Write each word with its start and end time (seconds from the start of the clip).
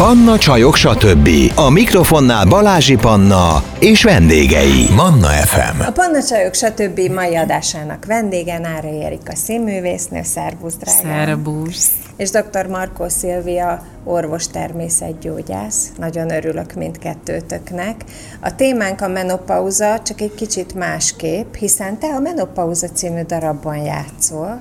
Panna 0.00 0.38
Csajok, 0.38 0.74
stb. 0.76 1.28
A 1.54 1.70
mikrofonnál 1.70 2.46
Balázsi 2.46 2.96
Panna 2.96 3.62
és 3.78 4.02
vendégei. 4.02 4.86
Manna 4.96 5.26
FM. 5.26 5.80
A 5.80 5.90
Panna 5.90 6.22
Csajok, 6.22 6.54
stb. 6.54 7.00
mai 7.14 7.36
adásának 7.36 8.04
vendége 8.04 8.58
Nára 8.58 8.88
Erika 8.88 9.34
színművésznő, 9.34 10.22
szervusz 10.22 10.74
drágám. 10.74 11.02
Szerbusz. 11.02 11.90
És 12.16 12.30
dr. 12.30 12.66
Markó 12.66 13.08
Szilvia, 13.08 13.82
orvos 14.04 14.46
természetgyógyász. 14.46 15.88
Nagyon 15.98 16.30
örülök 16.30 16.72
mindkettőtöknek. 16.74 18.04
A 18.40 18.54
témánk 18.54 19.00
a 19.00 19.08
menopauza, 19.08 20.00
csak 20.02 20.20
egy 20.20 20.34
kicsit 20.34 20.74
másképp, 20.74 21.54
hiszen 21.54 21.98
te 21.98 22.06
a 22.06 22.20
Menopauza 22.20 22.88
című 22.88 23.22
darabban 23.22 23.76
játszol. 23.76 24.60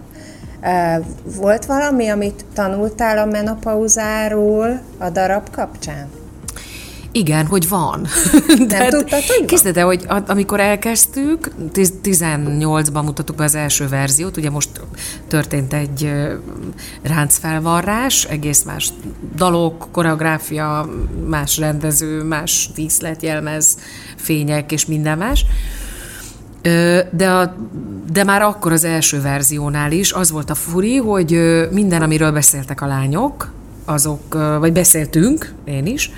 Volt 1.23 1.65
valami, 1.65 2.07
amit 2.07 2.45
tanultál 2.53 3.17
a 3.17 3.25
menopauzáról 3.25 4.81
a 4.97 5.09
darab 5.09 5.49
kapcsán? 5.49 6.07
Igen, 7.11 7.45
hogy 7.45 7.69
van. 7.69 8.07
Nem 8.67 8.89
tudtad, 8.97 9.23
hogy 9.23 9.45
Készítette, 9.45 9.81
hogy 9.81 10.05
amikor 10.27 10.59
elkezdtük, 10.59 11.51
18-ban 12.03 13.03
mutattuk 13.03 13.35
be 13.35 13.43
az 13.43 13.55
első 13.55 13.87
verziót, 13.87 14.37
ugye 14.37 14.49
most 14.49 14.69
történt 15.27 15.73
egy 15.73 16.11
ráncfelvarrás, 17.01 18.23
egész 18.23 18.63
más 18.63 18.89
dalok, 19.35 19.87
koreográfia, 19.91 20.89
más 21.27 21.57
rendező, 21.57 22.23
más 22.23 22.69
díszlet, 22.75 23.21
jelmez, 23.21 23.77
fények 24.15 24.71
és 24.71 24.85
minden 24.85 25.17
más. 25.17 25.45
De, 27.11 27.29
a, 27.31 27.55
de 28.11 28.23
már 28.23 28.41
akkor 28.41 28.71
az 28.71 28.83
első 28.83 29.21
verziónál 29.21 29.91
is 29.91 30.11
az 30.11 30.31
volt 30.31 30.49
a 30.49 30.55
furi, 30.55 30.97
hogy 30.97 31.39
minden, 31.71 32.01
amiről 32.01 32.31
beszéltek 32.31 32.81
a 32.81 32.85
lányok, 32.85 33.51
azok, 33.85 34.33
vagy 34.59 34.73
beszéltünk, 34.73 35.53
én 35.63 35.85
is, 35.85 36.11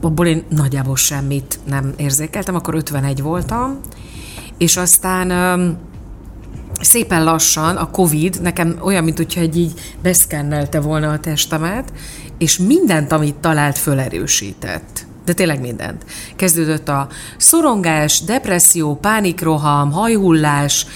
abból 0.00 0.26
én 0.26 0.44
nagyjából 0.48 0.96
semmit 0.96 1.58
nem 1.64 1.92
érzékeltem, 1.96 2.54
akkor 2.54 2.74
51 2.74 3.22
voltam, 3.22 3.80
és 4.58 4.76
aztán 4.76 5.78
szépen 6.80 7.24
lassan 7.24 7.76
a 7.76 7.90
Covid 7.90 8.38
nekem 8.42 8.76
olyan, 8.82 9.04
mint 9.04 9.16
hogyha 9.16 9.40
egy 9.40 9.56
így 9.56 9.80
beszkennelte 10.02 10.80
volna 10.80 11.10
a 11.10 11.20
testemet, 11.20 11.92
és 12.38 12.58
mindent, 12.58 13.12
amit 13.12 13.34
talált, 13.34 13.78
fölerősített 13.78 15.06
de 15.30 15.36
tényleg 15.36 15.60
mindent. 15.60 16.04
Kezdődött 16.36 16.88
a 16.88 17.08
szorongás, 17.36 18.20
depresszió, 18.20 18.94
pánikroham, 18.94 19.92
hajhullás, 19.92 20.86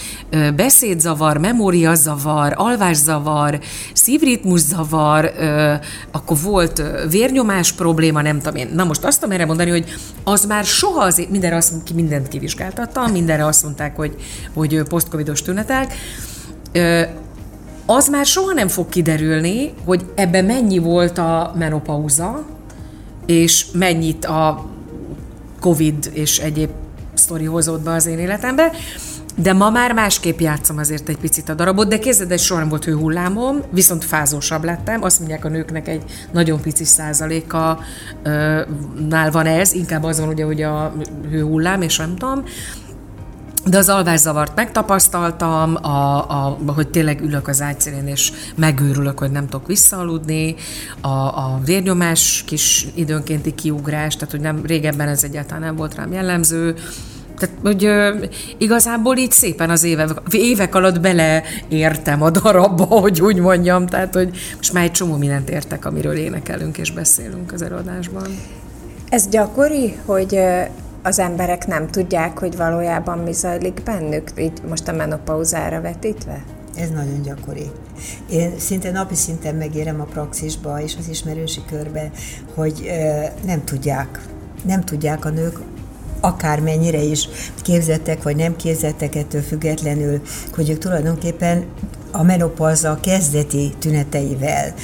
beszédzavar, 0.56 1.38
memóriazavar, 1.38 2.52
alvászavar, 2.56 3.60
szívritmuszavar, 3.92 5.32
akkor 6.12 6.36
volt 6.42 6.82
vérnyomás 7.10 7.72
probléma, 7.72 8.22
nem 8.22 8.38
tudom 8.38 8.56
én. 8.56 8.70
Na 8.74 8.84
most 8.84 9.05
azt 9.05 9.20
tudom 9.20 9.34
erre 9.34 9.46
mondani, 9.46 9.70
hogy 9.70 9.84
az 10.24 10.44
már 10.46 10.64
soha 10.64 11.05
azért, 11.05 11.30
mindenre 11.30 11.56
azt, 11.56 11.94
mindent 11.94 12.28
kivizsgáltattam, 12.28 13.10
mindenre 13.10 13.46
azt 13.46 13.62
mondták, 13.62 13.96
hogy, 13.96 14.14
hogy 14.55 14.82
posztcovidos 14.88 15.42
tünetek, 15.42 15.94
az 17.86 18.08
már 18.08 18.27
soha 18.27 18.52
nem 18.52 18.68
fog 18.68 18.88
kiderülni, 18.88 19.72
hogy 19.84 20.05
ebben 20.14 20.44
mennyi 20.44 20.78
volt 20.78 21.18
a 21.18 21.55
menopauza, 21.58 22.53
és 23.27 23.67
mennyit 23.72 24.25
a 24.25 24.64
Covid 25.61 26.11
és 26.12 26.39
egyéb 26.39 26.70
sztori 27.14 27.44
hozott 27.44 27.83
be 27.83 27.92
az 27.92 28.06
én 28.06 28.19
életembe. 28.19 28.72
De 29.36 29.53
ma 29.53 29.70
már 29.70 29.92
másképp 29.92 30.41
játszom 30.41 30.78
azért 30.78 31.08
egy 31.08 31.19
picit 31.19 31.48
a 31.48 31.55
darabot, 31.55 31.89
de 31.89 31.98
kézzed, 31.98 32.30
egy 32.30 32.41
soha 32.41 32.61
nem 32.61 32.69
volt 32.69 32.84
hőhullámom, 32.84 33.62
viszont 33.70 34.05
fázósabb 34.05 34.64
lettem. 34.64 35.02
Azt 35.02 35.19
mondják 35.19 35.45
a 35.45 35.48
nőknek 35.48 35.89
egy 35.89 36.02
nagyon 36.33 36.61
pici 36.61 36.84
százaléka 36.84 37.78
nál 39.08 39.30
van 39.30 39.47
ez, 39.47 39.72
inkább 39.72 40.02
az 40.02 40.20
van 40.20 40.28
ugye, 40.28 40.45
hogy 40.45 40.62
a 40.62 40.95
hőhullám, 41.30 41.83
és 41.83 41.97
nem 41.97 42.17
tudom. 42.17 42.45
De 43.66 43.78
az 43.78 43.88
alvászavart 43.88 44.55
megtapasztaltam, 44.55 45.74
a, 45.74 46.16
a, 46.16 46.58
hogy 46.66 46.89
tényleg 46.89 47.20
ülök 47.20 47.48
az 47.48 47.62
ágyszélén, 47.62 48.06
és 48.06 48.33
megőrülök, 48.56 49.18
hogy 49.18 49.30
nem 49.30 49.48
tudok 49.48 49.66
visszaaludni, 49.66 50.55
a, 51.00 51.08
a 51.08 51.61
vérnyomás 51.64 52.42
kis 52.46 52.86
időnkénti 52.94 53.55
kiugrás, 53.55 54.14
tehát 54.14 54.30
hogy 54.30 54.40
nem, 54.40 54.61
régebben 54.66 55.08
ez 55.08 55.24
egyáltalán 55.24 55.62
nem 55.62 55.77
volt 55.77 55.94
rám 55.94 56.12
jellemző, 56.12 56.74
tehát, 57.39 57.55
hogy 57.62 57.84
ö, 57.84 58.24
igazából 58.58 59.16
így 59.16 59.33
szépen 59.33 59.70
az 59.70 59.84
évek, 59.84 60.10
évek 60.30 60.74
alatt 60.74 61.00
beleértem 61.00 62.22
a 62.22 62.30
darabba, 62.30 62.84
hogy 63.05 63.20
úgy 63.20 63.39
mondjam, 63.39 63.86
tehát, 63.86 64.14
hogy 64.14 64.30
most 64.56 64.72
már 64.72 64.84
egy 64.84 64.90
csomó 64.90 65.16
mindent 65.16 65.50
értek, 65.50 65.84
amiről 65.84 66.14
énekelünk 66.14 66.78
és 66.78 66.92
beszélünk 66.92 67.52
az 67.52 67.62
előadásban. 67.62 68.27
Ez 69.08 69.28
gyakori, 69.28 69.96
hogy 70.05 70.40
az 71.06 71.18
emberek 71.18 71.66
nem 71.66 71.86
tudják, 71.86 72.38
hogy 72.38 72.56
valójában 72.56 73.18
mi 73.18 73.32
zajlik 73.32 73.82
bennük, 73.82 74.30
így 74.38 74.62
most 74.68 74.88
a 74.88 74.92
menopauzára 74.92 75.80
vetítve? 75.80 76.44
Ez 76.76 76.90
nagyon 76.90 77.22
gyakori. 77.22 77.70
Én 78.30 78.58
szinte 78.58 78.90
napi 78.90 79.14
szinten 79.14 79.54
megérem 79.54 80.00
a 80.00 80.04
praxisba 80.04 80.80
és 80.80 80.94
az 80.98 81.08
ismerősi 81.08 81.60
körbe, 81.66 82.10
hogy 82.54 82.90
nem 83.46 83.64
tudják, 83.64 84.20
nem 84.64 84.84
tudják 84.84 85.24
a 85.24 85.30
nők 85.30 85.58
akármennyire 86.20 87.02
is 87.02 87.28
képzettek 87.62 88.22
vagy 88.22 88.36
nem 88.36 88.56
képzettek 88.56 89.14
ettől 89.14 89.42
függetlenül, 89.42 90.20
hogy 90.54 90.70
ők 90.70 90.78
tulajdonképpen 90.78 91.64
a 92.10 92.22
menopauza 92.22 92.98
kezdeti 93.02 93.74
tüneteivel 93.78 94.74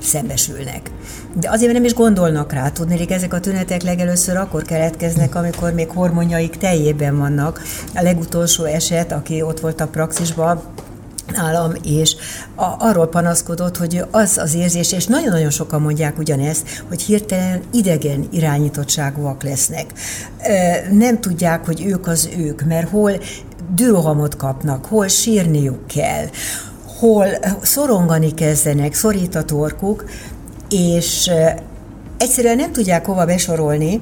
szembesülnek. 0.00 0.90
De 1.34 1.50
azért 1.50 1.72
nem 1.72 1.84
is 1.84 1.94
gondolnak 1.94 2.52
rá, 2.52 2.72
hogy 2.76 3.06
ezek 3.10 3.32
a 3.32 3.40
tünetek 3.40 3.82
legelőször 3.82 4.36
akkor 4.36 4.62
keletkeznek, 4.62 5.34
amikor 5.34 5.72
még 5.72 5.88
hormonjaik 5.88 6.56
teljében 6.56 7.18
vannak. 7.18 7.62
A 7.94 8.02
legutolsó 8.02 8.64
eset, 8.64 9.12
aki 9.12 9.42
ott 9.42 9.60
volt 9.60 9.80
a 9.80 9.86
praxisban, 9.86 10.62
nálam, 11.32 11.72
és 11.82 12.16
a, 12.54 12.64
arról 12.78 13.08
panaszkodott, 13.08 13.76
hogy 13.76 14.04
az 14.10 14.38
az 14.38 14.54
érzés, 14.54 14.92
és 14.92 15.06
nagyon-nagyon 15.06 15.50
sokan 15.50 15.80
mondják 15.80 16.18
ugyanezt, 16.18 16.84
hogy 16.88 17.02
hirtelen 17.02 17.62
idegen 17.72 18.28
irányítottságúak 18.30 19.42
lesznek. 19.42 19.86
Nem 20.90 21.20
tudják, 21.20 21.66
hogy 21.66 21.84
ők 21.86 22.06
az 22.06 22.28
ők, 22.38 22.62
mert 22.62 22.88
hol 22.88 23.12
dürohamot 23.74 24.36
kapnak, 24.36 24.84
hol 24.84 25.08
sírniuk 25.08 25.86
kell, 25.86 26.26
hol 26.98 27.26
szorongani 27.62 28.34
kezdenek, 28.34 28.94
szorít 28.94 29.34
a 29.34 29.42
torkuk, 29.42 30.04
és 30.72 31.30
egyszerűen 32.18 32.56
nem 32.56 32.72
tudják 32.72 33.06
hova 33.06 33.24
besorolni, 33.24 34.00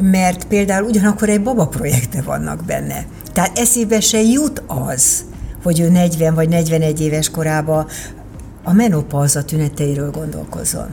mert 0.00 0.44
például 0.44 0.88
ugyanakkor 0.88 1.28
egy 1.28 1.42
baba 1.42 1.66
projekte 1.66 2.22
vannak 2.22 2.64
benne. 2.64 3.06
Tehát 3.32 3.58
eszébe 3.58 4.00
se 4.00 4.22
jut 4.22 4.62
az, 4.66 5.24
hogy 5.62 5.80
ő 5.80 5.88
40 5.88 6.34
vagy 6.34 6.48
41 6.48 7.00
éves 7.00 7.30
korában 7.30 7.86
a 8.62 8.72
menopauza 8.72 9.44
tüneteiről 9.44 10.10
gondolkozzon. 10.10 10.88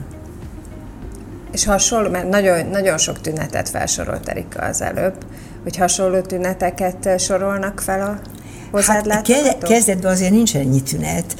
És 1.52 1.64
hasonló, 1.64 2.10
mert 2.10 2.28
nagyon, 2.28 2.66
nagyon 2.66 2.98
sok 2.98 3.20
tünetet 3.20 3.68
felsorolt 3.68 4.28
Erika 4.28 4.62
az 4.62 4.82
előbb, 4.82 5.24
hogy 5.62 5.76
hasonló 5.76 6.20
tüneteket 6.20 7.20
sorolnak 7.20 7.80
fel 7.80 8.00
a 8.00 8.37
hozzád 8.70 9.10
hát 9.10 9.22
ke- 9.22 9.58
kezdetben 9.58 10.12
azért 10.12 10.30
nincs 10.30 10.56
ennyi 10.56 10.82
tünet, 10.82 11.36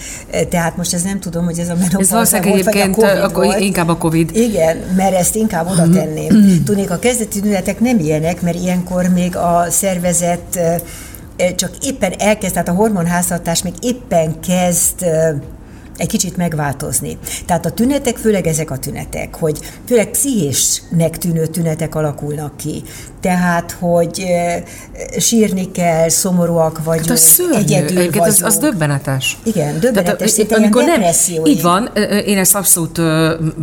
tehát 0.48 0.76
most 0.76 0.94
ez 0.94 1.02
nem 1.02 1.20
tudom, 1.20 1.44
hogy 1.44 1.58
ez 1.58 1.68
a 1.68 1.74
menopauza 1.74 2.00
Ez 2.00 2.10
valószínűleg 2.10 2.52
egyébként 2.52 2.96
a 3.02 3.30
COVID 3.30 3.32
volt. 3.32 3.60
inkább 3.60 3.88
a 3.88 3.96
Covid. 3.96 4.36
Igen, 4.36 4.76
mert 4.96 5.14
ezt 5.14 5.34
inkább 5.34 5.70
oda 5.70 5.88
tenném. 5.88 6.62
Tudnék, 6.64 6.90
a 6.90 6.98
kezdeti 6.98 7.40
tünetek 7.40 7.80
nem 7.80 7.98
ilyenek, 7.98 8.42
mert 8.42 8.56
ilyenkor 8.56 9.06
még 9.08 9.36
a 9.36 9.66
szervezet 9.70 10.60
csak 11.56 11.70
éppen 11.82 12.12
elkezd, 12.18 12.52
tehát 12.52 12.68
a 12.68 12.72
hormonháztartás 12.72 13.62
még 13.62 13.72
éppen 13.80 14.40
kezd 14.40 15.04
egy 15.98 16.08
kicsit 16.08 16.36
megváltozni. 16.36 17.18
Tehát 17.46 17.66
a 17.66 17.70
tünetek, 17.70 18.16
főleg 18.16 18.46
ezek 18.46 18.70
a 18.70 18.78
tünetek, 18.78 19.34
hogy 19.34 19.58
főleg 19.86 20.10
pszichésnek 20.10 21.18
tűnő 21.18 21.46
tünetek 21.46 21.94
alakulnak 21.94 22.56
ki. 22.56 22.82
Tehát, 23.20 23.76
hogy 23.78 24.24
sírni 25.18 25.70
kell, 25.70 26.08
szomorúak 26.08 26.84
vagyunk, 26.84 27.08
hát 27.08 27.18
szörnyű. 27.18 27.54
egyedül 27.54 28.04
vagyunk. 28.04 28.26
Az, 28.26 28.42
az 28.42 28.58
döbbenetes. 28.58 29.38
Igen, 29.42 29.80
döbbenetes, 29.80 30.34
Tehát, 30.34 30.52
amikor 30.52 30.84
nem, 30.84 31.00
Így 31.44 31.62
van, 31.62 31.90
én 32.26 32.38
ezt 32.38 32.54
abszolút 32.54 33.00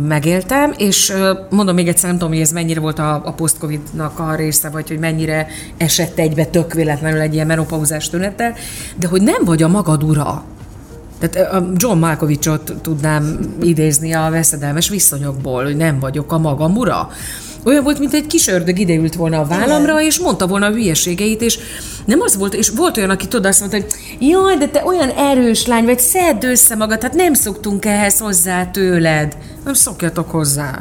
megéltem, 0.06 0.74
és 0.76 1.12
mondom 1.50 1.74
még 1.74 1.88
egyszer, 1.88 2.08
nem 2.08 2.18
tudom, 2.18 2.32
hogy 2.32 2.42
ez 2.42 2.52
mennyire 2.52 2.80
volt 2.80 2.98
a, 2.98 3.22
a 3.24 3.32
post-covid-nak 3.32 4.18
a 4.18 4.34
része, 4.34 4.68
vagy 4.68 4.88
hogy 4.88 4.98
mennyire 4.98 5.46
esett 5.76 6.18
egybe 6.18 6.44
tök 6.44 6.72
véletlenül 6.72 7.20
egy 7.20 7.34
ilyen 7.34 7.46
menopauzás 7.46 8.08
tünete, 8.08 8.54
de 8.96 9.06
hogy 9.06 9.22
nem 9.22 9.44
vagy 9.44 9.62
a 9.62 9.68
magad 9.68 10.02
ura. 10.02 10.44
Tehát 11.18 11.52
a 11.52 11.72
John 11.76 11.98
Malkovichot 11.98 12.72
tudnám 12.82 13.38
idézni 13.62 14.12
a 14.12 14.28
veszedelmes 14.30 14.88
viszonyokból, 14.88 15.64
hogy 15.64 15.76
nem 15.76 15.98
vagyok 15.98 16.32
a 16.32 16.38
magam 16.38 16.76
ura. 16.76 17.10
Olyan 17.64 17.82
volt, 17.82 17.98
mint 17.98 18.14
egy 18.14 18.26
kis 18.26 18.48
ördög 18.48 18.78
ideült 18.78 19.14
volna 19.14 19.40
a 19.40 19.44
vállamra, 19.44 19.92
Igen. 19.92 20.04
és 20.04 20.18
mondta 20.18 20.46
volna 20.46 20.66
a 20.66 20.70
hülyeségeit, 20.70 21.42
és 21.42 21.58
nem 22.04 22.20
az 22.20 22.36
volt, 22.36 22.54
és 22.54 22.68
volt 22.68 22.96
olyan, 22.96 23.10
aki 23.10 23.28
tudod 23.28 23.46
azt 23.46 23.60
mondta, 23.60 23.78
hogy 23.78 23.86
jaj, 24.18 24.56
de 24.56 24.68
te 24.68 24.84
olyan 24.84 25.10
erős 25.10 25.66
lány 25.66 25.84
vagy, 25.84 25.98
szedd 25.98 26.44
össze 26.44 26.74
magad, 26.74 27.02
hát 27.02 27.14
nem 27.14 27.34
szoktunk 27.34 27.84
ehhez 27.84 28.18
hozzá 28.18 28.66
tőled. 28.66 29.36
Nem 29.64 29.74
szokjatok 29.74 30.30
hozzá. 30.30 30.80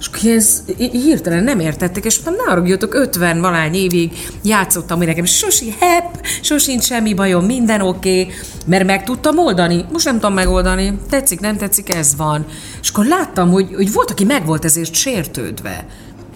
És 0.00 0.24
ez 0.24 0.62
hirtelen 0.76 1.44
nem 1.44 1.60
értettek, 1.60 2.04
és 2.04 2.20
mondtam, 2.24 2.46
ne 2.46 2.52
arra 2.52 2.76
50 2.90 3.40
valány 3.40 3.74
évig 3.74 4.12
játszottam, 4.42 4.98
hogy 4.98 5.06
nekem 5.06 5.24
sosi 5.24 5.74
hepp, 5.80 6.14
sosincs 6.42 6.84
semmi 6.84 7.14
bajom, 7.14 7.44
minden 7.44 7.80
oké, 7.80 8.20
okay, 8.20 8.34
mert 8.66 8.84
meg 8.84 9.04
tudtam 9.04 9.38
oldani. 9.38 9.84
Most 9.92 10.04
nem 10.04 10.14
tudom 10.14 10.34
megoldani, 10.34 10.98
tetszik, 11.10 11.40
nem 11.40 11.56
tetszik, 11.56 11.94
ez 11.94 12.16
van. 12.16 12.46
És 12.82 12.88
akkor 12.88 13.06
láttam, 13.06 13.50
hogy, 13.50 13.74
hogy 13.74 13.92
volt, 13.92 14.10
aki 14.10 14.24
meg 14.24 14.46
volt 14.46 14.64
ezért 14.64 14.94
sértődve. 14.94 15.86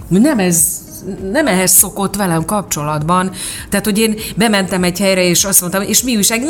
Nem 0.08 0.38
ez, 0.38 0.82
nem 1.30 1.46
ehhez 1.46 1.70
szokott 1.70 2.16
velem 2.16 2.44
kapcsolatban. 2.44 3.30
Tehát, 3.68 3.84
hogy 3.84 3.98
én 3.98 4.16
bementem 4.36 4.82
egy 4.82 4.98
helyre, 4.98 5.24
és 5.24 5.44
azt 5.44 5.60
mondtam, 5.60 5.82
és 5.82 6.02
mi 6.02 6.16
újság? 6.16 6.42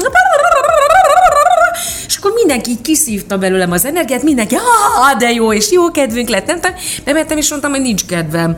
Akkor 2.25 2.37
mindenki 2.37 2.71
így 2.71 2.81
kiszívta 2.81 3.39
belőlem 3.39 3.71
az 3.71 3.85
energiát, 3.85 4.23
mindenki, 4.23 4.55
ah, 4.55 5.19
de 5.19 5.31
jó, 5.31 5.53
és 5.53 5.71
jó 5.71 5.91
kedvünk 5.91 6.29
lett, 6.29 6.47
nem 6.47 6.61
tudom. 6.61 6.77
Bementem, 7.05 7.39
és 7.39 7.51
mondtam, 7.51 7.71
hogy 7.71 7.81
nincs 7.81 8.07
kedvem. 8.07 8.57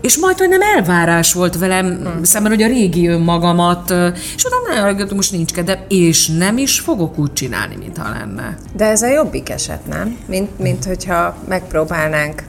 És 0.00 0.18
majd, 0.18 0.38
hogy 0.38 0.48
nem 0.48 0.62
elvárás 0.62 1.32
volt 1.32 1.58
velem 1.58 1.86
hmm. 1.86 2.22
szemben, 2.22 2.52
hogy 2.52 2.62
a 2.62 2.66
régi 2.66 3.08
önmagamat, 3.08 3.90
és 4.36 4.44
utána 4.44 4.92
nagyon 4.92 5.08
most 5.14 5.32
nincs 5.32 5.52
kedvem, 5.52 5.78
és 5.88 6.26
nem 6.26 6.58
is 6.58 6.80
fogok 6.80 7.18
úgy 7.18 7.32
csinálni, 7.32 7.76
mintha 7.76 8.08
lenne. 8.10 8.56
De 8.76 8.84
ez 8.84 9.02
a 9.02 9.08
jobbik 9.08 9.50
eset, 9.50 9.86
nem? 9.86 10.18
Mint, 10.26 10.58
mint 10.58 10.84
hogyha 10.84 11.36
megpróbálnánk 11.48 12.42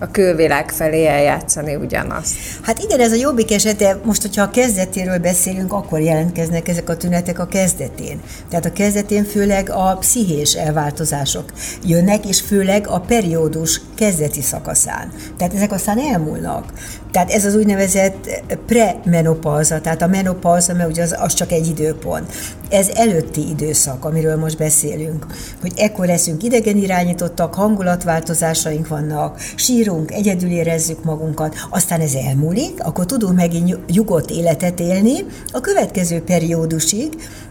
a 0.00 0.10
külvilág 0.10 0.70
felé 0.70 1.06
eljátszani 1.06 1.74
ugyanazt. 1.74 2.34
Hát 2.62 2.78
igen, 2.78 3.00
ez 3.00 3.12
a 3.12 3.16
jobbik 3.16 3.52
esete, 3.52 4.00
most, 4.04 4.22
hogyha 4.22 4.42
a 4.42 4.50
kezdetéről 4.50 5.18
beszélünk, 5.18 5.72
akkor 5.72 6.00
jelentkeznek 6.00 6.68
ezek 6.68 6.88
a 6.88 6.96
tünetek 6.96 7.38
a 7.38 7.46
kezdetén. 7.46 8.20
Tehát 8.48 8.64
a 8.64 8.72
kezdetén 8.72 9.24
főleg 9.24 9.70
a 9.70 9.96
pszichés 10.00 10.54
elváltozások 10.54 11.52
jönnek, 11.84 12.26
és 12.26 12.40
főleg 12.40 12.88
a 12.88 13.00
periódus 13.00 13.80
kezdeti 13.96 14.42
szakaszán. 14.42 15.12
Tehát 15.36 15.54
ezek 15.54 15.72
aztán 15.72 15.98
elmúlnak. 15.98 16.64
Tehát 17.10 17.30
ez 17.30 17.44
az 17.44 17.54
úgynevezett 17.54 18.42
premenopauza, 18.66 19.80
tehát 19.80 20.02
a 20.02 20.06
menopauza, 20.06 20.74
mert 20.74 20.90
ugye 20.90 21.02
az, 21.02 21.16
az 21.18 21.34
csak 21.34 21.52
egy 21.52 21.66
időpont. 21.66 22.32
Ez 22.68 22.88
előtti 22.88 23.48
időszak, 23.48 24.04
amiről 24.04 24.36
most 24.36 24.56
beszélünk, 24.56 25.26
hogy 25.60 25.72
ekkor 25.76 26.06
leszünk 26.06 26.42
idegen 26.42 26.76
irányítottak, 26.76 27.54
hangulatváltozásaink 27.54 28.88
vannak, 28.88 29.40
sírunk, 29.54 30.10
egyedül 30.10 30.50
érezzük 30.50 31.04
magunkat, 31.04 31.54
aztán 31.70 32.00
ez 32.00 32.14
elmúlik, 32.14 32.84
akkor 32.84 33.06
tudunk 33.06 33.36
megint 33.36 33.86
nyugodt 33.86 34.30
életet 34.30 34.80
élni 34.80 35.24
a 35.52 35.60
következő 35.60 36.22
periódusig, 36.22 37.08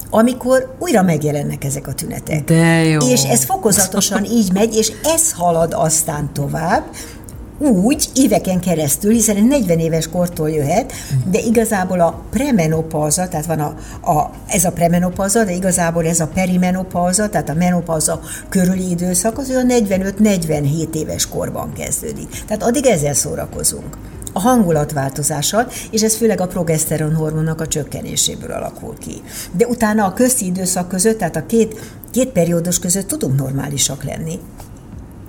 amikor 0.10 0.76
újra 0.80 1.02
megjelennek 1.02 1.64
ezek 1.64 1.88
a 1.88 1.94
tünetek. 1.94 2.44
De 2.44 2.84
jó. 2.84 3.10
És 3.10 3.24
ez 3.24 3.44
fokozatosan 3.44 4.26
így 4.26 4.52
megy, 4.54 4.76
és 4.76 4.92
ez 5.04 5.32
halad 5.32 5.74
aztán 5.76 6.34
tovább, 6.34 6.84
úgy 7.60 8.10
éveken 8.14 8.60
keresztül, 8.60 9.12
hiszen 9.12 9.36
egy 9.36 9.48
40 9.48 9.80
éves 9.80 10.08
kortól 10.08 10.50
jöhet, 10.50 10.94
de 11.32 11.40
igazából 11.40 12.00
a 12.00 12.24
premenopauza, 12.30 13.28
tehát 13.28 13.46
van 13.46 13.60
a, 13.60 13.76
a, 14.12 14.32
ez 14.48 14.66
a 14.66 14.72
premenopauza, 14.72 15.44
de 15.44 15.52
igazából 15.52 16.06
ez 16.06 16.20
a 16.20 16.28
perimenopauza, 16.28 17.30
tehát 17.30 17.50
a 17.50 17.54
menopauza 17.54 18.20
körüli 18.50 18.90
időszak, 18.90 19.38
az 19.38 19.50
olyan 19.50 19.68
45-47 19.70 20.94
éves 20.96 21.28
korban 21.28 21.74
kezdődik. 21.74 22.44
Tehát 22.48 22.64
addig 22.64 22.86
ezzel 22.86 23.14
szórakozunk 23.14 23.98
a 24.34 24.40
hangulatváltozással, 24.40 25.68
és 25.92 26.02
ez 26.02 26.16
főleg 26.16 26.42
a 26.42 26.48
progeszteron 26.48 27.16
hormonnak 27.16 27.62
a 27.62 27.68
csökkenéséből 27.68 28.52
alakul 28.52 28.98
ki. 28.98 29.22
De 29.52 29.68
utána 29.68 30.06
a 30.06 30.14
közti 30.14 30.46
időszak 30.46 30.88
között, 30.88 31.18
tehát 31.18 31.36
a 31.36 31.46
két, 31.46 31.80
két 32.12 32.28
periódus 32.30 32.80
között 32.80 33.08
tudunk 33.08 33.40
normálisak 33.40 34.04
lenni. 34.04 34.40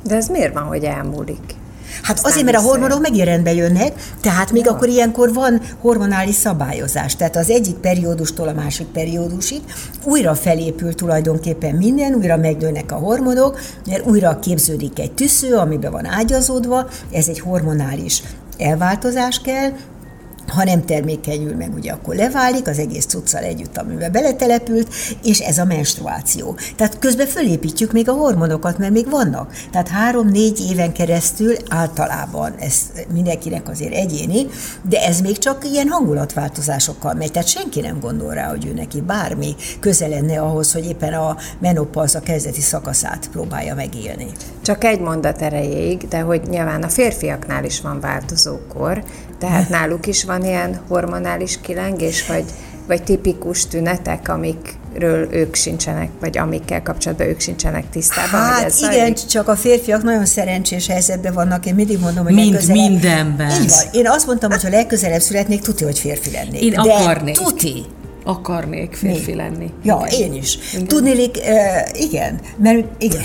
De 0.04 0.14
ez 0.14 0.28
miért 0.28 0.54
van, 0.54 0.62
hogy 0.62 0.84
elmúlik? 0.84 1.59
Hát 2.02 2.16
Aztán 2.16 2.32
azért, 2.32 2.44
mert 2.44 2.56
a 2.56 2.60
hormonok 2.60 3.00
megint 3.00 3.24
rendbe 3.24 3.54
jönnek, 3.54 3.92
tehát 4.20 4.52
még 4.52 4.64
ja. 4.64 4.70
akkor 4.70 4.88
ilyenkor 4.88 5.32
van 5.32 5.60
hormonális 5.80 6.34
szabályozás. 6.34 7.16
Tehát 7.16 7.36
az 7.36 7.50
egyik 7.50 7.74
periódustól 7.74 8.48
a 8.48 8.52
másik 8.52 8.86
periódusig 8.86 9.60
újra 10.04 10.34
felépül 10.34 10.94
tulajdonképpen 10.94 11.74
minden, 11.74 12.14
újra 12.14 12.36
megnőnek 12.36 12.92
a 12.92 12.96
hormonok, 12.96 13.60
mert 13.86 14.06
újra 14.06 14.38
képződik 14.38 14.98
egy 14.98 15.12
tüsző, 15.12 15.54
amiben 15.54 15.90
van 15.90 16.06
ágyazódva, 16.06 16.88
ez 17.12 17.28
egy 17.28 17.40
hormonális 17.40 18.22
elváltozás 18.58 19.40
kell, 19.40 19.70
ha 20.50 20.64
nem 20.64 20.84
termékenyül 20.84 21.56
meg, 21.56 21.74
ugye 21.74 21.92
akkor 21.92 22.14
leválik 22.14 22.68
az 22.68 22.78
egész 22.78 23.06
cuccal 23.06 23.42
együtt, 23.42 23.76
amiben 23.76 24.12
beletelepült, 24.12 24.94
és 25.22 25.38
ez 25.38 25.58
a 25.58 25.64
menstruáció. 25.64 26.56
Tehát 26.76 26.98
közben 26.98 27.26
fölépítjük 27.26 27.92
még 27.92 28.08
a 28.08 28.12
hormonokat, 28.12 28.78
mert 28.78 28.92
még 28.92 29.10
vannak. 29.10 29.52
Tehát 29.70 29.88
három-négy 29.88 30.60
éven 30.70 30.92
keresztül 30.92 31.54
általában, 31.68 32.54
ez 32.58 32.74
mindenkinek 33.12 33.68
azért 33.68 33.94
egyéni, 33.94 34.46
de 34.88 35.04
ez 35.04 35.20
még 35.20 35.38
csak 35.38 35.64
ilyen 35.72 35.88
hangulatváltozásokkal 35.88 37.14
megy. 37.14 37.32
Tehát 37.32 37.48
senki 37.48 37.80
nem 37.80 38.00
gondol 38.00 38.34
rá, 38.34 38.48
hogy 38.48 38.66
ő 38.66 38.72
neki 38.72 39.00
bármi 39.00 39.54
köze 39.80 40.06
lenne 40.06 40.40
ahhoz, 40.40 40.72
hogy 40.72 40.86
éppen 40.86 41.12
a 41.12 41.36
menopauza 41.58 42.20
kezdeti 42.20 42.60
szakaszát 42.60 43.28
próbálja 43.32 43.74
megélni. 43.74 44.26
Csak 44.62 44.84
egy 44.84 45.00
mondat 45.00 45.42
erejéig, 45.42 46.08
de 46.08 46.20
hogy 46.20 46.42
nyilván 46.48 46.82
a 46.82 46.88
férfiaknál 46.88 47.64
is 47.64 47.80
van 47.80 48.00
változókor, 48.00 49.04
tehát 49.40 49.68
náluk 49.68 50.06
is 50.06 50.24
van 50.24 50.44
ilyen 50.44 50.80
hormonális 50.88 51.58
kilengés, 51.62 52.26
vagy, 52.26 52.44
vagy 52.86 53.02
tipikus 53.02 53.66
tünetek, 53.66 54.28
amikről 54.28 55.28
ők 55.34 55.54
sincsenek, 55.54 56.08
vagy 56.20 56.38
amikkel 56.38 56.82
kapcsolatban 56.82 57.26
ők 57.26 57.40
sincsenek 57.40 57.90
tisztában? 57.90 58.40
Hát 58.40 58.64
ez 58.64 58.78
igen, 58.78 58.92
zajlik? 58.92 59.16
csak 59.16 59.48
a 59.48 59.56
férfiak 59.56 60.02
nagyon 60.02 60.26
szerencsés 60.26 60.86
helyzetben 60.86 61.32
vannak. 61.32 61.66
Én 61.66 61.74
mindig 61.74 61.98
mondom, 61.98 62.24
hogy 62.24 62.34
Mind, 62.34 62.66
mindenben. 62.66 63.50
Így 63.50 63.68
van. 63.68 63.84
Én 63.92 64.08
azt 64.08 64.26
mondtam, 64.26 64.50
hogy 64.50 64.62
ha 64.62 64.68
legközelebb 64.68 65.20
születnék, 65.20 65.60
tuti, 65.60 65.84
hogy 65.84 65.98
férfi 65.98 66.30
lennék. 66.30 66.62
Én 66.62 66.70
De 66.70 66.92
akarnék. 66.92 67.34
tuti 67.36 67.84
akarnék 68.30 68.94
férfi 68.94 69.30
Mi? 69.30 69.36
lenni. 69.36 69.70
Ja, 69.82 70.06
igen. 70.10 70.20
én 70.20 70.34
is. 70.34 70.58
Igen. 70.72 70.86
Tudnélik, 70.86 71.38
igen, 71.92 72.40
mert, 72.56 72.84
igen, 72.98 73.22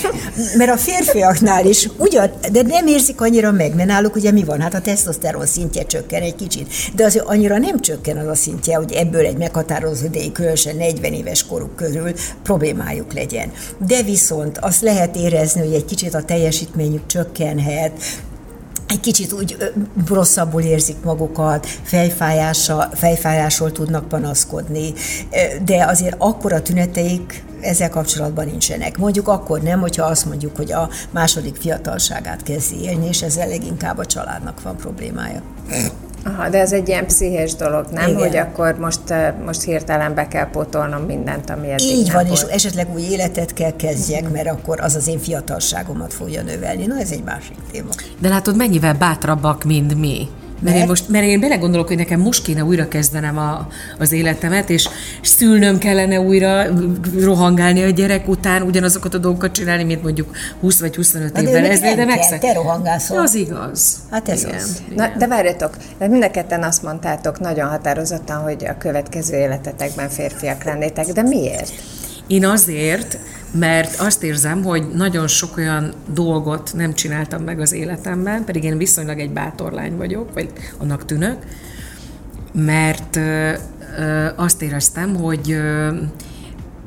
mert 0.57 0.71
a 0.71 0.77
férfiaknál 0.77 1.65
is 1.65 1.89
ugyan, 1.97 2.31
de 2.51 2.61
nem 2.61 2.87
érzik 2.87 3.21
annyira 3.21 3.51
meg, 3.51 3.75
mert 3.75 3.89
náluk 3.89 4.15
ugye 4.15 4.31
mi 4.31 4.43
van? 4.43 4.61
Hát 4.61 4.73
a 4.73 4.81
tesztoszteron 4.81 5.45
szintje 5.45 5.83
csökken 5.83 6.21
egy 6.21 6.35
kicsit, 6.35 6.67
de 6.95 7.05
azért 7.05 7.25
annyira 7.25 7.57
nem 7.57 7.81
csökken 7.81 8.17
az 8.17 8.27
a 8.27 8.35
szintje, 8.35 8.75
hogy 8.75 8.91
ebből 8.91 9.25
egy 9.25 9.37
meghatározó 9.37 10.05
ideig, 10.05 10.31
különösen 10.31 10.75
40 10.75 11.13
éves 11.13 11.45
koruk 11.45 11.75
körül 11.75 12.13
problémájuk 12.43 13.13
legyen. 13.13 13.51
De 13.87 14.01
viszont 14.03 14.57
azt 14.57 14.81
lehet 14.81 15.15
érezni, 15.15 15.61
hogy 15.61 15.73
egy 15.73 15.85
kicsit 15.85 16.13
a 16.13 16.23
teljesítményük 16.23 17.05
csökkenhet, 17.05 17.91
egy 18.87 18.99
kicsit 18.99 19.31
úgy 19.33 19.73
rosszabbul 20.07 20.61
érzik 20.61 20.95
magukat, 21.03 21.65
fejfájással, 21.65 22.89
fejfájásról 22.93 23.71
tudnak 23.71 24.07
panaszkodni, 24.07 24.93
de 25.65 25.85
azért 25.85 26.15
akkor 26.17 26.53
a 26.53 26.61
tüneteik 26.61 27.43
ezzel 27.61 27.89
kapcsolatban 27.89 28.45
nincsenek. 28.45 28.97
Mondjuk 28.97 29.27
akkor 29.27 29.61
nem, 29.61 29.79
hogyha 29.79 30.05
azt 30.05 30.25
mondjuk, 30.25 30.55
hogy 30.55 30.71
a 30.71 30.89
második 31.11 31.55
fiatalságát 31.55 32.43
kezdi 32.43 32.81
élni, 32.81 33.07
és 33.07 33.21
ezzel 33.21 33.47
leginkább 33.47 33.97
a 33.97 34.05
családnak 34.05 34.61
van 34.61 34.77
problémája. 34.77 35.41
Aha, 36.27 36.49
de 36.49 36.59
ez 36.59 36.71
egy 36.71 36.87
ilyen 36.87 37.05
pszichés 37.05 37.55
dolog, 37.55 37.85
nem? 37.91 38.07
Igen. 38.07 38.19
Hogy 38.19 38.37
akkor 38.37 38.75
most, 38.79 38.99
most 39.45 39.63
hirtelen 39.63 40.13
be 40.13 40.27
kell 40.27 40.49
pótolnom 40.49 41.01
mindent, 41.01 41.49
ami 41.49 41.71
eddig 41.71 41.85
Így 41.85 42.11
van, 42.11 42.25
volt. 42.25 42.37
és 42.37 42.53
esetleg 42.53 42.93
új 42.93 43.01
életet 43.01 43.53
kell 43.53 43.75
kezdjek, 43.75 44.21
uh-huh. 44.21 44.35
mert 44.35 44.49
akkor 44.49 44.79
az 44.79 44.95
az 44.95 45.07
én 45.07 45.19
fiatalságomat 45.19 46.13
fogja 46.13 46.41
növelni. 46.41 46.85
Na, 46.85 46.99
ez 46.99 47.11
egy 47.11 47.23
másik 47.23 47.57
téma. 47.71 47.89
De 48.19 48.29
látod, 48.29 48.55
mennyivel 48.55 48.93
bátrabbak, 48.93 49.63
mint 49.63 49.99
mi. 49.99 50.27
Mert, 50.59 50.77
én 50.77 50.87
most, 50.87 51.09
mert 51.09 51.25
én 51.25 51.39
belegondolok, 51.39 51.87
hogy 51.87 51.97
nekem 51.97 52.19
most 52.19 52.43
kéne 52.43 52.63
újra 52.63 52.87
kezdenem 52.87 53.37
a, 53.37 53.67
az 53.99 54.11
életemet, 54.11 54.69
és 54.69 54.89
szülnöm 55.21 55.77
kellene 55.77 56.19
újra 56.19 56.65
rohangálni 57.19 57.83
a 57.83 57.89
gyerek 57.89 58.27
után, 58.27 58.61
ugyanazokat 58.61 59.13
a 59.13 59.17
dolgokat 59.17 59.51
csinálni, 59.51 59.83
mint 59.83 60.03
mondjuk 60.03 60.35
20 60.59 60.79
vagy 60.79 60.95
25 60.95 61.33
Na, 61.33 61.41
évvel 61.41 61.65
ezelőtt. 61.65 61.95
De 61.95 62.05
megszak... 62.05 62.39
Te 62.39 62.53
rohangálsz. 62.53 63.09
Az 63.09 63.35
igaz. 63.35 63.97
Hát 64.11 64.29
ez 64.29 64.43
igen, 64.43 64.55
az. 64.55 64.81
Igen. 64.91 65.11
Na, 65.11 65.17
de 65.17 65.27
várjatok, 65.27 65.77
de 65.97 66.07
mind 66.07 66.23
a 66.23 66.31
ketten 66.31 66.63
azt 66.63 66.83
mondtátok 66.83 67.39
nagyon 67.39 67.69
határozottan, 67.69 68.41
hogy 68.41 68.65
a 68.65 68.77
következő 68.77 69.37
életetekben 69.37 70.09
férfiak 70.09 70.63
lennétek, 70.63 71.05
de 71.05 71.21
miért? 71.21 71.73
Én 72.27 72.45
azért, 72.45 73.17
mert 73.59 73.99
azt 73.99 74.23
érzem, 74.23 74.63
hogy 74.63 74.87
nagyon 74.93 75.27
sok 75.27 75.57
olyan 75.57 75.93
dolgot 76.13 76.71
nem 76.73 76.93
csináltam 76.93 77.43
meg 77.43 77.59
az 77.59 77.73
életemben, 77.73 78.43
pedig 78.43 78.63
én 78.63 78.77
viszonylag 78.77 79.19
egy 79.19 79.31
bátor 79.31 79.71
lány 79.71 79.97
vagyok, 79.97 80.33
vagy 80.33 80.49
annak 80.77 81.05
tűnök, 81.05 81.37
mert 82.51 83.19
azt 84.35 84.61
éreztem, 84.61 85.15
hogy 85.15 85.61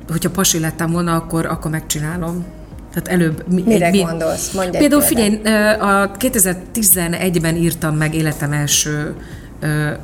hogyha 0.08 0.30
pasi 0.30 0.58
lettem 0.58 0.90
volna, 0.90 1.14
akkor, 1.14 1.46
akkor 1.46 1.70
megcsinálom. 1.70 2.44
Tehát 2.92 3.08
előbb... 3.08 3.44
Mire 3.64 3.90
mi, 3.90 4.00
gondolsz? 4.00 4.52
Mondj 4.52 4.78
Például 4.78 5.02
figyelj, 5.02 5.34
a 5.75 6.10
2011-ben 6.18 7.56
írtam 7.56 7.96
meg 7.96 8.14
életem 8.14 8.52
első 8.52 9.14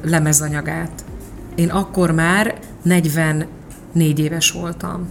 lemezanyagát. 0.05 1.05
Én 1.55 1.71
akkor 1.71 2.11
már 2.11 2.55
44 2.83 4.19
éves 4.19 4.51
voltam. 4.51 5.09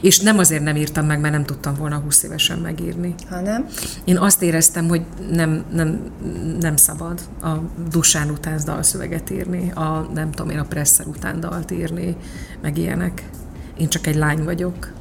És 0.00 0.20
nem 0.20 0.38
azért 0.38 0.62
nem 0.62 0.76
írtam 0.76 1.06
meg, 1.06 1.20
mert 1.20 1.34
nem 1.34 1.44
tudtam 1.44 1.74
volna 1.74 1.96
20 1.96 2.22
évesen 2.22 2.58
megírni. 2.58 3.14
Hanem? 3.30 3.66
Én 4.04 4.18
azt 4.18 4.42
éreztem, 4.42 4.88
hogy 4.88 5.02
nem, 5.30 5.64
nem, 5.72 6.00
nem 6.60 6.76
szabad 6.76 7.20
a 7.42 7.48
Dusán 7.90 8.30
után 8.30 8.60
dalszöveget 8.64 9.30
írni, 9.30 9.70
a 9.74 10.08
nem 10.14 10.30
tudom 10.30 10.50
én, 10.50 10.58
a 10.58 10.64
Presser 10.64 11.06
után 11.06 11.40
dalt 11.40 11.70
írni, 11.70 12.16
meg 12.62 12.78
ilyenek. 12.78 13.22
Én 13.78 13.88
csak 13.88 14.06
egy 14.06 14.16
lány 14.16 14.44
vagyok. 14.44 14.92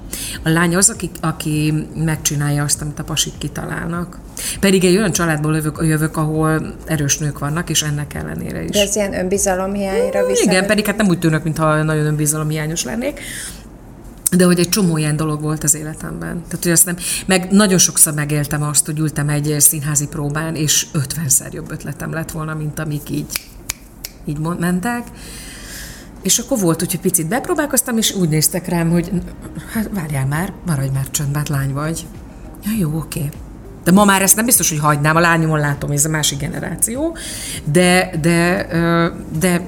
A 0.44 0.50
lány 0.50 0.76
az, 0.76 0.90
aki, 0.90 1.10
aki 1.22 1.88
megcsinálja 1.96 2.64
azt, 2.64 2.82
amit 2.82 3.00
a 3.00 3.04
pasik 3.04 3.34
kitalálnak. 3.38 4.20
Pedig 4.60 4.86
egy 4.86 4.96
olyan 4.96 5.12
családból 5.12 5.56
jövök, 5.56 5.80
jövök, 5.82 6.18
ahol 6.18 6.76
erős 6.86 7.18
nők 7.18 7.40
vannak, 7.40 7.70
és 7.70 7.82
ennek 7.82 8.14
ellenére 8.14 8.64
is. 8.64 8.70
De 8.70 8.82
ez 8.82 8.96
ilyen 8.96 9.14
önbizalomhiányra 9.14 10.26
vissza. 10.26 10.44
Igen, 10.44 10.66
pedig 10.66 10.86
hát 10.86 10.98
nem 10.98 11.08
úgy 11.08 11.20
tűnök, 11.20 11.44
mintha 11.44 11.84
nagyon 11.84 12.06
önbizalomhiányos 12.06 12.84
lennék. 12.84 13.20
De 14.38 14.46
hogy 14.46 14.60
egy 14.60 14.70
csomó 14.70 14.98
ilyen 14.98 15.16
dolog 15.16 15.42
volt 15.42 15.64
az 15.64 15.76
életemben. 15.76 16.44
Tehát, 16.48 16.64
hogy 16.64 16.72
azt 16.72 16.86
nem, 16.86 16.96
meg 17.26 17.52
nagyon 17.52 17.78
sokszor 17.78 18.14
megéltem 18.14 18.64
azt, 18.64 18.86
hogy 18.86 19.00
ültem 19.00 19.30
egy 19.30 19.56
színházi 19.60 20.08
próbán, 20.08 20.56
és 20.56 20.88
ötvenszer 20.92 21.54
jobb 21.54 21.72
ötletem 21.72 22.12
lett 22.12 22.32
volna, 22.32 22.54
mint 22.54 22.80
amik 22.80 23.10
így, 23.10 23.50
így 24.26 24.40
mentek. 24.40 25.08
És 26.22 26.40
akkor 26.40 26.60
volt, 26.60 26.80
hogy 26.80 27.00
picit 27.00 27.28
bepróbálkoztam, 27.28 27.98
és 27.98 28.14
úgy 28.14 28.30
néztek 28.30 28.68
rám, 28.68 28.90
hogy 28.90 29.12
hát 29.74 29.90
várjál 29.94 30.26
már, 30.26 30.54
maradj 30.66 30.94
már 30.94 31.10
csöndben, 31.12 31.46
lány 31.50 31.74
vagy. 31.74 32.06
Ja, 32.64 32.72
jó, 32.80 32.98
oké. 32.98 33.30
De 33.84 33.92
ma 33.92 34.06
már 34.06 34.22
ezt 34.22 34.36
nem 34.36 34.46
biztos, 34.46 34.70
hogy 34.70 34.80
hagynám, 34.80 35.16
a 35.16 35.20
lányomon 35.20 35.60
látom, 35.60 35.92
ez 35.92 36.06
a 36.06 36.10
másik 36.10 36.40
generáció, 36.40 37.18
de, 37.64 38.12
de, 38.22 38.68
de 39.40 39.62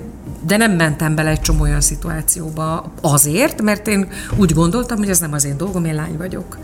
de 0.46 0.58
nem 0.58 0.72
mentem 0.72 1.16
bele 1.16 1.30
egy 1.30 1.42
csomó 1.42 1.62
olyan 1.62 1.82
szituációba 1.82 2.92
azért, 3.02 3.62
mert 3.62 3.88
én 3.88 4.08
úgy 4.38 4.54
gondoltam, 4.54 4.98
hogy 4.98 5.10
ez 5.10 5.20
nem 5.20 5.34
az 5.34 5.46
én 5.46 5.58
dolgom, 5.58 5.86
én 5.86 5.96
lány 5.96 6.18
vagyok. 6.18 6.58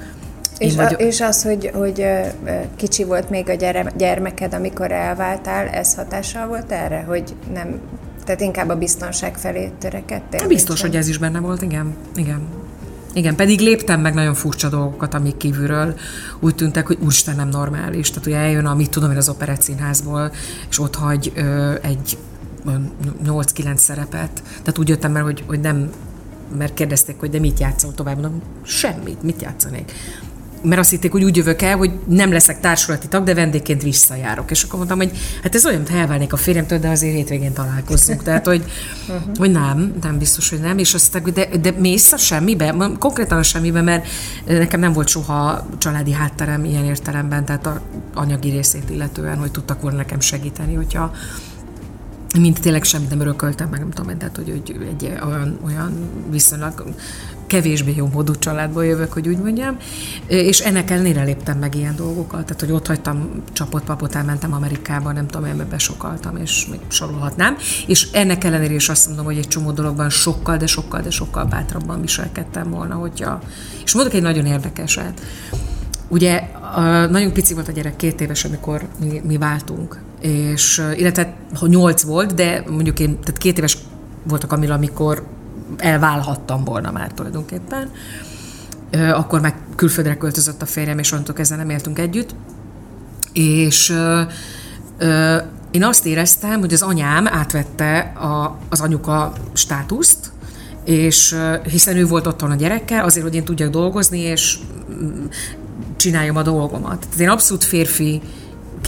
És, 0.57 0.77
a, 0.77 0.85
és 0.85 1.21
az, 1.21 1.43
hogy, 1.43 1.71
hogy 1.73 2.05
kicsi 2.75 3.03
volt 3.03 3.29
még 3.29 3.49
a 3.49 3.53
gyermeked, 3.97 4.53
amikor 4.53 4.91
elváltál, 4.91 5.67
ez 5.67 5.95
hatással 5.95 6.47
volt 6.47 6.71
erre, 6.71 7.03
hogy 7.07 7.35
nem, 7.53 7.79
tehát 8.25 8.41
inkább 8.41 8.69
a 8.69 8.75
biztonság 8.75 9.37
felé 9.37 9.71
törekedtél? 9.79 10.47
Biztos, 10.47 10.81
hogy 10.81 10.95
ez 10.95 11.07
is 11.07 11.17
benne 11.17 11.39
volt, 11.39 11.61
igen. 11.61 11.95
Igen. 12.15 12.41
Igen, 13.13 13.35
pedig 13.35 13.59
léptem 13.59 14.01
meg 14.01 14.13
nagyon 14.13 14.33
furcsa 14.33 14.69
dolgokat, 14.69 15.13
amik 15.13 15.37
kívülről 15.37 15.93
úgy 16.39 16.55
tűntek, 16.55 16.87
hogy 16.87 16.97
úristen 17.01 17.35
nem 17.35 17.49
normális. 17.49 18.09
Tehát 18.09 18.27
ugye 18.27 18.37
eljön 18.37 18.65
a, 18.65 18.75
mit 18.75 18.89
tudom 18.89 19.11
én, 19.11 19.17
az 19.17 19.29
operett 19.29 19.61
színházból, 19.61 20.31
és 20.69 20.79
ott 20.79 20.95
hagy 20.95 21.31
ö, 21.35 21.73
egy 21.81 22.17
8-9 23.25 23.75
szerepet. 23.75 24.43
Tehát 24.43 24.77
úgy 24.77 24.89
jöttem 24.89 25.15
el, 25.15 25.23
hogy, 25.23 25.43
hogy 25.47 25.59
nem, 25.59 25.89
mert 26.57 26.73
kérdezték, 26.73 27.19
hogy 27.19 27.29
de 27.29 27.39
mit 27.39 27.59
játszol 27.59 27.93
tovább. 27.93 28.19
Mondom, 28.19 28.41
semmit, 28.63 29.23
mit 29.23 29.41
játszanék 29.41 29.91
mert 30.61 30.79
azt 30.79 30.89
hitték, 30.89 31.11
hogy 31.11 31.23
úgy 31.23 31.35
jövök 31.35 31.61
el, 31.61 31.77
hogy 31.77 31.91
nem 32.07 32.31
leszek 32.31 32.59
társulati 32.59 33.07
tag, 33.07 33.23
de 33.23 33.33
vendégként 33.33 33.83
visszajárok. 33.83 34.51
És 34.51 34.63
akkor 34.63 34.77
mondtam, 34.77 34.97
hogy 34.97 35.11
hát 35.43 35.55
ez 35.55 35.65
olyan, 35.65 35.81
mint 35.81 35.99
elválnék 35.99 36.33
a 36.33 36.37
férjemtől, 36.37 36.79
de 36.79 36.89
azért 36.89 37.15
hétvégén 37.15 37.53
találkozzunk. 37.53 38.23
Tehát, 38.23 38.45
hogy, 38.45 38.63
uh-huh. 39.07 39.35
hogy 39.37 39.51
nem, 39.51 39.93
nem 40.01 40.17
biztos, 40.17 40.49
hogy 40.49 40.59
nem. 40.59 40.77
És 40.77 40.93
azt 40.93 41.31
de, 41.33 41.47
de 41.61 41.71
mész 41.71 42.11
a 42.11 42.17
semmibe? 42.17 42.75
Konkrétan 42.99 43.37
a 43.37 43.43
semmibe, 43.43 43.81
mert 43.81 44.07
nekem 44.45 44.79
nem 44.79 44.93
volt 44.93 45.07
soha 45.07 45.67
családi 45.77 46.11
hátterem 46.11 46.65
ilyen 46.65 46.85
értelemben, 46.85 47.45
tehát 47.45 47.65
a 47.65 47.81
anyagi 48.13 48.49
részét 48.49 48.89
illetően, 48.89 49.37
hogy 49.37 49.51
tudtak 49.51 49.81
volna 49.81 49.97
nekem 49.97 50.19
segíteni, 50.19 50.73
hogyha 50.73 51.11
mint 52.37 52.61
tényleg 52.61 52.83
semmit 52.83 53.09
nem 53.09 53.19
örököltem, 53.19 53.69
meg 53.69 53.79
nem 53.79 53.89
tudom, 53.89 54.17
tehát 54.17 54.35
hogy, 54.35 54.61
hogy 54.65 54.87
egy 54.89 55.19
olyan, 55.25 55.59
olyan 55.65 56.09
viszonylag 56.29 56.83
kevésbé 57.49 57.93
jó 57.95 58.09
módú 58.13 58.35
családból 58.35 58.85
jövök, 58.85 59.13
hogy 59.13 59.27
úgy 59.27 59.37
mondjam, 59.37 59.77
és 60.27 60.59
ennek 60.59 60.89
ellenére 60.89 61.23
léptem 61.23 61.57
meg 61.57 61.75
ilyen 61.75 61.95
dolgokat, 61.95 62.45
tehát 62.45 62.59
hogy 62.59 62.71
ott 62.71 62.87
hagytam 62.87 63.43
csapott 63.53 63.83
papot, 63.83 64.15
elmentem 64.15 64.53
Amerikába, 64.53 65.11
nem 65.11 65.27
tudom, 65.27 65.49
ebbe 65.49 65.63
besokaltam, 65.63 66.35
és 66.35 66.67
még 66.71 66.79
sorolhatnám, 66.87 67.57
és 67.87 68.07
ennek 68.11 68.43
ellenére 68.43 68.73
is 68.73 68.89
azt 68.89 69.07
mondom, 69.07 69.25
hogy 69.25 69.37
egy 69.37 69.47
csomó 69.47 69.71
dologban 69.71 70.09
sokkal, 70.09 70.57
de 70.57 70.67
sokkal, 70.67 71.01
de 71.01 71.09
sokkal 71.09 71.45
bátrabban 71.45 72.01
viselkedtem 72.01 72.69
volna, 72.69 72.95
hogyha... 72.95 73.41
És 73.83 73.93
mondok 73.93 74.13
egy 74.13 74.21
nagyon 74.21 74.45
érdekeset. 74.45 75.21
Ugye 76.07 76.35
a, 76.75 77.05
nagyon 77.05 77.33
pici 77.33 77.53
volt 77.53 77.67
a 77.67 77.71
gyerek, 77.71 77.95
két 77.95 78.21
éves, 78.21 78.45
amikor 78.45 78.87
mi, 78.99 79.21
mi 79.23 79.37
váltunk, 79.37 79.99
és 80.19 80.83
illetve 80.95 81.33
ha 81.53 81.67
nyolc 81.67 82.01
volt, 82.01 82.33
de 82.33 82.63
mondjuk 82.69 82.99
én, 82.99 83.19
tehát 83.19 83.37
két 83.37 83.57
éves 83.57 83.77
voltak, 84.23 84.51
amil, 84.51 84.71
amikor 84.71 85.27
elválhattam 85.77 86.63
volna 86.63 86.91
már 86.91 87.11
tulajdonképpen. 87.11 87.91
Akkor 89.13 89.41
meg 89.41 89.55
külföldre 89.75 90.17
költözött 90.17 90.61
a 90.61 90.65
férjem, 90.65 90.99
és 90.99 91.11
onnantól 91.11 91.35
kezdve 91.35 91.57
nem 91.57 91.69
éltünk 91.69 91.99
együtt. 91.99 92.35
És 93.33 93.95
én 95.71 95.83
azt 95.83 96.05
éreztem, 96.05 96.59
hogy 96.59 96.73
az 96.73 96.81
anyám 96.81 97.27
átvette 97.27 97.99
a, 97.99 98.57
az 98.69 98.81
anyuka 98.81 99.33
státuszt, 99.53 100.31
és 100.83 101.35
hiszen 101.63 101.97
ő 101.97 102.05
volt 102.05 102.27
otthon 102.27 102.51
a 102.51 102.55
gyerekkel, 102.55 103.03
azért, 103.03 103.25
hogy 103.25 103.35
én 103.35 103.43
tudjak 103.43 103.69
dolgozni, 103.69 104.19
és 104.19 104.59
mm, 104.91 105.25
csináljam 105.95 106.35
a 106.35 106.41
dolgomat. 106.41 106.99
Tehát 106.99 107.19
én 107.19 107.29
abszolút 107.29 107.63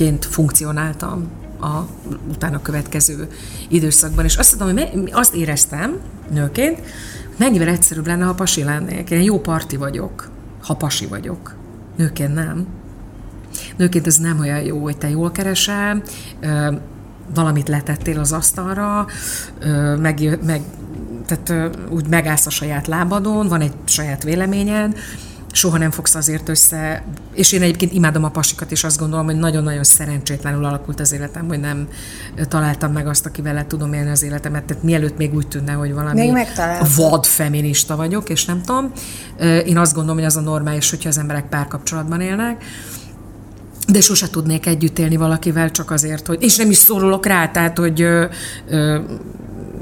férfiként 0.01 0.25
funkcionáltam 0.25 1.27
a 1.61 1.81
utána 2.29 2.61
következő 2.61 3.27
időszakban, 3.67 4.25
és 4.25 4.35
azt 4.35 4.59
mondom, 4.59 4.89
hogy 4.89 5.09
azt 5.11 5.35
éreztem 5.35 5.99
nőként, 6.31 6.79
mennyivel 7.37 7.67
egyszerűbb 7.67 8.07
lenne, 8.07 8.25
ha 8.25 8.33
pasi 8.33 8.63
lennék. 8.63 9.09
Én 9.09 9.21
jó 9.21 9.39
parti 9.39 9.77
vagyok, 9.77 10.29
ha 10.61 10.73
pasi 10.73 11.05
vagyok. 11.05 11.55
Nőként 11.97 12.33
nem. 12.33 12.67
Nőként 13.77 14.07
ez 14.07 14.17
nem 14.17 14.39
olyan 14.39 14.61
jó, 14.61 14.81
hogy 14.81 14.97
te 14.97 15.09
jól 15.09 15.31
keresel, 15.31 16.01
valamit 17.33 17.67
letettél 17.67 18.19
az 18.19 18.31
asztalra, 18.31 19.05
meg, 19.97 20.39
meg 20.45 20.61
tehát 21.25 21.77
úgy 21.89 22.07
megállsz 22.07 22.45
a 22.45 22.49
saját 22.49 22.87
lábadon, 22.87 23.47
van 23.47 23.61
egy 23.61 23.73
saját 23.85 24.23
véleményed, 24.23 24.97
soha 25.51 25.77
nem 25.77 25.91
fogsz 25.91 26.15
azért 26.15 26.49
össze, 26.49 27.03
és 27.33 27.51
én 27.51 27.61
egyébként 27.61 27.93
imádom 27.93 28.23
a 28.23 28.29
pasikat, 28.29 28.71
és 28.71 28.83
azt 28.83 28.99
gondolom, 28.99 29.25
hogy 29.25 29.35
nagyon-nagyon 29.35 29.83
szerencsétlenül 29.83 30.65
alakult 30.65 30.99
az 30.99 31.11
életem, 31.11 31.47
hogy 31.47 31.59
nem 31.59 31.87
találtam 32.47 32.91
meg 32.91 33.07
azt, 33.07 33.25
akivel 33.25 33.53
le 33.53 33.65
tudom 33.67 33.93
élni 33.93 34.09
az 34.09 34.23
életemet, 34.23 34.63
tehát 34.63 34.83
mielőtt 34.83 35.17
még 35.17 35.33
úgy 35.33 35.47
tűnne, 35.47 35.73
hogy 35.73 35.93
valami 35.93 36.15
vad 36.95 37.25
feminista 37.25 37.95
vagyok, 37.95 38.29
és 38.29 38.45
nem 38.45 38.61
tudom. 38.61 38.91
Én 39.65 39.77
azt 39.77 39.93
gondolom, 39.93 40.17
hogy 40.17 40.25
az 40.25 40.37
a 40.37 40.41
normális, 40.41 40.89
hogyha 40.89 41.09
az 41.09 41.17
emberek 41.17 41.49
párkapcsolatban 41.49 42.21
élnek, 42.21 42.63
de 43.87 44.01
sose 44.01 44.29
tudnék 44.29 44.65
együtt 44.65 44.99
élni 44.99 45.15
valakivel 45.15 45.71
csak 45.71 45.91
azért, 45.91 46.27
hogy, 46.27 46.43
és 46.43 46.55
nem 46.55 46.69
is 46.69 46.77
szólok 46.77 47.25
rá, 47.25 47.47
tehát, 47.47 47.77
hogy 47.77 48.01
ö, 48.01 48.25
ö, 48.69 48.99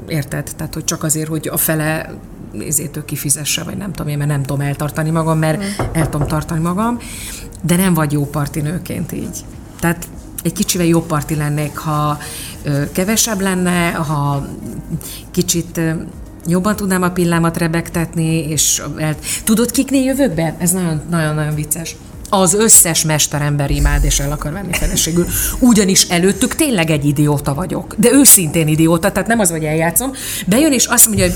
érted? 0.08 0.50
Tehát, 0.56 0.74
hogy 0.74 0.84
csak 0.84 1.02
azért, 1.02 1.28
hogy 1.28 1.48
a 1.52 1.56
fele 1.56 2.10
ezért 2.66 3.04
kifizesse, 3.04 3.62
vagy 3.62 3.76
nem 3.76 3.92
tudom 3.92 4.08
én, 4.12 4.18
mert 4.18 4.30
nem 4.30 4.42
tudom 4.42 4.60
eltartani 4.60 5.10
magam, 5.10 5.38
mert 5.38 5.62
el 5.92 6.08
tudom 6.08 6.26
tartani 6.26 6.60
magam, 6.60 6.98
de 7.62 7.76
nem 7.76 7.94
vagy 7.94 8.12
jó 8.12 8.26
parti 8.26 8.60
nőként 8.60 9.12
így. 9.12 9.44
Tehát 9.80 10.08
egy 10.42 10.52
kicsivel 10.52 10.86
jobb 10.86 11.06
parti 11.06 11.34
lennék, 11.34 11.76
ha 11.76 12.18
kevesebb 12.92 13.40
lenne, 13.40 13.90
ha 13.90 14.46
kicsit 15.30 15.80
jobban 16.46 16.76
tudnám 16.76 17.02
a 17.02 17.10
pillámat 17.10 17.56
rebegtetni, 17.56 18.48
és 18.48 18.82
el... 18.96 19.16
tudod, 19.44 19.70
kiknél 19.70 20.02
jövök 20.02 20.34
be? 20.34 20.56
Ez 20.58 20.70
nagyon-nagyon 21.10 21.54
vicces 21.54 21.96
az 22.30 22.54
összes 22.54 23.04
mesterember 23.04 23.70
imád, 23.70 24.04
és 24.04 24.20
el 24.20 24.32
akar 24.32 24.52
venni 24.52 24.72
feleségül. 24.72 25.26
Ugyanis 25.58 26.02
előttük 26.02 26.54
tényleg 26.54 26.90
egy 26.90 27.04
idióta 27.04 27.54
vagyok. 27.54 27.94
De 27.98 28.12
őszintén 28.12 28.68
idióta, 28.68 29.12
tehát 29.12 29.28
nem 29.28 29.38
az, 29.38 29.50
hogy 29.50 29.64
eljátszom. 29.64 30.10
Bejön, 30.46 30.72
és 30.72 30.86
azt 30.86 31.06
mondja, 31.06 31.24
hogy 31.24 31.34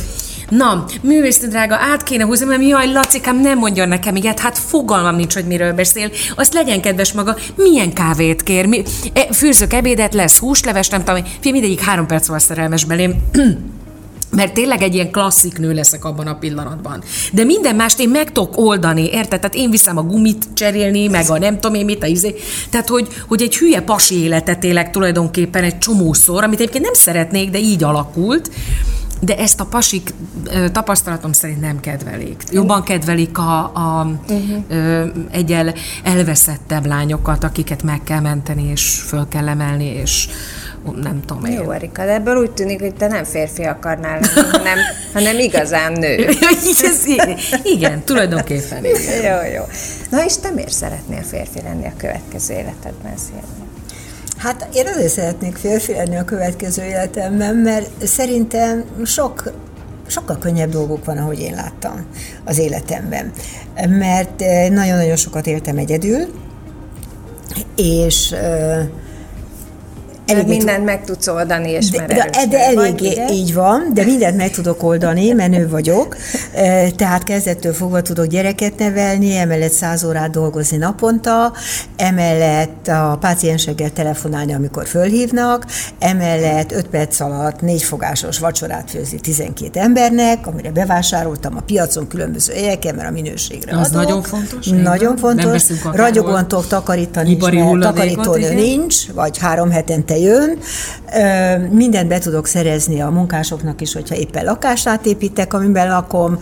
Na, 0.49 0.85
művésznő 1.01 1.49
drága, 1.49 1.75
át 1.75 2.03
kéne 2.03 2.25
húzni, 2.25 2.47
mert 2.47 2.63
jaj, 2.63 2.93
Lacikám, 2.93 3.41
nem 3.41 3.59
mondjon 3.59 3.89
nekem 3.89 4.17
ilyet, 4.17 4.39
hát 4.39 4.59
fogalmam 4.59 5.17
nincs, 5.17 5.35
hogy 5.35 5.47
miről 5.47 5.73
beszél. 5.73 6.11
Azt 6.37 6.55
legyen 6.55 6.81
kedves 6.81 7.13
maga, 7.13 7.37
milyen 7.57 7.93
kávét 7.93 8.43
kér, 8.43 8.67
mi, 8.67 8.83
e, 9.13 9.33
főzök 9.33 9.73
ebédet, 9.73 10.15
lesz 10.15 10.39
húsleves, 10.39 10.89
nem 10.89 11.05
tudom, 11.05 11.25
fi, 11.41 11.51
mindegyik 11.51 11.81
három 11.81 12.07
perc 12.07 12.27
van 12.27 12.39
szerelmes 12.39 12.85
belém. 12.85 13.15
mert 14.35 14.55
tényleg 14.55 14.83
egy 14.83 14.95
ilyen 14.95 15.11
klasszik 15.11 15.59
nő 15.59 15.73
leszek 15.73 16.05
abban 16.05 16.27
a 16.27 16.39
pillanatban. 16.39 17.03
De 17.33 17.45
minden 17.45 17.75
mást 17.75 18.01
én 18.01 18.09
meg 18.09 18.33
tudok 18.33 18.59
oldani, 18.59 19.05
érted? 19.05 19.41
Tehát 19.41 19.55
én 19.55 19.71
viszem 19.71 19.97
a 19.97 20.03
gumit 20.03 20.47
cserélni, 20.55 21.07
meg 21.07 21.31
a 21.31 21.39
nem 21.39 21.55
tudom 21.55 21.75
én 21.75 21.85
mit, 21.85 22.03
a 22.03 22.07
izé. 22.07 22.35
Tehát, 22.71 22.89
hogy, 22.89 23.09
hogy 23.29 23.43
egy 23.43 23.57
hülye 23.57 23.81
pasi 23.81 24.23
életet 24.23 24.65
élek 24.65 24.91
tulajdonképpen 24.91 25.65
egy 25.65 25.79
csomószor, 25.79 26.45
amit 26.45 26.61
egyébként 26.61 26.85
nem 26.85 26.95
szeretnék, 26.95 27.51
de 27.51 27.59
így 27.59 27.85
alakult 27.85 28.51
de 29.25 29.37
ezt 29.37 29.61
a 29.61 29.65
pasik 29.65 30.15
tapasztalatom 30.73 31.33
szerint 31.33 31.61
nem 31.61 31.81
kedvelik. 31.81 32.43
Jobban 32.51 32.83
kedvelik 32.83 33.39
a, 33.39 33.59
a 33.61 34.07
uh-huh. 34.29 35.09
egyel 35.31 35.75
elveszettebb 36.05 36.87
lányokat, 36.87 37.45
akiket 37.45 37.83
meg 37.83 38.01
kell 38.05 38.21
menteni, 38.21 38.63
és 38.63 39.01
föl 39.07 39.29
kell 39.29 39.49
emelni, 39.49 39.85
és 39.87 40.29
nem 41.03 41.21
tudom 41.27 41.45
én. 41.45 41.53
Jó, 41.53 41.71
Erika, 41.71 42.05
de 42.05 42.13
ebből 42.13 42.37
úgy 42.37 42.51
tűnik, 42.51 42.81
hogy 42.81 42.95
te 42.95 43.07
nem 43.07 43.25
férfi 43.25 43.63
akarnál 43.63 44.21
lenni, 44.21 44.49
hanem, 44.51 44.79
hanem 45.13 45.39
igazán 45.39 45.93
nő. 45.93 46.29
Ez 46.83 47.07
igen, 47.07 47.37
igen, 47.63 48.05
tulajdonképpen 48.05 48.85
igen. 48.85 49.23
Jó, 49.23 49.53
jó. 49.55 49.63
Na 50.11 50.25
és 50.25 50.37
te 50.37 50.51
miért 50.51 50.73
szeretnél 50.73 51.23
férfi 51.23 51.61
lenni 51.63 51.87
a 51.87 51.93
következő 51.97 52.55
életedben, 52.55 53.17
Szilvi? 53.17 53.74
Hát 54.37 54.69
én 54.75 54.87
azért 54.87 55.13
szeretnék 55.13 55.57
férfi 55.57 55.93
lenni 55.93 56.17
a 56.17 56.25
következő 56.25 56.83
életemben, 56.83 57.55
mert 57.55 58.07
szerintem 58.07 58.85
sok 59.05 59.53
sokkal 60.07 60.39
könnyebb 60.39 60.71
dolgok 60.71 61.05
van, 61.05 61.19
ahogy 61.19 61.41
én 61.41 61.55
láttam 61.55 62.07
az 62.45 62.59
életemben. 62.59 63.33
Mert 63.89 64.43
eh, 64.43 64.71
nagyon-nagyon 64.71 65.17
sokat 65.17 65.47
éltem 65.47 65.79
egyedül, 65.79 66.27
és 67.77 68.31
uh, 68.33 68.83
elég 70.27 70.47
mindent 70.47 70.85
meg 70.85 71.05
tudsz 71.05 71.27
oldani, 71.27 71.71
és 71.71 71.91
de, 71.91 72.07
de, 72.07 72.31
de 72.51 72.65
eléggé 72.65 73.15
vagy, 73.15 73.31
így 73.31 73.55
van, 73.55 73.91
de 73.95 74.05
mindent 74.05 74.37
meg 74.37 74.51
tudok 74.51 74.83
oldani, 74.83 75.33
menő 75.33 75.69
vagyok, 75.69 76.17
tehát 76.97 77.25
kezdettől 77.25 77.73
fogva 77.73 78.03
tudok 78.03 78.27
gyereket 78.27 78.79
nevelni, 78.79 79.37
emellett 79.37 79.73
száz 79.73 80.05
órát 80.05 80.31
dolgozni 80.31 80.77
naponta, 80.77 81.53
emellett 81.97 82.89
a 82.89 83.17
páciensekkel 83.21 83.93
telefonálni, 83.93 84.55
amikor 84.55 84.87
fölhívnak, 84.87 85.67
emellett 85.99 86.73
5 86.73 86.87
perc 86.87 87.21
alatt 87.21 87.61
négy 87.61 87.83
fogásos 87.83 88.39
vacsorát 88.39 88.91
főzni 88.91 89.21
12 89.21 89.81
embernek, 89.81 90.47
amire 90.47 90.71
bevásároltam 90.71 91.57
a 91.57 91.61
piacon 91.61 92.09
különböző 92.09 92.53
helyeken, 92.53 92.95
mert 92.95 93.09
a 93.09 93.13
minőségre 93.13 93.79
Az 93.79 93.89
adok. 93.89 94.03
nagyon 94.03 94.23
fontos. 94.23 94.67
Nagyon 94.67 95.17
fontos. 95.17 95.63
Ragyogon 95.93 96.49
tudok 96.49 96.67
takarítani, 96.67 97.37
mert 97.41 97.81
takarítónő 97.81 98.55
nincs, 98.55 99.13
vagy 99.13 99.39
három 99.39 99.71
hetente 99.71 100.14
hétvégente 100.15 100.19
jön, 100.19 100.59
mindent 101.71 102.09
be 102.09 102.19
tudok 102.19 102.47
szerezni 102.47 103.01
a 103.01 103.11
munkásoknak 103.11 103.81
is, 103.81 103.93
hogyha 103.93 104.15
éppen 104.15 104.45
lakást 104.45 104.89
átépítek, 104.89 105.55
amiben 105.55 105.89
lakom, 105.89 106.39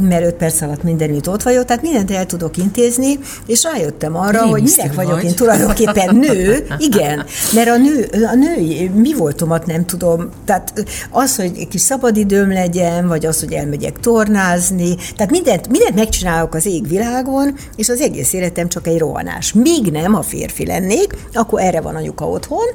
mert 0.00 0.24
öt 0.24 0.34
perc 0.34 0.60
alatt 0.60 0.82
mindenütt 0.82 1.28
ott 1.28 1.42
vagyok, 1.42 1.64
tehát 1.64 1.82
mindent 1.82 2.10
el 2.10 2.26
tudok 2.26 2.56
intézni, 2.56 3.18
és 3.46 3.62
rájöttem 3.62 4.16
arra, 4.16 4.42
Rémisztő 4.42 4.50
hogy 4.50 4.62
minek 4.62 4.94
vagyok 4.94 5.14
vagy. 5.14 5.24
én 5.24 5.34
tulajdonképpen 5.34 6.16
nő, 6.16 6.66
igen, 6.78 7.24
mert 7.54 7.68
a 7.68 7.76
nő, 7.76 8.08
a 8.12 8.34
női 8.34 8.88
mi 8.94 9.14
voltomat 9.14 9.66
nem 9.66 9.86
tudom, 9.86 10.28
tehát 10.44 10.72
az, 11.10 11.36
hogy 11.36 11.52
egy 11.58 11.68
kis 11.68 11.80
szabadidőm 11.80 12.52
legyen, 12.52 13.08
vagy 13.08 13.26
az, 13.26 13.40
hogy 13.40 13.52
elmegyek 13.52 14.00
tornázni, 14.00 14.94
tehát 15.16 15.30
mindent, 15.30 15.68
mindent 15.68 15.94
megcsinálok 15.94 16.54
az 16.54 16.66
égvilágon, 16.66 17.54
és 17.76 17.88
az 17.88 18.00
egész 18.00 18.32
életem 18.32 18.68
csak 18.68 18.86
egy 18.86 18.98
rohanás. 18.98 19.52
Míg 19.52 19.90
nem, 19.90 20.12
ha 20.12 20.22
férfi 20.22 20.66
lennék, 20.66 21.14
akkor 21.32 21.60
erre 21.60 21.80
van 21.80 21.94
anyuka 21.94 22.28
otthon, 22.28 22.66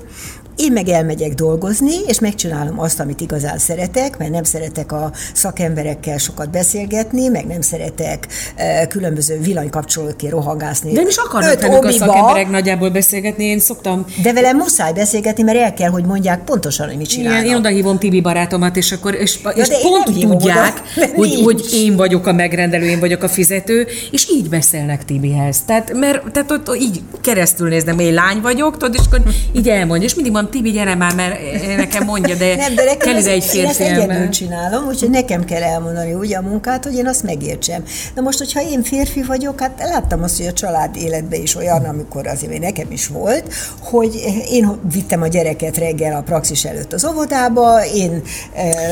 én 0.61 0.71
meg 0.71 0.87
elmegyek 0.87 1.33
dolgozni, 1.33 1.95
és 2.07 2.19
megcsinálom 2.19 2.79
azt, 2.79 2.99
amit 2.99 3.21
igazán 3.21 3.57
szeretek, 3.57 4.17
mert 4.17 4.31
nem 4.31 4.43
szeretek 4.43 4.91
a 4.91 5.11
szakemberekkel 5.33 6.17
sokat 6.17 6.49
beszélgetni, 6.49 7.27
meg 7.27 7.45
nem 7.45 7.61
szeretek 7.61 8.27
uh, 8.57 8.87
különböző 8.87 9.39
villanykapcsolókért 9.39 10.31
rohangászni. 10.31 10.91
De 10.91 10.99
nem 10.99 11.07
is 11.07 11.17
akarnak 11.17 11.61
velük 11.61 11.83
a 11.83 11.91
szakemberek 11.91 12.49
nagyjából 12.49 12.89
beszélgetni, 12.89 13.43
én 13.43 13.59
szoktam. 13.59 14.05
De 14.23 14.33
velem 14.33 14.57
muszáj 14.57 14.93
beszélgetni, 14.93 15.43
mert 15.43 15.57
el 15.57 15.73
kell, 15.73 15.89
hogy 15.89 16.03
mondják 16.03 16.43
pontosan, 16.43 16.87
hogy 16.87 16.97
mit 16.97 17.07
csinálnak. 17.07 17.41
Igen, 17.41 17.51
én 17.51 17.57
oda 17.57 17.69
hívom 17.69 17.97
Tibi 17.97 18.21
barátomat, 18.21 18.75
és 18.75 18.91
akkor 18.91 19.15
és, 19.15 19.39
ja, 19.43 19.49
és 19.49 19.67
pont 19.81 20.03
tudják, 20.03 20.81
oda, 20.95 21.07
hogy, 21.15 21.41
hogy 21.43 21.65
én 21.73 21.95
vagyok 21.95 22.27
a 22.27 22.33
megrendelő, 22.33 22.85
én 22.85 22.99
vagyok 22.99 23.23
a 23.23 23.27
fizető, 23.27 23.87
és 24.11 24.29
így 24.29 24.49
beszélnek 24.49 25.05
Tibihez. 25.05 25.57
Tehát, 25.65 25.93
mert 25.93 26.31
tehát 26.31 26.51
ott, 26.51 26.69
ott 26.69 26.79
így 26.79 27.01
keresztül 27.21 27.69
nézem, 27.69 27.99
én 27.99 28.13
lány 28.13 28.41
vagyok, 28.41 28.77
tudod, 28.77 28.95
és 28.99 29.01
akkor 29.05 29.21
így 29.53 29.69
elmondja, 29.69 30.07
és 30.07 30.15
mindig 30.15 30.33
van 30.33 30.49
Tibi, 30.51 30.71
gyere 30.71 30.95
már, 30.95 31.15
mert 31.15 31.39
nekem 31.77 32.03
mondja, 32.05 32.35
de, 32.35 32.55
nem, 32.55 32.75
de 32.75 32.83
nekem 32.83 32.97
kell 32.97 33.17
ide 33.17 33.31
egy 33.31 33.43
férfi 33.43 33.83
Én 33.83 34.09
ezt 34.09 34.31
csinálom, 34.31 34.87
úgyhogy 34.87 35.09
nekem 35.09 35.45
kell 35.45 35.61
elmondani 35.61 36.13
úgy 36.13 36.33
a 36.33 36.41
munkát, 36.41 36.83
hogy 36.83 36.95
én 36.95 37.07
azt 37.07 37.23
megértsem. 37.23 37.83
Na 38.15 38.21
most, 38.21 38.37
hogyha 38.37 38.61
én 38.61 38.83
férfi 38.83 39.23
vagyok, 39.23 39.59
hát 39.61 39.71
láttam 39.77 40.23
azt, 40.23 40.37
hogy 40.37 40.45
a 40.45 40.53
család 40.53 40.95
életben 40.95 41.41
is 41.41 41.55
olyan, 41.55 41.83
amikor 41.83 42.27
azért 42.27 42.59
nekem 42.59 42.91
is 42.91 43.07
volt, 43.07 43.53
hogy 43.79 44.23
én 44.49 44.79
vittem 44.93 45.21
a 45.21 45.27
gyereket 45.27 45.77
reggel 45.77 46.15
a 46.15 46.21
praxis 46.21 46.65
előtt 46.65 46.93
az 46.93 47.05
óvodába, 47.05 47.85
én 47.85 48.21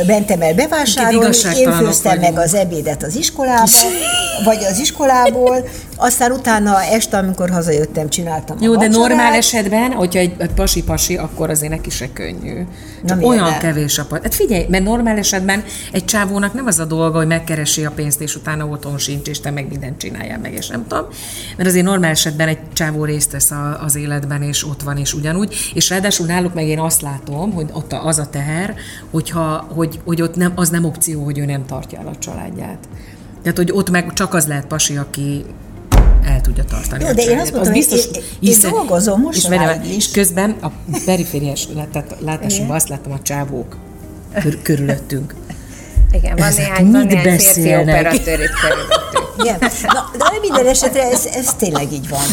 mentem 0.08 0.42
el 0.42 0.54
bevásárolni, 0.54 1.38
én 1.58 1.72
főztem 1.72 2.20
meg 2.20 2.38
az 2.38 2.54
ebédet 2.54 3.04
az 3.04 3.16
iskolába, 3.16 3.88
vagy 4.44 4.64
az 4.70 4.80
iskolából, 4.80 5.68
aztán 6.02 6.32
utána 6.32 6.84
este, 6.84 7.18
amikor 7.18 7.50
hazajöttem, 7.50 8.10
csináltam 8.10 8.58
Jó, 8.62 8.76
de 8.76 8.88
normál 8.88 9.34
esetben, 9.34 9.92
hogyha 9.92 10.20
egy, 10.20 10.34
egy 10.38 10.52
pasi-pasi, 10.52 11.18
akkor 11.18 11.50
azért 11.50 11.72
neki 11.72 11.90
se 11.90 12.14
könnyű. 12.14 12.66
Csak 13.06 13.26
olyan 13.26 13.54
el? 13.54 13.58
kevés 13.58 13.98
a 13.98 14.06
Hát 14.10 14.36
figyelj, 14.36 14.66
mert 14.70 14.84
normál 14.84 15.18
esetben 15.18 15.64
egy 15.92 16.06
csávónak 16.06 16.54
nem 16.54 16.66
az 16.66 16.80
a 16.80 16.86
dolga, 16.86 17.18
hogy 17.18 17.28
megkeresi 17.28 17.86
a 17.86 17.92
pénzt, 17.92 18.22
és 18.22 18.36
utána 18.36 18.66
otthon 18.66 18.98
sincs, 18.98 19.28
és 19.28 19.40
te 19.40 19.52
meg 19.52 19.68
mindent 19.70 19.98
csináljál 19.98 20.40
meg, 20.40 20.54
és 20.54 20.68
nem 20.68 20.88
tudom. 20.88 21.06
Mert 21.58 21.70
azért 21.70 21.86
normál 21.86 22.12
esetben 22.12 22.48
egy 22.48 22.60
csávó 22.74 23.04
részt 23.04 23.32
vesz 23.32 23.52
a, 23.52 23.84
az 23.84 23.96
életben, 23.96 24.42
és 24.42 24.66
ott 24.66 24.82
van, 24.82 24.98
és 24.98 25.14
ugyanúgy. 25.14 25.56
És 25.74 25.90
ráadásul 25.90 26.26
náluk 26.26 26.54
meg 26.54 26.68
én 26.68 26.80
azt 26.80 27.02
látom, 27.02 27.54
hogy 27.54 27.70
ott 27.72 27.94
az 27.94 28.20
a 28.20 28.30
teher, 28.30 28.76
hogyha, 29.12 29.68
hogy, 29.74 30.00
hogy 30.06 30.22
ott 30.22 30.36
nem, 30.36 30.52
az 30.56 30.70
nem 30.70 30.84
opció, 30.84 31.24
hogy 31.24 31.38
ő 31.38 31.46
nem 31.46 31.66
tartja 31.66 32.00
el 32.00 32.08
a 32.08 32.18
családját. 32.20 32.88
Tehát, 33.42 33.58
hogy 33.58 33.72
ott 33.72 33.90
meg 33.90 34.14
csak 34.14 34.34
az 34.34 34.48
lehet 34.48 34.66
pasi, 34.66 34.98
aki 34.98 35.46
el 36.26 36.42
tudja 36.42 36.64
tartani. 36.64 37.04
Jó, 37.04 37.12
de 37.12 37.22
én 37.22 37.40
azt 37.40 37.52
mondtam, 37.52 37.74
az 37.74 37.78
biztos, 37.78 38.06
én, 38.06 38.22
én, 38.40 38.52
én 38.52 38.72
dolgozom 38.72 39.22
most 39.22 39.50
is. 39.96 40.12
Közben 40.12 40.56
a 40.62 40.72
perifériás 41.06 41.68
látásomban 42.20 42.76
azt 42.76 42.90
látom 42.90 43.12
a 43.12 43.22
csávók 43.22 43.78
kör, 44.42 44.62
körülöttünk. 44.62 45.36
Igen, 46.12 46.36
van 46.36 46.48
Ezek 46.48 46.66
néhány, 46.68 46.92
van 46.92 47.06
néhány 47.06 47.40
férfi 47.40 47.76
operatőr 47.76 48.40
itt 48.40 48.60
körülöttünk. 48.62 49.28
Igen. 49.44 49.58
Na, 49.82 50.12
de 50.18 50.40
minden 50.42 50.68
esetre 50.68 51.12
ez, 51.12 51.26
ez 51.26 51.54
tényleg 51.54 51.92
így 51.92 52.10
van. 52.10 52.26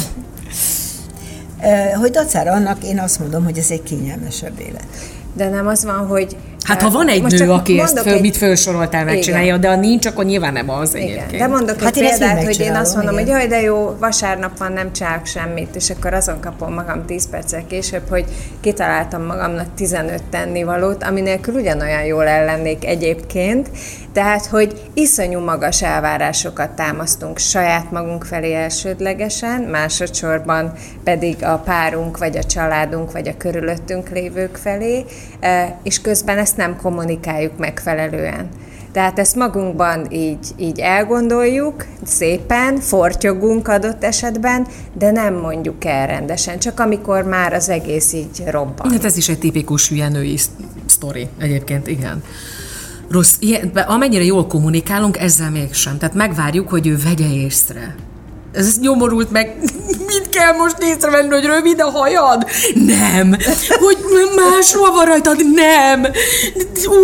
Hogy 1.95 2.11
dacára 2.11 2.53
annak 2.53 2.85
én 2.85 2.99
azt 2.99 3.19
mondom, 3.19 3.45
hogy 3.45 3.59
ez 3.59 3.71
egy 3.71 3.83
kényelmesebb 3.83 4.61
élet. 4.61 4.87
De 5.35 5.49
nem 5.49 5.67
az 5.67 5.85
van, 5.85 6.07
hogy 6.07 6.37
Hát 6.67 6.83
ha 6.83 6.91
van 6.91 7.09
egy 7.09 7.23
Most 7.23 7.39
nő, 7.39 7.51
aki 7.51 7.81
ezt 7.81 7.99
föl, 7.99 8.13
egy... 8.13 8.21
mit 8.21 8.37
felsoroltál, 8.37 9.05
megcsinálja, 9.05 9.57
de 9.57 9.69
ha 9.69 9.77
nincs, 9.77 10.07
akkor 10.07 10.25
nyilván 10.25 10.53
nem 10.53 10.71
az 10.71 10.95
Igen. 10.95 11.09
egyébként. 11.09 11.43
De 11.43 11.47
mondok 11.47 11.81
hát 11.81 11.97
egy 11.97 12.09
példát, 12.09 12.45
hogy 12.45 12.61
én 12.61 12.75
azt 12.75 12.95
mondom, 12.95 13.19
igen. 13.19 13.25
hogy 13.25 13.35
jaj, 13.35 13.47
de 13.47 13.61
jó, 13.61 13.97
vasárnap 14.01 14.59
van, 14.59 14.73
nem 14.73 14.93
csinálok 14.93 15.27
semmit, 15.27 15.77
és 15.77 15.91
akkor 15.91 16.15
azon 16.15 16.41
kapom 16.41 16.75
magam 16.75 17.05
10 17.05 17.31
perccel 17.31 17.67
később, 17.67 18.09
hogy 18.09 18.25
kitaláltam 18.61 19.25
magamnak 19.25 19.67
15 19.75 20.23
tennivalót, 20.31 21.03
ami 21.03 21.21
nélkül 21.21 21.55
ugyanolyan 21.55 22.05
jól 22.05 22.27
ellennék 22.27 22.85
egyébként, 22.85 23.69
tehát, 24.13 24.47
hogy 24.47 24.81
iszonyú 24.95 25.41
magas 25.41 25.83
elvárásokat 25.83 26.71
támasztunk 26.71 27.39
saját 27.39 27.91
magunk 27.91 28.25
felé 28.25 28.55
elsődlegesen, 28.55 29.61
másodszorban 29.61 30.73
pedig 31.05 31.45
a 31.45 31.59
párunk, 31.65 32.19
vagy 32.19 32.37
a 32.37 32.45
családunk, 32.45 33.13
vagy 33.13 33.29
a 33.29 33.37
körülöttünk 33.37 34.09
lévők 34.09 34.57
felé, 34.57 35.05
eh, 35.41 35.73
és 35.83 36.01
közben 36.01 36.39
ezt 36.39 36.56
nem 36.57 36.77
kommunikáljuk 36.77 37.59
megfelelően. 37.59 38.49
Tehát 38.93 39.19
ezt 39.19 39.37
magunkban 39.37 40.07
így, 40.11 40.47
így 40.57 40.79
elgondoljuk, 40.81 41.87
szépen, 42.05 42.81
fortyogunk 42.81 43.69
adott 43.69 44.05
esetben, 44.05 44.67
de 44.99 45.11
nem 45.11 45.35
mondjuk 45.35 45.85
el 45.85 46.07
rendesen, 46.07 46.59
csak 46.59 46.81
amikor 46.81 47.23
már 47.25 47.53
az 47.53 47.69
egész 47.69 48.13
így 48.13 48.43
robban. 48.47 48.91
Hát 48.91 49.05
ez 49.05 49.17
is 49.17 49.29
egy 49.29 49.39
tipikus 49.39 49.89
hülye 49.89 50.09
női 50.09 50.39
sztori 50.87 51.29
egyébként, 51.39 51.87
igen 51.87 52.23
rossz, 53.09 53.37
ilyen, 53.39 53.69
amennyire 53.69 54.25
jól 54.25 54.47
kommunikálunk, 54.47 55.19
ezzel 55.19 55.51
mégsem. 55.51 55.99
Tehát 55.99 56.15
megvárjuk, 56.15 56.69
hogy 56.69 56.87
ő 56.87 56.99
vegye 57.05 57.33
észre. 57.33 57.95
Ez 58.57 58.79
nyomorult 58.81 59.31
meg, 59.31 59.57
mit 60.07 60.29
kell 60.29 60.53
most 60.53 60.77
észrevenni, 60.81 61.29
hogy 61.29 61.45
rövid 61.45 61.81
a 61.81 61.91
hajad? 61.91 62.47
Nem. 62.75 63.37
Hogy 63.69 63.99
máshol 64.37 64.91
van 64.91 65.05
rajtad? 65.05 65.37
Nem. 65.55 66.07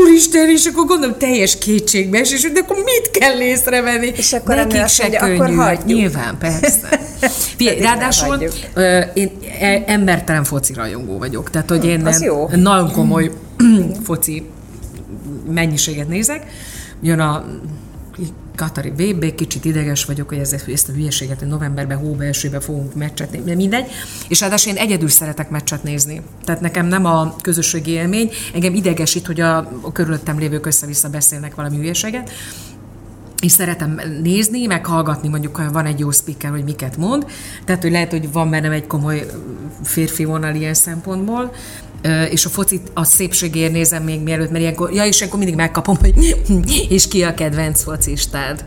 Úristen, 0.00 0.48
és 0.48 0.66
akkor 0.66 0.84
gondolom 0.84 1.18
teljes 1.18 1.58
kétségbe 1.58 2.20
és 2.20 2.50
de 2.52 2.60
akkor 2.60 2.76
mit 2.76 3.10
kell 3.10 3.40
észrevenni? 3.40 4.12
És 4.16 4.32
akkor 4.32 4.54
Nekik 4.54 4.86
se 4.86 5.02
mondja, 5.02 5.20
könnyű. 5.20 5.34
Akkor 5.34 5.54
hagyjuk. 5.54 5.84
Nyilván, 5.84 6.38
persze. 6.38 7.00
Figyelj, 7.56 7.80
ráadásul 7.80 8.48
én 9.14 9.30
e- 9.60 9.82
embertelen 9.86 10.44
foci 10.44 10.72
rajongó 10.72 11.18
vagyok. 11.18 11.50
Tehát, 11.50 11.68
hogy 11.68 11.84
én 11.84 12.08
jó. 12.20 12.48
nagyon 12.54 12.92
komoly 12.92 13.30
foci 14.06 14.46
mennyiséget 15.50 16.08
nézek, 16.08 16.46
jön 17.02 17.20
a 17.20 17.44
Katari 18.56 18.90
VB, 18.90 19.34
kicsit 19.34 19.64
ideges 19.64 20.04
vagyok, 20.04 20.28
hogy 20.28 20.38
ezt, 20.38 20.68
ezt 20.68 20.88
a 20.88 20.92
hülyeséget 20.92 21.38
hogy 21.38 21.48
novemberben, 21.48 21.98
hóba, 21.98 22.24
esőbe 22.24 22.60
fogunk 22.60 22.94
meccset 22.94 23.30
nézni, 23.32 23.54
mindegy. 23.54 23.86
És 24.28 24.40
ráadásul 24.40 24.72
én 24.72 24.78
egyedül 24.78 25.08
szeretek 25.08 25.50
meccset 25.50 25.82
nézni. 25.82 26.20
Tehát 26.44 26.60
nekem 26.60 26.86
nem 26.86 27.04
a 27.04 27.36
közösségi 27.40 27.90
élmény, 27.90 28.30
engem 28.54 28.74
idegesít, 28.74 29.26
hogy 29.26 29.40
a, 29.40 29.56
a 29.80 29.92
körülöttem 29.92 30.38
lévők 30.38 30.66
össze-vissza 30.66 31.08
beszélnek 31.08 31.54
valami 31.54 31.76
hülyeséget 31.76 32.30
és 33.42 33.52
szeretem 33.52 34.00
nézni, 34.22 34.66
meg 34.66 34.86
hallgatni, 34.86 35.28
mondjuk, 35.28 35.56
ha 35.56 35.70
van 35.70 35.86
egy 35.86 35.98
jó 35.98 36.10
speaker, 36.10 36.50
hogy 36.50 36.64
miket 36.64 36.96
mond. 36.96 37.26
Tehát, 37.64 37.82
hogy 37.82 37.90
lehet, 37.90 38.10
hogy 38.10 38.32
van 38.32 38.50
bennem 38.50 38.72
egy 38.72 38.86
komoly 38.86 39.26
férfi 39.82 40.24
vonal 40.24 40.54
ilyen 40.54 40.74
szempontból, 40.74 41.52
és 42.30 42.44
a 42.44 42.48
focit 42.48 42.90
a 42.94 43.04
szépségért 43.04 43.72
nézem 43.72 44.02
még 44.02 44.20
mielőtt, 44.20 44.50
mert 44.50 44.62
ilyenkor, 44.62 44.92
ja, 44.92 45.04
és 45.04 45.22
akkor 45.22 45.38
mindig 45.38 45.56
megkapom, 45.56 45.96
hogy 45.96 46.36
és 46.88 47.08
ki 47.08 47.22
a 47.22 47.34
kedvenc 47.34 47.82
focistád. 47.82 48.64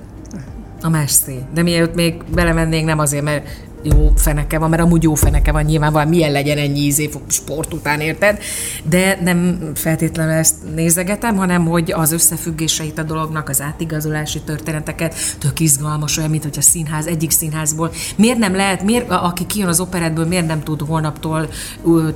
A 0.81 0.89
Messi. 0.89 1.39
De 1.53 1.63
mielőtt 1.63 1.95
még 1.95 2.23
belemennénk, 2.33 2.85
nem 2.85 2.99
azért, 2.99 3.23
mert 3.23 3.47
jó 3.85 4.11
feneke 4.15 4.59
van, 4.59 4.69
mert 4.69 4.81
amúgy 4.81 5.03
jó 5.03 5.13
feneke 5.13 5.51
van, 5.51 5.63
nyilván 5.63 6.07
milyen 6.07 6.31
legyen 6.31 6.57
ennyi 6.57 6.79
ízé 6.79 7.09
sport 7.27 7.73
után, 7.73 7.99
érted? 7.99 8.39
De 8.83 9.19
nem 9.23 9.71
feltétlenül 9.75 10.33
ezt 10.33 10.55
nézegetem, 10.75 11.35
hanem 11.35 11.65
hogy 11.65 11.91
az 11.91 12.11
összefüggéseit 12.11 12.97
a 12.97 13.03
dolognak, 13.03 13.49
az 13.49 13.61
átigazolási 13.61 14.41
történeteket, 14.41 15.15
tök 15.39 15.59
izgalmas, 15.59 16.17
olyan, 16.17 16.29
mint 16.29 16.43
hogy 16.43 16.57
a 16.57 16.61
színház, 16.61 17.05
egyik 17.05 17.31
színházból. 17.31 17.91
Miért 18.15 18.37
nem 18.37 18.55
lehet, 18.55 18.83
miért, 18.83 19.09
aki 19.09 19.45
kijön 19.45 19.67
az 19.67 19.79
operetből, 19.79 20.25
miért 20.25 20.47
nem 20.47 20.63
tud 20.63 20.81
holnaptól 20.81 21.47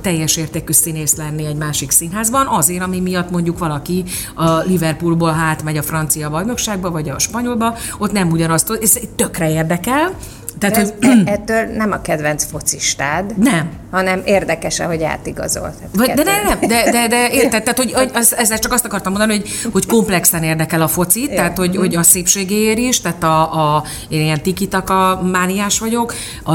teljes 0.00 0.36
értékű 0.36 0.72
színész 0.72 1.16
lenni 1.16 1.44
egy 1.46 1.56
másik 1.56 1.90
színházban? 1.90 2.46
Azért, 2.46 2.82
ami 2.82 3.00
miatt 3.00 3.30
mondjuk 3.30 3.58
valaki 3.58 4.04
a 4.34 4.58
Liverpoolból 4.58 5.32
hát 5.32 5.62
megy 5.62 5.76
a 5.76 5.82
francia 5.82 6.30
bajnokságba, 6.30 6.90
vagy 6.90 7.08
a 7.08 7.18
spanyolba, 7.18 7.76
ott 7.98 8.12
nem 8.12 8.30
ugyanazt, 8.30 8.78
ez 8.82 8.98
tökre 9.16 9.50
érdekel, 9.50 10.14
tehát, 10.60 10.76
ez, 10.76 10.92
hogy... 11.00 11.22
ettől 11.24 11.64
nem 11.76 11.92
a 11.92 12.00
kedvenc 12.00 12.44
focistád. 12.44 13.38
Nem. 13.38 13.70
Hanem 13.90 14.22
érdekes, 14.24 14.80
ahogy 14.80 15.02
átigazolt. 15.02 15.74
Vagy, 15.94 16.10
de 16.10 16.22
nem, 16.22 16.44
nem, 16.44 16.58
de, 16.60 16.90
de, 16.90 17.06
de 17.08 17.30
érted, 17.30 17.62
tehát, 17.62 17.78
hogy, 17.78 17.92
hogy 17.92 18.10
az, 18.14 18.36
ezzel 18.36 18.58
csak 18.58 18.72
azt 18.72 18.84
akartam 18.84 19.12
mondani, 19.12 19.38
hogy, 19.38 19.50
hogy 19.72 19.86
komplexen 19.86 20.42
érdekel 20.42 20.82
a 20.82 20.88
foci, 20.88 21.20
ja. 21.20 21.34
tehát, 21.34 21.58
hogy, 21.58 21.76
hogy 21.76 21.96
a 21.96 22.02
szépségéért 22.02 22.78
is, 22.78 23.00
tehát 23.00 23.22
a, 23.22 23.76
a, 23.76 23.84
én 24.08 24.20
ilyen 24.20 24.42
tikitaka 24.42 25.22
mániás 25.32 25.78
vagyok, 25.78 26.14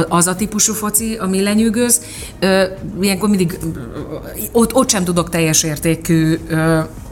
az 0.10 0.28
a 0.28 0.36
típusú 0.36 0.74
foci, 0.74 1.16
ami 1.20 1.42
lenyűgöz. 1.42 2.02
Ilyenkor 3.02 3.30
mindig, 3.30 3.58
ott, 4.52 4.74
ott 4.74 4.90
sem 4.90 5.04
tudok 5.04 5.30
teljes 5.30 5.64
értékű 5.64 6.40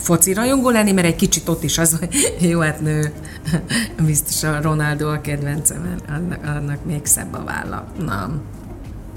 foci 0.04 0.34
rajongó 0.34 0.70
lenni, 0.70 0.92
mert 0.92 1.08
egy 1.08 1.16
kicsit 1.16 1.50
ott 1.50 1.64
is 1.64 1.78
az, 1.78 1.98
hogy 2.00 2.10
jó, 2.50 2.60
hát 2.60 2.82
nő, 2.82 3.12
biztos 4.06 4.44
a 4.44 4.62
Ronaldo 4.62 5.08
a 5.10 5.22
kedvencem, 5.22 5.96
annak, 6.08 6.40
annak 6.44 6.83
még 6.86 7.06
szebb 7.06 7.34
a 7.34 7.44
válla. 7.46 7.86
Na. 8.06 8.32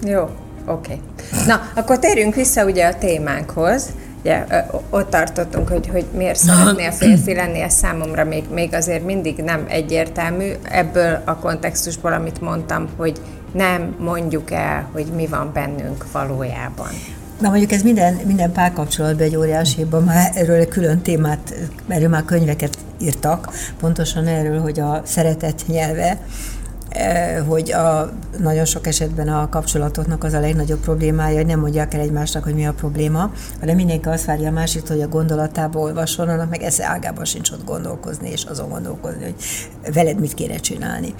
Jó, 0.05 0.23
oké. 0.23 0.31
Okay. 0.67 1.01
Na, 1.47 1.61
akkor 1.75 1.99
térjünk 1.99 2.35
vissza 2.35 2.65
ugye 2.65 2.87
a 2.87 2.99
témánkhoz. 2.99 3.89
Ugye, 4.21 4.45
ott 4.91 5.11
tartottunk, 5.11 5.69
hogy, 5.69 5.89
hogy 5.89 6.05
miért 6.17 6.39
szeretnél 6.39 6.91
férfi 6.91 7.35
lenni, 7.35 7.61
ez 7.61 7.75
számomra 7.75 8.25
még, 8.25 8.45
még 8.53 8.75
azért 8.75 9.05
mindig 9.05 9.37
nem 9.37 9.65
egyértelmű. 9.69 10.53
Ebből 10.63 11.23
a 11.25 11.37
kontextusból, 11.37 12.13
amit 12.13 12.41
mondtam, 12.41 12.89
hogy 12.97 13.21
nem 13.53 13.95
mondjuk 13.99 14.51
el, 14.51 14.89
hogy 14.93 15.07
mi 15.15 15.27
van 15.27 15.51
bennünk 15.53 16.07
valójában. 16.13 16.89
Na 17.41 17.49
mondjuk 17.49 17.73
ez 17.73 17.83
minden, 17.83 18.15
minden 18.25 18.53
párkapcsolatban 18.53 19.27
egy 19.27 19.37
óriásiban, 19.37 20.03
már 20.03 20.31
erről 20.35 20.69
külön 20.69 21.01
témát, 21.01 21.55
erről 21.89 22.09
már 22.09 22.25
könyveket 22.25 22.79
írtak, 22.99 23.49
pontosan 23.81 24.27
erről, 24.27 24.61
hogy 24.61 24.81
a 24.81 25.03
szeretet 25.05 25.63
nyelve, 25.67 26.19
hogy 27.49 27.73
a, 27.73 28.13
nagyon 28.39 28.65
sok 28.65 28.87
esetben 28.87 29.29
a 29.29 29.49
kapcsolatoknak 29.49 30.25
az 30.25 30.33
a 30.33 30.41
legnagyobb 30.41 30.81
problémája, 30.81 31.37
hogy 31.37 31.47
nem 31.47 31.61
mondják 31.61 31.95
el 31.95 32.01
egymásnak, 32.01 32.45
hogy 32.45 32.55
mi 32.55 32.67
a 32.67 32.73
probléma, 32.73 33.31
hanem 33.61 33.77
mindenki 33.77 34.09
azt 34.09 34.25
várja 34.25 34.49
a 34.49 34.53
másik, 34.53 34.89
hogy 34.89 35.01
a 35.01 35.09
gondolatába 35.09 35.79
olvasson, 35.79 36.29
annak 36.29 36.51
meg 36.51 36.63
esze 36.63 36.87
ágában 36.87 37.25
sincs 37.25 37.51
ott 37.51 37.65
gondolkozni, 37.65 38.31
és 38.31 38.45
azon 38.45 38.69
gondolkozni, 38.69 39.23
hogy 39.23 39.35
veled 39.95 40.21
mit 40.21 40.35
kéne 40.35 40.57
csinálni. 40.57 41.15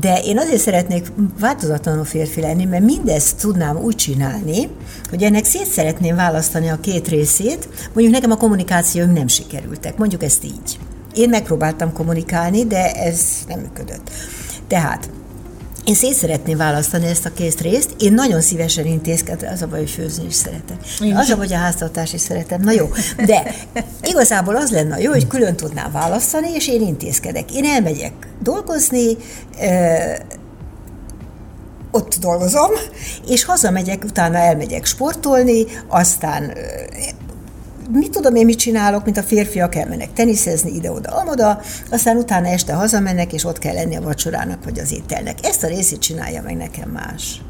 De 0.00 0.20
én 0.24 0.38
azért 0.38 0.60
szeretnék 0.60 1.12
változatlanul 1.40 2.04
férfi 2.04 2.40
lenni, 2.40 2.64
mert 2.64 2.84
mindezt 2.84 3.40
tudnám 3.40 3.76
úgy 3.76 3.96
csinálni, 3.96 4.68
hogy 5.10 5.22
ennek 5.22 5.44
szét 5.44 5.66
szeretném 5.66 6.16
választani 6.16 6.68
a 6.68 6.80
két 6.80 7.08
részét, 7.08 7.68
mondjuk 7.92 8.14
nekem 8.14 8.30
a 8.30 8.36
kommunikációim 8.36 9.12
nem 9.12 9.26
sikerültek, 9.26 9.96
mondjuk 9.96 10.22
ezt 10.22 10.44
így. 10.44 10.78
Én 11.14 11.28
megpróbáltam 11.28 11.92
kommunikálni, 11.92 12.64
de 12.64 12.92
ez 12.92 13.20
nem 13.48 13.58
működött. 13.58 14.10
Tehát 14.68 15.10
én 15.84 15.94
szét 15.94 16.14
szeretném 16.14 16.56
választani 16.56 17.06
ezt 17.06 17.26
a 17.26 17.32
két 17.32 17.60
részt. 17.60 17.94
Én 17.98 18.12
nagyon 18.12 18.40
szívesen 18.40 18.86
intézkedem, 18.86 19.52
az 19.52 19.62
a 19.62 19.66
baj, 19.66 19.78
hogy 19.78 19.90
főzni 19.90 20.24
is 20.26 20.34
szeretem. 20.34 20.78
Az 21.16 21.30
a 21.30 21.36
baj, 21.36 21.46
hogy 21.46 21.52
a 21.52 21.58
háztartás 21.58 22.12
is 22.12 22.20
szeretem. 22.20 22.60
Na 22.60 22.70
jó, 22.70 22.88
de 23.26 23.54
igazából 24.02 24.56
az 24.56 24.70
lenne 24.70 25.00
jó, 25.00 25.12
hogy 25.12 25.26
külön 25.26 25.56
tudnám 25.56 25.92
választani, 25.92 26.52
és 26.54 26.68
én 26.68 26.80
intézkedek. 26.80 27.54
Én 27.54 27.64
elmegyek 27.64 28.12
dolgozni, 28.42 29.16
ott 31.90 32.14
dolgozom, 32.20 32.70
és 33.28 33.44
hazamegyek, 33.44 34.04
utána 34.04 34.36
elmegyek 34.36 34.84
sportolni, 34.84 35.64
aztán 35.88 36.52
mit 37.92 38.10
tudom 38.10 38.34
én, 38.34 38.44
mit 38.44 38.58
csinálok, 38.58 39.04
mint 39.04 39.16
a 39.16 39.22
férfiak 39.22 39.74
elmennek 39.74 40.12
teniszezni 40.12 40.74
ide-oda, 40.74 41.10
amoda, 41.10 41.60
aztán 41.90 42.16
utána 42.16 42.48
este 42.48 42.72
hazamennek, 42.72 43.32
és 43.32 43.44
ott 43.44 43.58
kell 43.58 43.74
lenni 43.74 43.96
a 43.96 44.00
vacsorának, 44.00 44.64
vagy 44.64 44.78
az 44.78 44.92
ételnek. 44.92 45.38
Ezt 45.42 45.62
a 45.62 45.66
részét 45.66 46.00
csinálja 46.00 46.42
meg 46.42 46.56
nekem 46.56 46.90
más. 46.90 47.40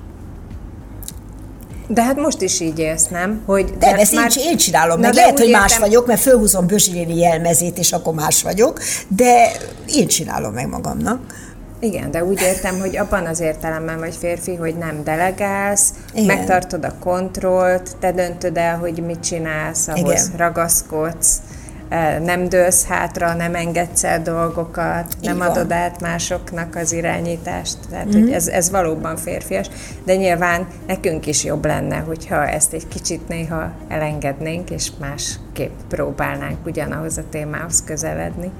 De 1.88 2.02
hát 2.02 2.16
most 2.16 2.40
is 2.42 2.60
így 2.60 2.78
élsz, 2.78 3.06
nem? 3.08 3.42
Hogy 3.46 3.74
de 3.78 3.86
ezt 3.96 4.14
már... 4.14 4.30
én, 4.36 4.50
én 4.50 4.56
csinálom, 4.56 5.00
meg 5.00 5.14
lehet, 5.14 5.38
hogy 5.38 5.50
más 5.50 5.72
értem... 5.72 5.88
vagyok, 5.88 6.06
mert 6.06 6.20
fölhúzom 6.20 6.66
Bözsiléni 6.66 7.16
jelmezét, 7.18 7.78
és 7.78 7.92
akkor 7.92 8.14
más 8.14 8.42
vagyok, 8.42 8.80
de 9.08 9.50
én 9.86 10.06
csinálom 10.06 10.52
meg 10.52 10.68
magamnak. 10.68 11.20
Igen, 11.80 12.10
de 12.10 12.24
úgy 12.24 12.40
értem, 12.40 12.78
hogy 12.80 12.96
abban 12.96 13.26
az 13.26 13.40
értelemben 13.40 13.98
vagy 13.98 14.14
férfi, 14.14 14.54
hogy 14.54 14.74
nem 14.74 15.04
delegálsz, 15.04 15.92
Igen. 16.12 16.36
megtartod 16.36 16.84
a 16.84 16.94
kontrollt, 17.00 17.96
te 18.00 18.12
döntöd 18.12 18.56
el, 18.56 18.76
hogy 18.76 19.04
mit 19.06 19.20
csinálsz, 19.20 19.88
ahhoz 19.88 20.26
Igen. 20.26 20.36
ragaszkodsz, 20.36 21.40
eh, 21.88 22.18
nem 22.18 22.48
dőlsz 22.48 22.86
hátra, 22.86 23.34
nem 23.34 23.54
engedsz 23.54 24.04
el 24.04 24.22
dolgokat, 24.22 25.06
Így 25.20 25.24
nem 25.24 25.38
van. 25.38 25.48
adod 25.48 25.72
át 25.72 26.00
másoknak 26.00 26.76
az 26.76 26.92
irányítást. 26.92 27.76
Tehát, 27.90 28.04
mm-hmm. 28.04 28.14
hogy 28.14 28.24
mhm. 28.24 28.34
ez, 28.34 28.46
ez 28.46 28.70
valóban 28.70 29.16
férfias, 29.16 29.66
de 30.04 30.16
nyilván 30.16 30.66
nekünk 30.86 31.26
is 31.26 31.44
jobb 31.44 31.64
lenne, 31.64 31.96
hogyha 31.96 32.46
ezt 32.46 32.72
egy 32.72 32.88
kicsit 32.88 33.28
néha 33.28 33.70
elengednénk, 33.88 34.70
és 34.70 34.90
másképp 35.00 35.78
próbálnánk 35.88 36.66
ugyanahoz 36.66 37.18
a 37.18 37.22
témához 37.30 37.82
közeledni. 37.84 38.50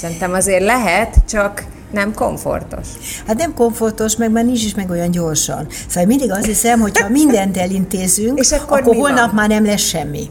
Szerintem 0.00 0.32
azért 0.32 0.64
lehet, 0.64 1.14
csak 1.28 1.64
nem 1.92 2.14
komfortos. 2.14 2.86
Hát 3.26 3.36
nem 3.36 3.54
komfortos, 3.54 4.16
meg 4.16 4.30
már 4.30 4.44
nincs 4.44 4.64
is 4.64 4.74
meg 4.74 4.90
olyan 4.90 5.10
gyorsan. 5.10 5.66
Szóval 5.88 6.04
mindig 6.08 6.32
azt 6.32 6.44
hiszem, 6.44 6.80
hogy 6.80 6.98
ha 6.98 7.08
mindent 7.20 7.56
elintézünk, 7.56 8.38
És 8.38 8.52
akkor, 8.52 8.80
akkor 8.80 8.94
holnap 8.96 9.26
van? 9.26 9.34
már 9.34 9.48
nem 9.48 9.64
lesz 9.64 9.80
semmi. 9.80 10.30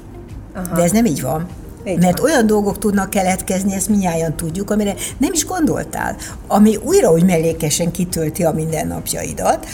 Aha. 0.56 0.75
De 0.75 0.84
ez 0.84 0.91
nem 0.91 1.06
így 1.06 1.21
van. 1.21 1.47
Így 1.88 1.99
Mert 1.99 2.19
van. 2.19 2.30
olyan 2.30 2.47
dolgok 2.47 2.77
tudnak 2.77 3.10
keletkezni, 3.10 3.73
ezt 3.73 3.89
minnyáján 3.89 4.36
tudjuk, 4.36 4.71
amire 4.71 4.93
nem 5.17 5.34
is 5.34 5.45
gondoltál, 5.45 6.15
ami 6.47 6.75
újra 6.75 7.12
úgy 7.12 7.23
mellékesen 7.23 7.91
kitölti 7.91 8.43
a 8.43 8.51
mindennapjaidat, 8.51 9.65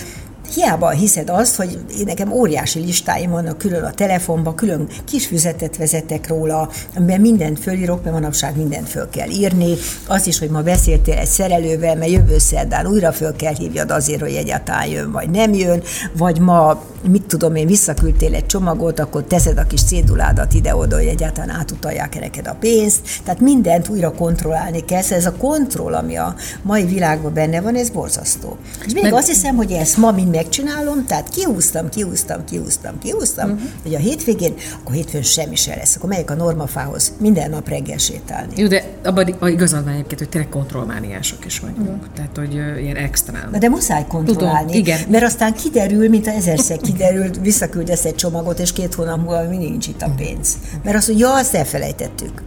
hiába 0.54 0.90
hiszed 0.90 1.30
azt, 1.30 1.56
hogy 1.56 1.80
én 1.98 2.06
nekem 2.06 2.32
óriási 2.32 2.80
listáim 2.80 3.30
vannak 3.30 3.58
külön 3.58 3.84
a 3.84 3.92
telefonban, 3.92 4.56
külön 4.56 4.88
kis 5.06 5.28
füzetet 5.28 5.78
vezetek 5.78 6.28
róla, 6.28 6.70
amiben 6.96 7.22
mindent 7.22 7.60
fölírok, 7.60 8.04
mert 8.04 8.16
manapság 8.16 8.58
mindent 8.58 8.90
föl 8.90 9.10
kell 9.10 9.30
írni. 9.30 9.74
Az 10.08 10.28
is, 10.28 10.40
hogy 10.40 10.50
ma 10.50 10.62
beszéltél 10.62 11.18
egy 11.18 11.28
szerelővel, 11.28 11.96
mert 11.96 12.12
jövő 12.12 12.38
szerdán 12.38 12.88
újra 12.88 13.12
föl 13.12 13.36
kell 13.36 13.54
hívjad 13.54 13.92
azért, 13.92 14.22
hogy 14.22 14.34
egyáltalán 14.34 14.88
jön, 14.88 15.12
vagy 15.12 15.30
nem 15.30 15.54
jön, 15.54 15.84
vagy 16.18 16.40
ma, 16.40 16.82
mit 17.10 17.24
tudom 17.24 17.56
én, 17.56 17.68
visszaküldtél 17.68 18.34
egy 18.34 18.46
csomagot, 18.46 19.00
akkor 19.00 19.24
teszed 19.24 19.58
a 19.58 19.68
kis 19.68 19.84
céduládat 19.84 20.54
ide-oda, 20.54 20.96
hogy 20.96 21.06
egyáltalán 21.06 21.50
átutalják 21.50 22.20
neked 22.20 22.48
a 22.48 22.56
pénzt. 22.60 23.00
Tehát 23.24 23.40
mindent 23.40 23.90
újra 23.90 24.14
kontrollálni 24.14 24.86
kell. 24.86 25.02
Szóval 25.02 25.18
ez 25.18 25.26
a 25.26 25.34
kontroll, 25.34 25.94
ami 25.94 26.18
a 26.18 26.36
mai 26.62 26.86
világban 26.86 27.34
benne 27.34 27.62
van, 27.62 27.76
ez 27.76 27.90
borzasztó. 27.90 28.58
És 28.86 28.94
mindig 28.94 29.14
azt 29.14 29.28
hiszem, 29.28 29.56
hogy 29.56 29.72
ezt 29.72 29.98
ma 29.98 30.12
mind 30.12 30.30
megcsinálom, 30.44 31.06
tehát 31.06 31.30
kihúztam, 31.30 31.90
kihúztam, 31.90 32.46
kihúztam, 32.46 33.00
kihúztam, 33.00 33.50
uh-huh. 33.50 33.70
hogy 33.84 33.96
a 33.96 33.98
hétvégén, 33.98 34.54
akkor 34.80 34.96
hétfőn 34.96 35.22
semmi 35.22 35.56
se 35.56 35.76
lesz, 35.76 35.96
akkor 35.96 36.10
megyek 36.10 36.32
a 36.32 36.34
normafához 36.34 37.12
minden 37.20 37.50
nap 37.50 37.68
reggel 37.68 37.98
sétálni. 37.98 38.54
Jó, 38.56 38.68
de 38.68 38.84
abban 39.04 39.36
igazad 39.42 39.84
van 39.84 39.94
egyébként, 39.94 40.20
hogy 40.20 40.30
tényleg 40.30 40.50
kontrollmániások 40.50 41.46
is 41.46 41.60
vagyunk, 41.60 41.90
uh-huh. 41.90 42.14
tehát 42.16 42.38
hogy 42.38 42.54
uh, 42.54 42.84
ilyen 42.84 42.96
extrán. 42.96 43.50
Na 43.52 43.58
de 43.58 43.70
muszáj 43.70 44.06
kontrollálni, 44.08 44.72
Tudom, 44.72 44.82
igen. 44.82 45.00
mert 45.10 45.24
aztán 45.24 45.54
kiderül, 45.54 46.10
mint 46.10 46.28
a 46.28 46.32
ezerszer 46.32 46.78
kiderült, 46.78 47.40
visszaküldesz 47.42 48.06
egy 48.06 48.16
csomagot, 48.16 48.60
és 48.60 48.74
két 48.74 48.94
hónap 48.94 49.18
múlva 49.18 49.50
mindig 49.50 49.70
nincs 49.70 49.88
itt 49.88 50.02
a 50.02 50.14
pénz. 50.18 50.58
Mert 50.84 50.96
azt, 50.96 51.08
hogy 51.08 51.20
ja, 51.20 51.34
azt 51.34 51.56
elfelejtettük. 51.56 52.44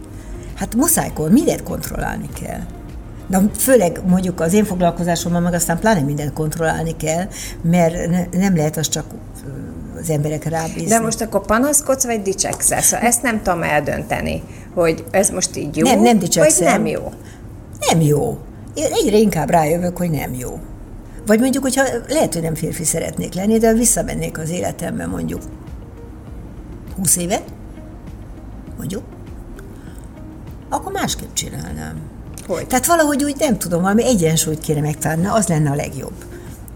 Hát 0.55 0.75
muszáj, 0.75 1.11
mindent 1.29 1.63
kontrollálni 1.63 2.29
kell. 2.41 2.76
Na, 3.27 3.41
főleg 3.57 4.01
mondjuk 4.05 4.39
az 4.39 4.53
én 4.53 4.65
foglalkozásomban 4.65 5.41
meg 5.41 5.53
aztán 5.53 5.79
pláne 5.79 5.99
mindent 5.99 6.33
kontrollálni 6.33 6.95
kell, 6.95 7.27
mert 7.61 8.09
ne, 8.09 8.39
nem 8.39 8.55
lehet 8.55 8.77
az 8.77 8.87
csak 8.87 9.05
az 9.99 10.09
emberek 10.09 10.43
rábízni. 10.43 10.87
De 10.87 10.99
most 10.99 11.21
akkor 11.21 11.45
panaszkodsz, 11.45 12.05
vagy 12.05 12.21
dicsekszel? 12.21 12.81
Szóval 12.81 13.05
ezt 13.05 13.21
nem 13.21 13.41
tudom 13.41 13.63
eldönteni, 13.63 14.43
hogy 14.73 15.03
ez 15.11 15.29
most 15.29 15.57
így 15.57 15.77
jó, 15.77 15.87
nem, 15.87 16.01
nem 16.01 16.19
vagy 16.19 16.53
nem 16.59 16.85
jó. 16.85 17.11
Nem 17.89 18.01
jó. 18.01 18.37
Én 18.73 18.85
egyre 18.91 19.17
inkább 19.17 19.49
rájövök, 19.49 19.97
hogy 19.97 20.09
nem 20.09 20.33
jó. 20.33 20.59
Vagy 21.25 21.39
mondjuk, 21.39 21.63
hogyha 21.63 21.83
lehet, 22.07 22.33
hogy 22.33 22.41
nem 22.41 22.55
férfi 22.55 22.83
szeretnék 22.83 23.33
lenni, 23.33 23.57
de 23.57 23.73
visszamennék 23.73 24.37
az 24.37 24.49
életembe 24.49 25.05
mondjuk 25.05 25.41
20 26.95 27.17
évet, 27.17 27.43
mondjuk, 28.77 29.03
akkor 30.69 30.91
másképp 30.91 31.33
csinálnám. 31.33 32.16
Hogy? 32.47 32.67
Tehát 32.67 32.85
valahogy 32.85 33.23
úgy 33.23 33.35
nem 33.39 33.57
tudom, 33.57 33.81
valami 33.81 34.05
egyensúlyt 34.05 34.59
kéne 34.59 34.81
megtalálni, 34.81 35.25
az 35.25 35.47
lenne 35.47 35.69
a 35.69 35.75
legjobb. 35.75 36.25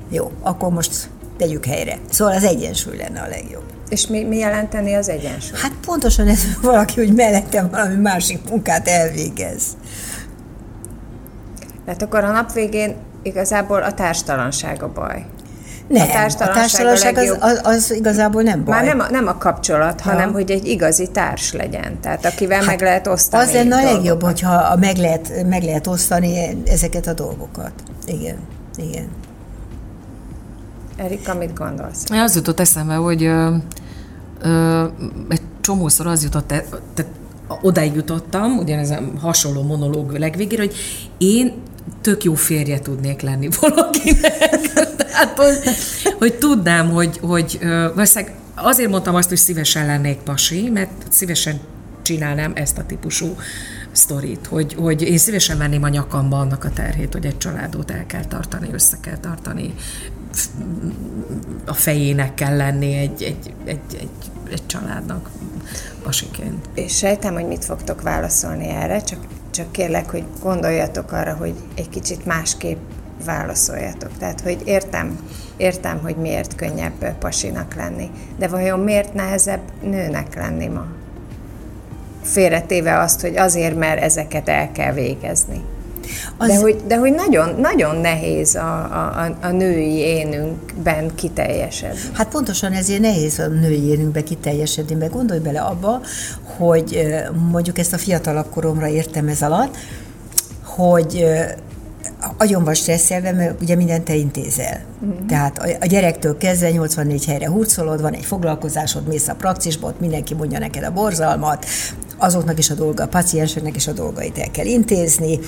Jó, 0.10 0.32
akkor 0.42 0.70
most 0.70 1.10
tegyük 1.38 1.66
helyre. 1.66 1.98
Szóval 2.10 2.34
az 2.34 2.44
egyensúly 2.44 2.98
lenne 2.98 3.22
a 3.22 3.28
legjobb. 3.28 3.64
És 3.90 4.08
mi, 4.08 4.24
mi 4.24 4.38
jelenteni 4.38 4.94
az 4.94 5.10
egyensúly? 5.10 5.60
Hát 5.60 5.74
pontosan 5.86 6.28
ez 6.28 6.40
valaki, 6.62 7.00
hogy 7.00 7.14
mellettem 7.14 7.70
valami 7.70 7.96
másik 7.96 8.50
munkát 8.50 8.88
elvégez. 8.88 9.64
Tehát 11.86 12.02
akkor 12.02 12.24
a 12.24 12.32
nap 12.32 12.52
végén 12.52 12.96
igazából 13.24 13.84
a 13.84 13.94
társtalanság 13.94 14.84
a 14.84 14.92
baj. 14.92 15.26
Nem, 15.92 16.10
a 16.10 16.12
társtalanság, 16.12 16.58
a 16.58 16.60
társtalanság 16.60 17.18
az, 17.18 17.38
az, 17.40 17.60
az 17.64 17.92
igazából 17.92 18.42
nem 18.42 18.64
baj. 18.64 18.76
Már 18.76 18.86
nem 18.86 19.00
a, 19.00 19.10
nem 19.10 19.28
a 19.28 19.38
kapcsolat, 19.38 20.02
ja. 20.06 20.12
hanem 20.12 20.32
hogy 20.32 20.52
egy 20.52 20.66
igazi 20.66 21.08
társ 21.08 21.54
legyen, 21.54 22.00
tehát 22.00 22.26
akivel 22.26 22.58
hát 22.58 22.66
meg 22.66 22.82
lehet 22.82 23.08
osztani 23.08 23.44
Az 23.44 23.54
lenne 23.54 23.76
a 23.76 23.94
legjobb, 23.94 24.24
hogyha 24.24 24.76
meg 24.80 24.98
lehet, 24.98 25.46
meg 25.50 25.64
lehet 25.64 25.88
osztani 25.88 26.64
ezeket 26.66 27.08
a 27.08 27.14
dolgokat. 27.14 27.72
Igen, 28.06 28.38
igen. 28.76 29.08
Erika, 30.98 31.34
mit 31.34 31.54
gondolsz? 31.54 32.04
Az 32.10 32.36
jutott 32.36 32.60
eszembe, 32.60 32.94
hogy 32.94 33.24
ö, 33.24 33.56
ö, 34.42 34.86
egy 35.30 35.42
csomószor 35.62 36.08
az 36.08 36.24
jutott, 36.24 36.52
e, 36.52 36.66
tehát 36.94 37.12
odáig 37.62 37.96
jutottam, 37.96 38.58
ugyanez 38.58 38.90
a 38.90 39.02
hasonló 39.20 39.62
monológ 39.62 40.12
legvégére, 40.12 40.62
hogy 40.62 40.76
én 41.18 41.54
tök 42.02 42.24
jó 42.24 42.34
férje 42.34 42.80
tudnék 42.80 43.22
lenni 43.22 43.50
valakinek. 43.60 44.74
Tehát, 44.98 45.38
hogy, 45.38 45.58
hogy 46.18 46.34
tudnám, 46.34 46.90
hogy, 46.90 47.18
hogy 47.22 47.60
valószínűleg 47.94 48.36
azért 48.56 48.90
mondtam 48.90 49.16
azt, 49.16 49.30
hogy 49.30 49.38
szívesen 49.38 49.86
lennék 49.86 50.18
pasi, 50.18 50.70
mert 50.70 50.92
szívesen 51.10 51.60
csinálnám 52.02 52.52
ezt 52.56 52.78
a 52.78 52.86
típusú 52.86 53.36
sztorit, 53.92 54.48
hogy, 54.48 54.74
hogy 54.74 55.02
én 55.02 55.18
szívesen 55.18 55.58
menném 55.58 55.84
a 55.84 55.90
nyakamba 55.90 56.40
annak 56.40 56.64
a 56.64 56.70
terhét, 56.70 57.14
hogy 57.14 57.26
egy 57.26 57.38
családot 57.38 57.92
el 57.92 58.06
kell 58.06 58.26
tartani, 58.26 58.70
össze 58.74 58.98
kell 59.02 59.18
tartani, 59.18 59.74
a 61.66 61.74
fejének 61.74 62.34
kell 62.34 62.58
lenni 62.58 62.94
egy, 62.94 63.24
egy, 63.24 63.54
egy, 63.66 63.80
egy, 64.00 64.10
egy 64.52 64.66
családnak 64.66 65.30
pasiként. 66.04 66.70
És 66.74 66.98
sejtem, 66.98 67.34
hogy 67.34 67.48
mit 67.48 67.66
fogtok 67.66 68.02
válaszolni 68.02 68.68
erre, 68.68 69.02
csak, 69.02 69.20
csak 69.52 69.72
kérlek, 69.72 70.10
hogy 70.10 70.24
gondoljatok 70.42 71.12
arra, 71.12 71.34
hogy 71.34 71.54
egy 71.76 71.90
kicsit 71.90 72.26
másképp 72.26 72.80
válaszoljatok. 73.26 74.18
Tehát, 74.18 74.42
hogy 74.42 74.62
értem, 74.66 75.20
értem, 75.58 76.00
hogy 76.00 76.16
miért 76.16 76.56
könnyebb 76.56 77.18
pasinak 77.18 77.76
lenni, 77.76 78.10
de 78.38 78.48
vajon 78.48 78.80
miért 78.80 79.14
nehezebb 79.14 79.62
nőnek 79.82 80.36
lenni 80.36 80.68
ma? 80.68 80.86
Félretéve 82.22 83.00
azt, 83.00 83.22
hogy 83.22 83.38
azért, 83.38 83.78
mert 83.78 84.02
ezeket 84.02 84.50
el 84.50 84.72
kell 84.72 84.94
végezni. 84.94 85.62
Az... 86.38 86.48
De, 86.48 86.56
hogy, 86.56 86.82
de 86.88 86.98
hogy 86.98 87.14
nagyon, 87.14 87.60
nagyon 87.60 87.96
nehéz 87.96 88.56
a, 88.56 88.78
a, 88.78 89.38
a 89.42 89.52
női 89.52 89.98
énünkben 89.98 91.16
kiteljesedni. 91.16 92.00
Hát 92.14 92.28
pontosan 92.28 92.72
ezért 92.72 93.02
nehéz 93.02 93.40
a 93.40 93.48
női 93.48 93.88
énünkben 93.88 94.24
kiteljesedni, 94.24 94.96
mert 94.96 95.12
gondolj 95.12 95.40
bele 95.40 95.62
abba, 95.62 96.02
hogy 96.58 97.08
mondjuk 97.52 97.78
ezt 97.78 97.94
a 97.94 97.98
fiatalabb 97.98 98.50
koromra 98.50 98.88
értem 98.88 99.28
ez 99.28 99.42
alatt, 99.42 99.78
hogy 100.64 101.26
agyon 102.38 102.64
van 102.64 102.74
stresszelve, 102.74 103.32
mert 103.32 103.62
ugye 103.62 103.76
mindent 103.76 104.04
te 104.04 104.16
intézel. 104.16 104.82
Uh-huh. 105.00 105.26
Tehát 105.26 105.78
a 105.82 105.86
gyerektől 105.86 106.38
kezdve 106.38 106.72
84 106.72 107.26
helyre 107.26 107.50
hurcolod, 107.50 108.02
van 108.02 108.14
egy 108.14 108.26
foglalkozásod, 108.26 109.08
mész 109.08 109.28
a 109.28 109.36
praxisba, 109.36 109.88
ott 109.88 110.00
mindenki 110.00 110.34
mondja 110.34 110.60
neked 110.60 110.84
a 110.84 110.92
borzalmat, 110.92 111.66
azoknak 112.18 112.58
is 112.58 112.70
a 112.70 112.74
dolga, 112.74 113.04
a 113.04 113.08
pacienseknek 113.08 113.76
is 113.76 113.88
a 113.88 113.92
dolgait 113.92 114.38
el 114.38 114.52
kell 114.52 114.66
intézni, 114.66 115.40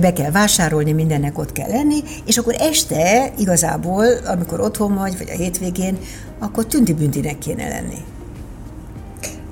be 0.00 0.12
kell 0.12 0.30
vásárolni, 0.30 0.92
mindennek 0.92 1.38
ott 1.38 1.52
kell 1.52 1.70
lenni, 1.70 2.02
és 2.26 2.38
akkor 2.38 2.54
este 2.58 3.32
igazából, 3.38 4.06
amikor 4.26 4.60
otthon 4.60 4.94
vagy, 4.94 5.18
vagy 5.18 5.30
a 5.30 5.36
hétvégén, 5.36 5.98
akkor 6.38 6.66
tüntibüntinek 6.66 7.38
kéne 7.38 7.68
lenni. 7.68 8.04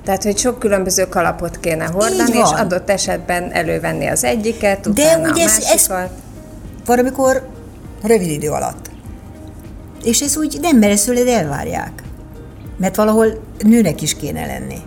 Tehát, 0.03 0.23
hogy 0.23 0.37
sok 0.37 0.59
különböző 0.59 1.07
kalapot 1.07 1.59
kéne 1.59 1.85
hordani, 1.85 2.37
és 2.37 2.49
adott 2.55 2.89
esetben 2.89 3.51
elővenni 3.51 4.07
az 4.07 4.23
egyiket, 4.23 4.87
utána 4.87 5.21
De 5.21 5.29
ugye 5.29 5.43
a 5.43 5.45
másikat. 5.45 5.73
Ez, 5.73 5.89
ez 5.89 6.09
valamikor 6.85 7.47
rövid 8.03 8.29
idő 8.29 8.49
alatt. 8.49 8.89
És 10.03 10.21
ez 10.21 10.37
úgy 10.37 10.57
nem, 10.61 10.77
ezt 10.89 11.27
elvárják. 11.27 12.03
Mert 12.77 12.95
valahol 12.95 13.41
nőnek 13.59 14.01
is 14.01 14.15
kéne 14.15 14.45
lenni. 14.45 14.77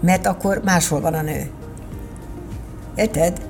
Mert 0.00 0.26
akkor 0.26 0.60
máshol 0.64 1.00
van 1.00 1.14
a 1.14 1.22
nő. 1.22 1.50
Érted? 2.94 3.40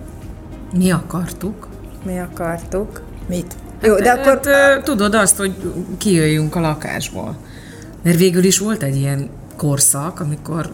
Mi 0.73 0.91
akartuk. 0.91 1.69
Mi 2.05 2.19
akartuk. 2.19 3.03
Mit? 3.29 3.55
Jó, 3.83 3.95
de 3.95 4.09
hát, 4.09 4.27
akkor... 4.27 4.53
Hát, 4.53 4.85
tudod 4.85 5.15
azt, 5.15 5.37
hogy 5.37 5.75
kijöjjünk 5.99 6.55
a 6.55 6.61
lakásból. 6.61 7.37
Mert 8.03 8.19
végül 8.19 8.45
is 8.45 8.59
volt 8.59 8.83
egy 8.83 8.97
ilyen 8.97 9.31
korszak, 9.57 10.21
amikor 10.21 10.73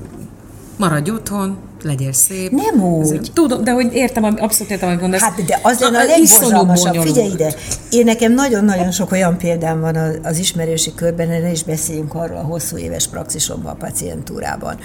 maradj 0.76 1.10
otthon, 1.10 1.58
legyél 1.82 2.12
szép. 2.12 2.50
Nem 2.50 2.82
úgy. 2.82 3.30
tudom, 3.34 3.64
de 3.64 3.70
hogy 3.70 3.94
értem, 3.94 4.24
abszolút 4.24 4.72
értem, 4.72 4.88
amit 4.88 5.00
mondasz. 5.00 5.20
Hát, 5.20 5.44
de 5.44 5.60
az 5.62 5.78
lenne 5.78 5.98
a 5.98 6.04
legborzalmasabb. 6.04 6.94
Figyelj 6.94 7.30
ide, 7.30 7.54
én 7.90 8.04
nekem 8.04 8.32
nagyon-nagyon 8.32 8.90
sok 8.90 9.12
olyan 9.12 9.38
példám 9.38 9.80
van 9.80 9.96
az 10.22 10.38
ismerősi 10.38 10.94
körben, 10.94 11.28
ne 11.28 11.50
is 11.50 11.62
beszéljünk 11.62 12.14
arról 12.14 12.36
a 12.36 12.42
hosszú 12.42 12.76
éves 12.76 13.08
praxisomban, 13.08 13.72
a 13.72 13.74
pacientúrában, 13.74 14.78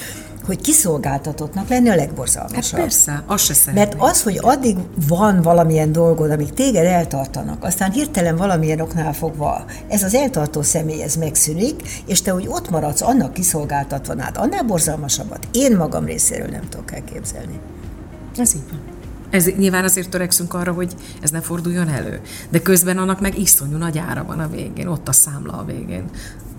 hogy 0.46 0.62
kiszolgáltatottnak 0.62 1.70
lenni 1.70 1.90
a 1.90 1.96
legborzalmasabb. 1.96 2.80
Hát 2.80 2.82
persze, 2.82 3.24
az 3.28 3.42
se 3.42 3.54
szeretnék. 3.54 3.86
Mert 3.86 4.12
az, 4.12 4.24
hogy 4.24 4.40
addig 4.42 4.78
van 5.08 5.42
valamilyen 5.42 5.92
dolgod, 5.92 6.32
amíg 6.32 6.54
téged 6.54 6.86
eltartanak, 6.86 7.64
aztán 7.64 7.92
hirtelen 7.92 8.36
valamilyen 8.36 8.80
oknál 8.80 9.14
fogva 9.14 9.66
ez 9.88 10.04
az 10.04 10.14
eltartó 10.14 10.62
személy 10.62 11.02
ez 11.02 11.16
megszűnik, 11.16 12.04
és 12.06 12.22
te 12.22 12.34
úgy 12.34 12.48
ott 12.48 12.70
maradsz 12.70 13.02
annak 13.02 13.34
kiszolgáltatva, 13.34 14.22
hát 14.22 14.38
annál 14.38 14.64
borzalmasabbat 14.64 15.48
én 15.52 15.76
magam 15.76 16.06
részéről 16.06 16.48
nem 16.48 16.70
tudok 16.86 16.92
elképzelni. 16.92 17.60
Ez 18.38 18.56
így 18.56 18.70
van. 18.70 18.80
Ez, 19.30 19.46
nyilván 19.46 19.84
azért 19.84 20.10
törekszünk 20.10 20.54
arra, 20.54 20.72
hogy 20.72 20.96
ez 21.22 21.32
ne 21.32 21.42
forduljon 21.42 21.88
elő. 21.88 22.22
De 22.50 22.62
közben 22.62 22.98
annak 22.98 23.22
meg 23.22 23.40
iszonyú 23.40 23.78
nagy 23.78 23.98
ára 23.98 24.24
van 24.24 24.40
a 24.40 24.50
végén, 24.50 24.88
ott 24.88 25.08
a 25.08 25.12
számla 25.12 25.54
a 25.54 25.66
végén 25.66 26.04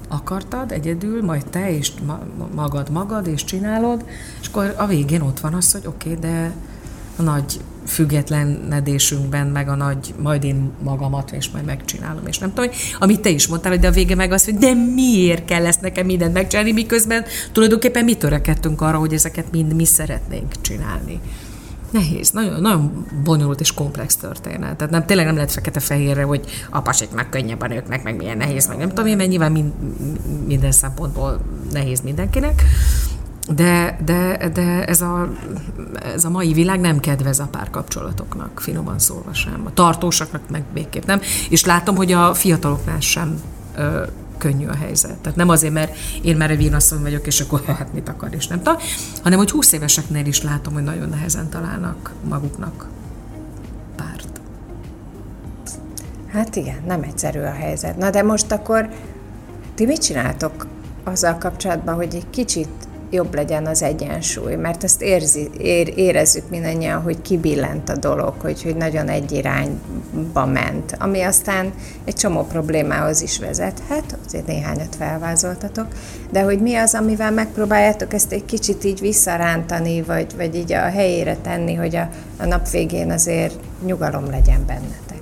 akartad 0.08 0.72
egyedül, 0.72 1.24
majd 1.24 1.46
te 1.46 1.76
és 1.76 1.92
magad 2.54 2.90
magad, 2.90 3.26
és 3.26 3.44
csinálod, 3.44 4.04
és 4.40 4.46
akkor 4.46 4.74
a 4.76 4.86
végén 4.86 5.20
ott 5.20 5.40
van 5.40 5.54
az, 5.54 5.72
hogy 5.72 5.86
oké, 5.86 6.08
okay, 6.08 6.20
de 6.20 6.52
a 7.16 7.22
nagy 7.22 7.60
függetlenedésünkben, 7.86 9.46
meg 9.46 9.68
a 9.68 9.74
nagy, 9.74 10.14
majd 10.22 10.44
én 10.44 10.70
magamat, 10.82 11.32
és 11.32 11.50
majd 11.50 11.64
megcsinálom, 11.64 12.26
és 12.26 12.38
nem 12.38 12.52
tudom, 12.52 12.70
amit 12.98 13.20
te 13.20 13.28
is 13.28 13.46
mondtál, 13.46 13.70
hogy 13.70 13.80
de 13.80 13.88
a 13.88 13.90
vége 13.90 14.14
meg 14.14 14.32
az, 14.32 14.44
hogy 14.44 14.54
de 14.54 14.74
miért 14.74 15.44
kell 15.44 15.66
ezt 15.66 15.80
nekem 15.80 16.06
mindent 16.06 16.32
megcsinálni, 16.32 16.72
miközben 16.72 17.24
tulajdonképpen 17.52 18.04
mi 18.04 18.14
törekedtünk 18.14 18.80
arra, 18.80 18.98
hogy 18.98 19.12
ezeket 19.12 19.50
mind 19.50 19.74
mi 19.74 19.84
szeretnénk 19.84 20.60
csinálni 20.60 21.20
nehéz, 21.94 22.30
nagyon, 22.30 22.60
nagyon 22.60 23.06
bonyolult 23.24 23.60
és 23.60 23.74
komplex 23.74 24.16
történet. 24.16 24.76
Tehát 24.76 24.92
nem, 24.92 25.06
tényleg 25.06 25.26
nem 25.26 25.34
lehet 25.34 25.52
fekete-fehérre, 25.52 26.22
hogy 26.22 26.44
a 26.70 26.80
pasiknak 26.80 27.30
könnyebb 27.30 27.60
a 27.60 27.66
nőknek, 27.66 28.02
meg 28.02 28.16
milyen 28.16 28.36
nehéz, 28.36 28.66
meg 28.66 28.78
nem 28.78 28.88
tudom 28.88 29.06
én, 29.06 29.16
mert 29.16 29.28
nyilván 29.28 29.52
mind, 29.52 29.72
minden 30.46 30.72
szempontból 30.72 31.40
nehéz 31.72 32.00
mindenkinek. 32.00 32.62
De, 33.48 33.98
de, 34.04 34.50
de 34.52 34.84
ez, 34.84 35.00
a, 35.00 35.28
ez 36.02 36.24
a 36.24 36.30
mai 36.30 36.52
világ 36.52 36.80
nem 36.80 37.00
kedvez 37.00 37.38
a 37.38 37.48
párkapcsolatoknak, 37.50 38.60
finoman 38.60 38.98
szólva 38.98 39.34
sem. 39.34 39.62
A 39.64 39.72
tartósaknak 39.72 40.50
meg 40.50 40.64
végképp 40.72 41.04
nem. 41.04 41.20
És 41.50 41.64
látom, 41.64 41.96
hogy 41.96 42.12
a 42.12 42.34
fiataloknál 42.34 43.00
sem 43.00 43.40
ö, 43.76 44.02
könnyű 44.38 44.66
a 44.66 44.74
helyzet. 44.74 45.16
Tehát 45.16 45.36
nem 45.36 45.48
azért, 45.48 45.72
mert 45.72 45.96
én 46.22 46.36
már 46.36 46.50
egy 46.50 46.56
vénasszony 46.56 47.02
vagyok, 47.02 47.26
és 47.26 47.40
akkor 47.40 47.62
hát 47.78 47.92
mit 47.92 48.08
akar, 48.08 48.34
és 48.34 48.46
nem 48.46 48.58
tudom, 48.58 48.76
hanem 49.22 49.38
hogy 49.38 49.50
20 49.50 49.72
éveseknél 49.72 50.26
is 50.26 50.42
látom, 50.42 50.72
hogy 50.72 50.82
nagyon 50.82 51.08
nehezen 51.08 51.48
találnak 51.48 52.12
maguknak 52.28 52.86
párt. 53.96 54.40
Hát 56.32 56.56
igen, 56.56 56.82
nem 56.86 57.02
egyszerű 57.02 57.40
a 57.40 57.52
helyzet. 57.52 57.96
Na 57.96 58.10
de 58.10 58.22
most 58.22 58.52
akkor 58.52 58.88
ti 59.74 59.86
mit 59.86 60.02
csináltok 60.02 60.66
azzal 61.04 61.38
kapcsolatban, 61.38 61.94
hogy 61.94 62.14
egy 62.14 62.30
kicsit 62.30 62.68
jobb 63.14 63.34
legyen 63.34 63.66
az 63.66 63.82
egyensúly, 63.82 64.54
mert 64.54 64.84
ezt 64.84 65.02
érzi, 65.02 65.50
ér, 65.58 65.92
érezzük 65.96 66.50
mindannyian, 66.50 67.02
hogy 67.02 67.22
kibillent 67.22 67.88
a 67.88 67.96
dolog, 67.96 68.34
hogy, 68.40 68.62
hogy 68.62 68.76
nagyon 68.76 69.08
egy 69.08 69.32
irányba 69.32 70.46
ment, 70.46 70.96
ami 70.98 71.22
aztán 71.22 71.72
egy 72.04 72.14
csomó 72.14 72.42
problémához 72.42 73.22
is 73.22 73.38
vezethet, 73.38 74.18
azért 74.26 74.46
néhányat 74.46 74.96
felvázoltatok, 74.96 75.86
de 76.30 76.42
hogy 76.42 76.60
mi 76.60 76.74
az, 76.74 76.94
amivel 76.94 77.30
megpróbáljátok 77.30 78.12
ezt 78.12 78.32
egy 78.32 78.44
kicsit 78.44 78.84
így 78.84 79.00
visszarántani, 79.00 80.02
vagy, 80.02 80.36
vagy 80.36 80.54
így 80.54 80.72
a 80.72 80.80
helyére 80.80 81.36
tenni, 81.36 81.74
hogy 81.74 81.96
a, 81.96 82.08
a 82.38 82.46
nap 82.46 82.70
végén 82.70 83.10
azért 83.10 83.54
nyugalom 83.86 84.30
legyen 84.30 84.66
bennetek. 84.66 85.18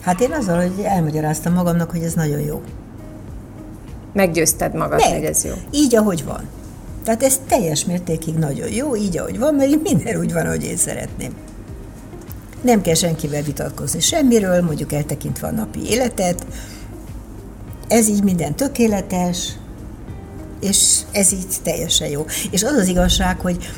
Hát 0.00 0.20
én 0.20 0.32
azzal, 0.32 0.56
hogy 0.56 0.84
elmagyaráztam 0.84 1.52
magamnak, 1.52 1.90
hogy 1.90 2.02
ez 2.02 2.12
nagyon 2.12 2.40
jó. 2.40 2.62
Meggyőzted 4.12 4.74
magad, 4.74 4.98
Meg. 4.98 5.12
hogy 5.12 5.24
ez 5.24 5.44
jó. 5.44 5.52
Így, 5.70 5.96
ahogy 5.96 6.24
van. 6.24 6.48
Tehát 7.08 7.22
ez 7.22 7.40
teljes 7.48 7.84
mértékig 7.84 8.34
nagyon 8.34 8.72
jó, 8.72 8.96
így, 8.96 9.18
ahogy 9.18 9.38
van, 9.38 9.54
mert 9.54 9.82
minden 9.82 10.16
úgy 10.16 10.32
van, 10.32 10.46
ahogy 10.46 10.64
én 10.64 10.76
szeretném. 10.76 11.32
Nem 12.62 12.80
kell 12.80 12.94
senkivel 12.94 13.42
vitatkozni 13.42 14.00
semmiről, 14.00 14.62
mondjuk 14.62 14.92
eltekintve 14.92 15.46
a 15.46 15.50
napi 15.50 15.90
életet. 15.90 16.46
Ez 17.86 18.08
így 18.08 18.22
minden 18.22 18.54
tökéletes, 18.54 19.52
és 20.60 21.00
ez 21.12 21.32
így 21.32 21.46
teljesen 21.62 22.08
jó. 22.08 22.26
És 22.50 22.62
az 22.62 22.72
az 22.72 22.86
igazság, 22.86 23.40
hogy 23.40 23.70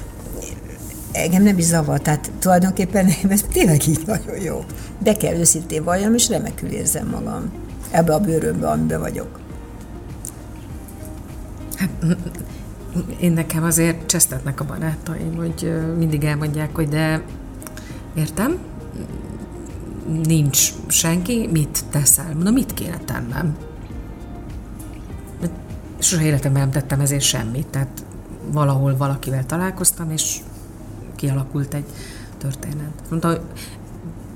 engem 1.13 1.43
nem 1.43 1.59
is 1.59 1.65
zavar, 1.65 2.01
tehát 2.01 2.31
tulajdonképpen 2.39 3.09
ez 3.29 3.45
tényleg 3.53 3.89
így 3.89 4.03
nagyon 4.07 4.41
jó. 4.41 4.65
De 5.03 5.17
kell 5.17 5.35
őszintén 5.35 5.85
valljam, 5.85 6.15
és 6.15 6.29
remekül 6.29 6.71
érzem 6.71 7.07
magam 7.07 7.53
ebbe 7.91 8.15
a 8.15 8.21
bőrömbe, 8.21 8.69
amiben 8.69 9.01
vagyok. 9.01 9.41
Hát, 11.77 11.91
én 13.21 13.33
nekem 13.33 13.63
azért 13.65 14.07
csesztetnek 14.07 14.61
a 14.61 14.65
barátaim, 14.65 15.37
hogy 15.37 15.73
mindig 15.99 16.25
elmondják, 16.25 16.75
hogy 16.75 16.89
de 16.89 17.23
értem, 18.15 18.59
nincs 20.27 20.73
senki, 20.87 21.49
mit 21.53 21.85
teszel? 21.91 22.33
Mondom, 22.35 22.53
mit 22.53 22.75
kéne 22.75 22.99
tennem? 22.99 23.57
Soha 25.99 26.23
életemben 26.23 26.63
nem 26.63 26.71
tettem 26.71 27.01
ezért 27.01 27.23
semmit, 27.23 27.67
tehát 27.67 28.05
valahol 28.53 28.97
valakivel 28.97 29.47
találkoztam, 29.47 30.11
és 30.11 30.39
kialakult 31.17 31.75
egy 31.75 31.85
történet. 32.39 32.93
Mondta, 33.09 33.41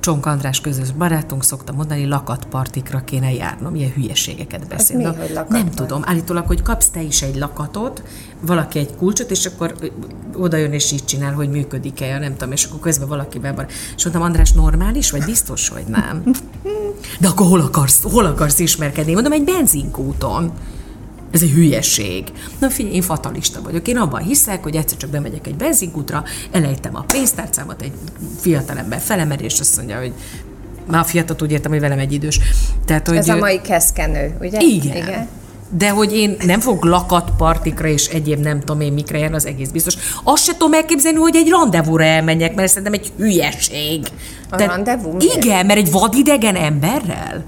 Csonk 0.04 0.26
András 0.26 0.60
közös 0.60 0.90
barátunk 0.90 1.44
szokta 1.44 1.72
mondani, 1.72 2.06
lakatpartikra 2.06 3.04
kéne 3.04 3.32
járnom, 3.32 3.74
ilyen 3.74 3.92
hülyeségeket 3.92 4.68
beszél. 4.68 4.96
mi, 4.96 5.04
hogy 5.04 5.40
nem 5.48 5.70
tudom, 5.70 6.02
állítólag, 6.04 6.46
hogy 6.46 6.62
kapsz 6.62 6.88
te 6.88 7.02
is 7.02 7.22
egy 7.22 7.36
lakatot, 7.36 8.02
valaki 8.40 8.78
egy 8.78 8.96
kulcsot, 8.96 9.30
és 9.30 9.46
akkor 9.46 9.74
oda 10.36 10.56
jön 10.56 10.72
és 10.72 10.92
így 10.92 11.04
csinál, 11.04 11.32
hogy 11.32 11.48
működik-e, 11.48 12.18
nem 12.18 12.36
tudom, 12.36 12.52
és 12.52 12.64
akkor 12.64 12.80
közben 12.80 13.08
valakivel 13.08 13.54
van. 13.54 13.66
És 13.96 14.04
mondtam, 14.04 14.26
András, 14.26 14.52
normális, 14.52 15.10
vagy 15.10 15.24
biztos, 15.24 15.68
hogy 15.68 15.84
nem? 15.86 16.22
De 17.20 17.28
akkor 17.28 17.46
hol 17.46 17.60
akarsz, 17.60 18.02
hol 18.02 18.24
akarsz 18.24 18.58
ismerkedni? 18.58 19.12
Mondom, 19.14 19.32
egy 19.32 19.44
benzinkúton. 19.44 20.52
Ez 21.34 21.42
egy 21.42 21.50
hülyeség. 21.50 22.24
Na 22.58 22.70
figyelj, 22.70 22.94
én 22.94 23.02
fatalista 23.02 23.62
vagyok. 23.62 23.88
Én 23.88 23.96
abban 23.96 24.22
hiszek, 24.22 24.62
hogy 24.62 24.76
egyszer 24.76 24.98
csak 24.98 25.10
bemegyek 25.10 25.46
egy 25.46 25.54
benzinkútra, 25.54 26.24
elejtem 26.50 26.96
a 26.96 27.00
pénztárcámat, 27.00 27.82
egy 27.82 27.92
fiatalember 28.40 29.00
felemel, 29.00 29.38
és 29.38 29.60
azt 29.60 29.76
mondja, 29.76 29.98
hogy 29.98 30.12
már 30.90 31.00
a 31.00 31.04
fiatal 31.04 31.36
úgy 31.42 31.52
értem, 31.52 31.70
hogy 31.70 31.80
velem 31.80 31.98
egy 31.98 32.12
idős. 32.12 32.40
Tehát, 32.84 33.08
hogy 33.08 33.16
Ez 33.16 33.28
a 33.28 33.36
mai 33.36 33.60
keszkenő, 33.60 34.36
ugye? 34.40 34.60
Igen. 34.60 34.96
igen. 34.96 35.28
De 35.76 35.90
hogy 35.90 36.12
én 36.12 36.36
nem 36.44 36.60
fog 36.60 36.84
lakatpartikra 36.84 37.88
és 37.88 38.06
egyéb 38.06 38.40
nem 38.40 38.60
tudom 38.60 38.80
én 38.80 38.92
mikre 38.92 39.18
jár, 39.18 39.32
az 39.32 39.46
egész 39.46 39.68
biztos. 39.68 39.94
Azt 40.22 40.44
se 40.44 40.52
tudom 40.52 40.74
elképzelni, 40.74 41.18
hogy 41.18 41.36
egy 41.36 41.48
rendezvúra 41.48 42.04
elmenjek, 42.04 42.54
mert 42.54 42.68
szerintem 42.68 42.92
egy 42.92 43.12
hülyeség. 43.16 44.06
A 44.50 44.56
De, 44.56 44.66
rendezvú? 44.66 45.16
Igen, 45.36 45.66
mert 45.66 45.78
egy 45.78 45.90
vadidegen 45.90 46.56
emberrel. 46.56 47.44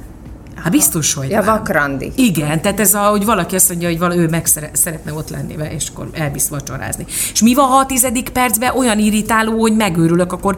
Hát 0.66 0.74
biztos, 0.74 1.14
hogy 1.14 1.30
Ja, 1.30 1.42
vakrandi. 1.42 2.12
Igen, 2.14 2.60
tehát 2.60 2.80
ez 2.80 2.94
a, 2.94 3.00
hogy 3.00 3.24
valaki 3.24 3.54
azt 3.54 3.68
mondja, 3.68 3.88
hogy 3.88 3.98
vala, 3.98 4.16
ő 4.16 4.28
meg 4.28 4.46
szeretne 4.72 5.12
ott 5.12 5.30
lenni, 5.30 5.54
és 5.76 5.88
akkor 5.88 6.08
elvisz 6.12 6.48
vacsorázni. 6.48 7.06
És 7.32 7.42
mi 7.42 7.54
van, 7.54 7.66
ha 7.68 7.76
a 7.76 7.86
tizedik 7.86 8.28
percben 8.28 8.76
olyan 8.76 8.98
irritáló, 8.98 9.60
hogy 9.60 9.76
megőrülök, 9.76 10.32
akkor 10.32 10.56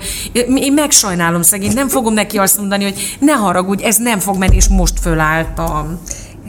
én 0.55 0.73
megsajnálom 0.73 1.43
szegény, 1.43 1.73
nem 1.73 1.89
fogom 1.89 2.15
neki 2.15 2.39
azt 2.39 2.59
mondani, 2.59 2.85
hogy 2.85 3.17
ne 3.21 3.33
haragudj, 3.33 3.85
ez 3.85 3.97
nem 3.97 4.19
fog 4.19 4.37
menni, 4.37 4.57
és 4.57 4.69
most 4.69 5.01
fölálltam. 5.01 6.01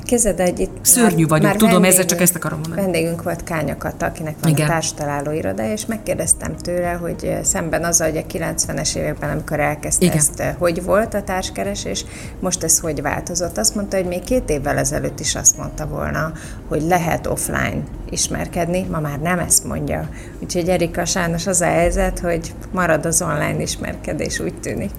Kézed 0.10 0.40
egy 0.40 0.60
itt... 0.60 0.78
Szörnyű 0.82 1.28
vagyok, 1.28 1.46
már 1.46 1.56
tudom, 1.56 1.84
ezzel 1.84 2.06
csak 2.06 2.22
ezt 2.22 2.36
akarom 2.36 2.60
mondani. 2.60 2.82
Vendégünk 2.82 3.24
volt 3.24 3.44
Kányakat, 3.44 4.02
akinek 4.02 4.36
van 4.42 4.52
Igen. 4.52 4.66
a 4.66 4.70
társtaláló 4.70 5.32
iroda, 5.32 5.72
és 5.72 5.86
megkérdeztem 5.86 6.56
tőle, 6.56 6.92
hogy 6.92 7.24
eh, 7.24 7.44
szemben 7.44 7.84
az, 7.84 8.02
hogy 8.02 8.18
a 8.18 8.22
90-es 8.22 8.96
években, 8.96 9.30
amikor 9.30 9.60
elkezdte 9.60 10.06
Igen. 10.06 10.18
ezt, 10.18 10.40
eh, 10.40 10.56
hogy 10.58 10.84
volt 10.84 11.14
a 11.14 11.24
társkeresés, 11.24 12.06
most 12.40 12.64
ez 12.64 12.80
hogy 12.80 13.02
változott. 13.02 13.58
Azt 13.58 13.76
mondta, 13.76 13.98
hogy 13.98 14.06
még 14.06 14.24
két 14.24 14.50
évvel 14.50 14.78
ezelőtt 14.78 15.20
is 15.20 15.36
azt 15.36 15.58
mondta 15.58 15.88
volna, 15.88 16.32
hogy 16.68 16.82
lehet 16.82 17.28
offline 17.28 17.84
ismerkedni, 18.10 18.86
ma 18.92 19.00
már 19.00 19.20
nem 19.20 19.40
ezt 19.40 19.64
mondja. 19.64 20.10
Úgyhogy 20.40 20.70
Erika 20.70 21.06
sajnos 21.06 21.48
az 21.48 21.62
a 21.62 21.66
helyzet, 21.66 22.20
hogy 22.20 22.54
marad 22.72 23.06
az 23.06 23.22
online 23.22 23.62
ismerkedés, 23.62 24.40
úgy 24.40 24.60
tűnik. 24.60 24.94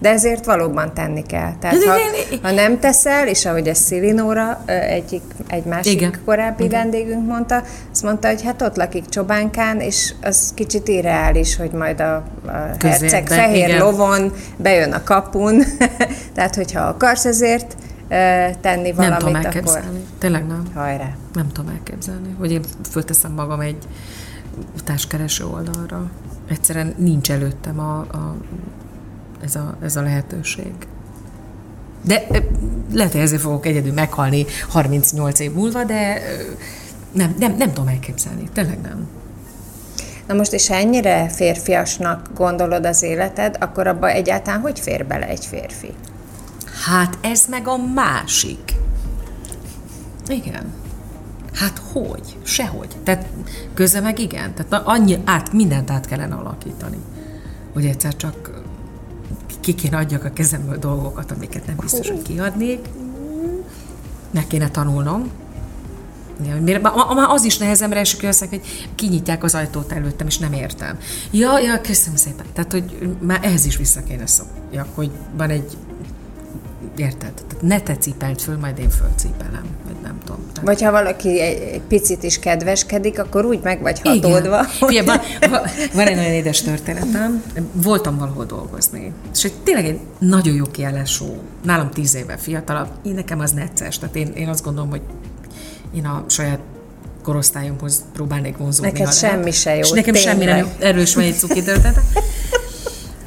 De 0.00 0.08
ezért 0.08 0.44
valóban 0.44 0.94
tenni 0.94 1.22
kell. 1.22 1.52
Tehát 1.60 1.84
ha, 1.84 1.96
ha 2.42 2.50
nem 2.50 2.78
teszel, 2.78 3.28
és 3.28 3.46
ahogy 3.46 3.68
a 3.68 3.74
Szilinóra, 3.74 4.62
egyik, 4.66 5.22
egy 5.46 5.64
másik 5.64 5.92
Igen. 5.92 6.14
korábbi 6.24 6.64
Igen. 6.64 6.80
vendégünk 6.80 7.26
mondta, 7.26 7.62
azt 7.92 8.02
mondta, 8.02 8.28
hogy 8.28 8.42
hát 8.42 8.62
ott 8.62 8.76
lakik 8.76 9.08
Csobánkán, 9.08 9.80
és 9.80 10.14
az 10.22 10.52
kicsit 10.54 10.88
irreális, 10.88 11.56
hogy 11.56 11.70
majd 11.70 12.00
a, 12.00 12.14
a 12.46 12.74
herceg 12.78 13.28
fehér 13.28 13.68
Igen. 13.68 13.80
lovon 13.80 14.32
bejön 14.56 14.92
a 14.92 15.02
kapun. 15.02 15.62
Tehát, 16.34 16.54
hogyha 16.54 16.80
akarsz 16.80 17.24
ezért 17.24 17.76
tenni 18.60 18.92
valamit, 18.92 18.96
nem 18.96 19.18
tudom 19.18 19.34
elképzelni. 19.34 19.86
akkor... 19.86 20.00
Tényleg 20.18 20.46
nem. 20.46 20.62
Hajrá. 20.74 21.08
Nem 21.32 21.48
tudom 21.52 21.70
elképzelni, 21.70 22.34
hogy 22.38 22.52
én 22.52 22.62
fölteszem 22.90 23.32
magam 23.32 23.60
egy 23.60 23.76
társkereső 24.84 25.44
oldalra. 25.44 26.10
Egyszerűen 26.48 26.94
nincs 26.96 27.30
előttem 27.30 27.78
a, 27.78 27.98
a 27.98 28.36
ez 29.44 29.54
a, 29.54 29.76
ez 29.82 29.96
a 29.96 30.02
lehetőség. 30.02 30.72
De 32.04 32.26
lehet, 32.92 33.12
hogy 33.12 33.20
ezért 33.20 33.40
fogok 33.40 33.66
egyedül 33.66 33.92
meghalni 33.92 34.46
38 34.68 35.40
év 35.40 35.52
múlva, 35.52 35.84
de 35.84 36.22
nem, 37.12 37.34
nem, 37.38 37.56
nem 37.56 37.72
tudom 37.72 37.88
elképzelni. 37.88 38.48
Tényleg 38.52 38.80
nem. 38.80 39.08
Na 40.26 40.34
most, 40.34 40.52
és 40.52 40.70
ennyire 40.70 41.28
férfiasnak 41.28 42.30
gondolod 42.34 42.86
az 42.86 43.02
életed, 43.02 43.56
akkor 43.60 43.86
abba 43.86 44.08
egyáltalán 44.08 44.60
hogy 44.60 44.80
fér 44.80 45.06
bele 45.06 45.26
egy 45.26 45.44
férfi? 45.44 45.94
Hát 46.86 47.18
ez 47.20 47.46
meg 47.48 47.68
a 47.68 47.76
másik. 47.76 48.74
Igen. 50.26 50.72
Hát 51.54 51.80
hogy? 51.92 52.36
Sehogy. 52.42 52.96
Tehát 53.04 53.26
köze 53.74 54.00
meg 54.00 54.18
igen. 54.18 54.54
Tehát 54.54 54.86
annyi, 54.86 55.18
át, 55.24 55.52
mindent 55.52 55.90
át 55.90 56.06
kellene 56.06 56.34
alakítani. 56.34 56.98
Hogy 57.72 57.86
egyszer 57.86 58.16
csak 58.16 58.59
ki 59.60 59.74
kéne 59.74 59.96
adjak 59.96 60.24
a 60.24 60.30
kezemből 60.30 60.78
dolgokat, 60.78 61.30
amiket 61.30 61.66
nem 61.66 61.76
biztos, 61.80 62.08
hogy 62.08 62.22
kiadnék. 62.22 62.88
Meg 64.30 64.46
kéne 64.46 64.70
tanulnom. 64.70 65.30
Már 67.14 67.28
az 67.28 67.44
is 67.44 67.58
nehezemre 67.58 67.98
esik, 67.98 68.20
hogy 68.20 68.38
hogy 68.48 68.88
kinyitják 68.94 69.44
az 69.44 69.54
ajtót 69.54 69.92
előttem, 69.92 70.26
és 70.26 70.38
nem 70.38 70.52
értem. 70.52 70.98
Ja, 71.30 71.58
ja, 71.58 71.80
köszönöm 71.80 72.16
szépen. 72.16 72.46
Tehát, 72.52 72.72
hogy 72.72 73.16
már 73.20 73.40
ehhez 73.42 73.64
is 73.64 73.76
vissza 73.76 74.02
kéne 74.02 74.26
szokjak, 74.26 74.88
hogy 74.94 75.10
van 75.36 75.50
egy 75.50 75.76
Érted? 76.96 77.32
Tehát 77.32 77.62
ne 77.62 77.80
te 77.80 77.96
cipeld 77.96 78.40
föl, 78.40 78.58
majd 78.58 78.78
én 78.78 78.90
fölcipelem, 78.90 79.64
vagy. 79.84 79.94
Vagy 80.62 80.82
ha 80.82 80.90
valaki 80.90 81.40
egy, 81.40 81.60
egy 81.62 81.80
picit 81.80 82.22
is 82.22 82.38
kedveskedik, 82.38 83.18
akkor 83.18 83.44
úgy 83.44 83.60
meg 83.62 83.80
vagy 83.82 84.00
hatódva. 84.00 84.66
Igen. 84.88 85.04
van, 85.04 85.20
van 85.92 86.06
egy 86.06 86.16
nagyon 86.16 86.32
édes 86.32 86.62
történetem. 86.62 87.42
Voltam 87.72 88.18
valahol 88.18 88.44
dolgozni. 88.44 89.12
És 89.34 89.44
egy, 89.44 89.52
tényleg 89.64 89.84
egy 89.84 89.98
nagyon 90.18 90.54
jó 90.54 90.64
kiállású, 90.64 91.42
nálam 91.64 91.90
tíz 91.90 92.14
éve 92.14 92.36
fiatalabb, 92.36 92.88
én 93.02 93.14
nekem 93.14 93.40
az 93.40 93.50
necces. 93.50 93.98
Tehát 93.98 94.16
én, 94.16 94.32
én 94.34 94.48
azt 94.48 94.64
gondolom, 94.64 94.90
hogy 94.90 95.02
én 95.94 96.04
a 96.06 96.24
saját 96.28 96.60
korosztályomhoz 97.22 98.04
próbálnék 98.12 98.56
vonzódni. 98.56 98.90
Neked 98.90 99.14
semmi 99.14 99.50
se 99.50 99.74
jó. 99.74 99.80
És 99.80 99.90
nekem 99.90 100.14
tényleg. 100.14 100.32
semmi 100.32 100.44
nem 100.44 100.68
erős 100.78 101.14
van 101.14 101.24
egy 101.24 101.34
cuki 101.34 101.62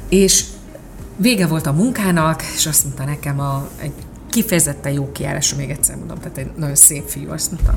És 0.08 0.44
Vége 1.16 1.46
volt 1.46 1.66
a 1.66 1.72
munkának, 1.72 2.42
és 2.56 2.66
azt 2.66 2.84
mondta 2.84 3.04
nekem 3.04 3.40
a, 3.40 3.68
egy 3.80 3.92
kifejezetten 4.34 4.92
jó 4.92 5.12
kiállásra, 5.12 5.56
még 5.56 5.70
egyszer 5.70 5.96
mondom, 5.96 6.18
tehát 6.18 6.38
egy 6.38 6.50
nagyon 6.56 6.74
szép 6.74 7.08
fiú, 7.08 7.30
azt 7.30 7.50
mondta, 7.50 7.74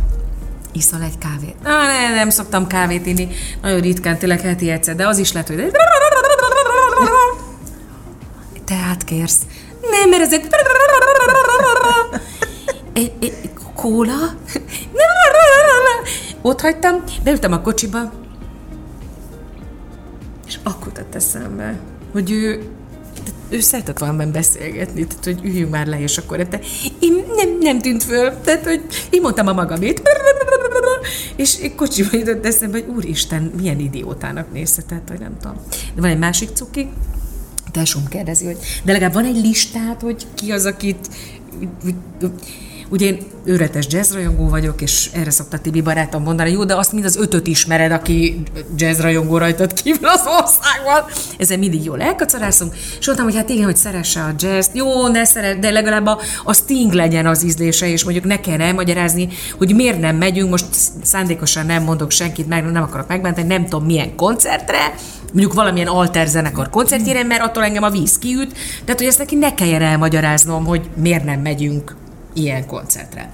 iszol 0.71 1.01
egy 1.01 1.17
kávét? 1.17 1.55
Ah, 1.63 1.85
nem, 1.85 2.13
nem 2.13 2.29
szoktam 2.29 2.67
kávét 2.67 3.05
inni, 3.05 3.27
nagyon 3.61 3.79
ritkán, 3.79 4.17
tényleg 4.17 4.41
heti 4.41 4.69
egyszer, 4.69 4.95
de 4.95 5.07
az 5.07 5.17
is 5.17 5.31
lehet, 5.31 5.47
hogy 5.47 5.71
teát 8.65 9.03
kérsz? 9.03 9.39
Nem, 9.81 10.09
mert 10.09 10.21
ezek 10.21 10.45
egy, 12.93 13.11
egy 13.19 13.49
kóla? 13.75 14.35
ott 16.41 16.61
hagytam, 16.61 17.03
beültem 17.23 17.51
a 17.51 17.61
kocsiba, 17.61 18.11
és 20.47 20.59
akkor 20.63 20.91
tett 20.91 21.15
eszembe, 21.15 21.79
hogy 22.11 22.31
ő 22.31 22.69
ő 23.49 23.59
szeretett 23.59 23.97
valamiben 23.97 24.31
beszélgetni, 24.31 25.07
tehát 25.07 25.23
hogy 25.23 25.39
üljünk 25.43 25.71
már 25.71 25.87
le, 25.87 25.99
és 25.99 26.17
akkor 26.17 26.47
de 26.47 26.59
én 26.99 27.23
nem, 27.35 27.57
nem 27.59 27.79
tűnt 27.79 28.03
föl, 28.03 28.33
tehát 28.43 28.63
hogy 28.63 28.81
én 29.09 29.21
mondtam 29.21 29.47
a 29.47 29.53
magamét, 29.53 30.01
és 31.35 31.71
kocsiba 31.75 32.09
jutott 32.11 32.45
eszembe, 32.45 32.77
hogy 32.77 32.95
úristen, 32.95 33.51
milyen 33.57 33.79
idiótának 33.79 34.53
nézhetett, 34.53 35.07
vagy 35.07 35.19
nem 35.19 35.37
tudom. 35.41 35.57
De 35.95 36.01
van 36.01 36.09
egy 36.09 36.19
másik 36.19 36.49
cuki, 36.53 36.89
tesóm 37.71 38.07
kérdezi, 38.07 38.45
hogy 38.45 38.57
de 38.83 38.91
legalább 38.91 39.13
van 39.13 39.25
egy 39.25 39.35
listát, 39.35 40.01
hogy 40.01 40.25
ki 40.35 40.51
az, 40.51 40.65
akit 40.65 41.07
Ugye 42.89 43.05
én 43.05 43.17
őretes 43.43 43.85
jazzrajongó 43.89 44.49
vagyok, 44.49 44.81
és 44.81 45.09
erre 45.13 45.29
szokta 45.29 45.59
Tibi 45.59 45.81
barátom 45.81 46.23
mondani, 46.23 46.51
jó, 46.51 46.63
de 46.63 46.75
azt 46.75 46.91
mind 46.91 47.05
az 47.05 47.15
ötöt 47.15 47.47
ismered, 47.47 47.91
aki 47.91 48.43
jazzrajongó 48.75 49.37
rajtad 49.37 49.73
kívül 49.73 50.07
az 50.07 50.23
országban. 50.25 51.11
Ezzel 51.37 51.57
mindig 51.57 51.83
jól 51.83 52.01
elkacarászunk. 52.01 52.75
És 52.99 53.05
mondtam, 53.05 53.27
hogy 53.27 53.35
hát 53.35 53.49
igen, 53.49 53.65
hogy 53.65 53.75
szeresse 53.75 54.21
a 54.21 54.33
jazz 54.37 54.67
jó, 54.73 55.07
ne 55.07 55.25
szeret, 55.25 55.59
de 55.59 55.69
legalább 55.69 56.05
a, 56.05 56.19
a 56.43 56.53
Sting 56.53 56.93
legyen 56.93 57.25
az 57.25 57.43
ízlése, 57.43 57.87
és 57.87 58.03
mondjuk 58.03 58.25
ne 58.25 58.39
kell 58.39 58.61
elmagyarázni, 58.61 59.27
hogy 59.57 59.75
miért 59.75 59.99
nem 59.99 60.15
megyünk, 60.15 60.49
most 60.49 60.65
szándékosan 61.03 61.65
nem 61.65 61.83
mondok 61.83 62.11
senkit 62.11 62.47
meg, 62.47 62.71
nem 62.71 62.83
akarok 62.83 63.07
megbántani, 63.07 63.47
nem 63.47 63.63
tudom 63.63 63.85
milyen 63.85 64.15
koncertre, 64.15 64.93
mondjuk 65.33 65.53
valamilyen 65.53 65.87
alter 65.87 66.27
zenekar 66.27 66.69
koncertjére, 66.69 67.23
mert 67.23 67.41
attól 67.41 67.63
engem 67.63 67.83
a 67.83 67.89
víz 67.89 68.17
kiüt, 68.17 68.53
tehát 68.85 68.99
hogy 68.99 69.09
ezt 69.09 69.17
neki 69.17 69.35
ne 69.35 69.53
kelljen 69.53 69.81
elmagyaráznom, 69.81 70.65
hogy 70.65 70.89
miért 70.95 71.23
nem 71.23 71.39
megyünk 71.39 71.95
ilyen 72.37 72.65
koncertre. 72.65 73.31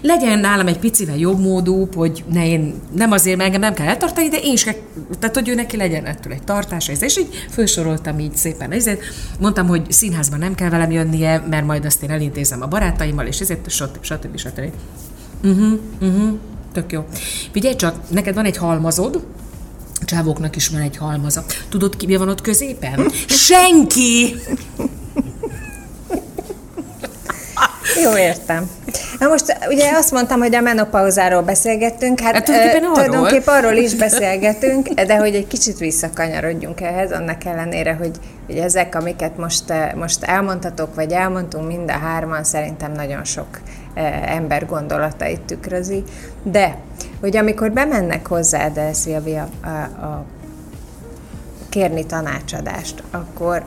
Legyen 0.00 0.38
nálam 0.38 0.66
egy 0.66 0.78
picivel 0.78 1.16
jobb 1.16 1.40
módú, 1.40 1.88
hogy 1.94 2.24
ne 2.32 2.46
én, 2.46 2.74
nem 2.96 3.12
azért, 3.12 3.36
mert 3.36 3.46
engem 3.46 3.60
nem 3.60 3.74
kell 3.74 3.86
eltartani, 3.86 4.28
de 4.28 4.38
én 4.38 4.52
is, 4.52 4.62
tehát 5.18 5.34
hogy 5.34 5.48
ő 5.48 5.54
neki 5.54 5.76
legyen 5.76 6.04
ettől 6.04 6.32
egy 6.32 6.42
tartása, 6.42 6.92
és 6.92 7.16
így 7.16 7.46
felsoroltam 7.50 8.18
így 8.18 8.36
szépen 8.36 8.70
ezért. 8.70 9.00
Mondtam, 9.40 9.66
hogy 9.66 9.92
színházban 9.92 10.38
nem 10.38 10.54
kell 10.54 10.68
velem 10.68 10.90
jönnie, 10.90 11.44
mert 11.50 11.66
majd 11.66 11.84
azt 11.84 12.02
én 12.02 12.10
elintézem 12.10 12.62
a 12.62 12.66
barátaimmal, 12.66 13.26
és 13.26 13.40
ezért 13.40 13.70
stb. 13.70 14.04
stb. 14.04 14.36
stb. 14.38 14.70
Uh-huh, 15.44 15.78
uh-huh, 16.00 16.38
tök 16.72 16.92
jó. 16.92 17.04
Figyelj 17.52 17.76
csak, 17.76 18.10
neked 18.10 18.34
van 18.34 18.44
egy 18.44 18.56
halmazod, 18.56 19.26
a 20.00 20.04
csávóknak 20.04 20.56
is 20.56 20.68
van 20.68 20.80
egy 20.80 20.96
halmaza. 20.96 21.44
Tudod, 21.68 21.96
ki 21.96 22.06
mi 22.06 22.16
van 22.16 22.28
ott 22.28 22.40
középen? 22.40 23.10
Senki! 23.26 24.34
Jó, 28.02 28.16
értem. 28.16 28.70
Na 29.18 29.28
most 29.28 29.58
ugye 29.68 29.92
azt 29.96 30.10
mondtam, 30.10 30.38
hogy 30.38 30.54
a 30.54 30.60
menopauzáról 30.60 31.42
beszélgettünk, 31.42 32.20
hát, 32.20 32.34
hát 32.34 32.44
tulajdonképpen, 32.44 32.84
arról. 32.84 33.04
tulajdonképpen 33.04 33.54
arról 33.54 33.76
is 33.76 33.94
beszélgetünk, 33.94 34.88
de 34.88 35.16
hogy 35.16 35.34
egy 35.34 35.46
kicsit 35.46 35.78
visszakanyarodjunk 35.78 36.80
ehhez, 36.80 37.12
annak 37.12 37.44
ellenére, 37.44 37.92
hogy, 37.94 38.16
hogy 38.46 38.56
ezek, 38.56 38.94
amiket 38.94 39.36
most, 39.36 39.72
most 39.94 40.24
elmondhatok, 40.24 40.94
vagy 40.94 41.12
elmondtunk 41.12 41.66
mind 41.66 41.90
a 41.90 41.98
hárman, 41.98 42.44
szerintem 42.44 42.92
nagyon 42.92 43.24
sok 43.24 43.46
ember 44.26 44.66
gondolatait 44.66 45.40
tükrözi. 45.40 46.02
De, 46.42 46.76
hogy 47.20 47.36
amikor 47.36 47.72
bemennek 47.72 48.26
hozzá, 48.26 48.68
de 48.68 48.92
Szilvia, 48.92 49.48
a, 49.62 49.68
a 50.04 50.24
kérni 51.68 52.06
tanácsadást, 52.06 53.02
akkor 53.10 53.62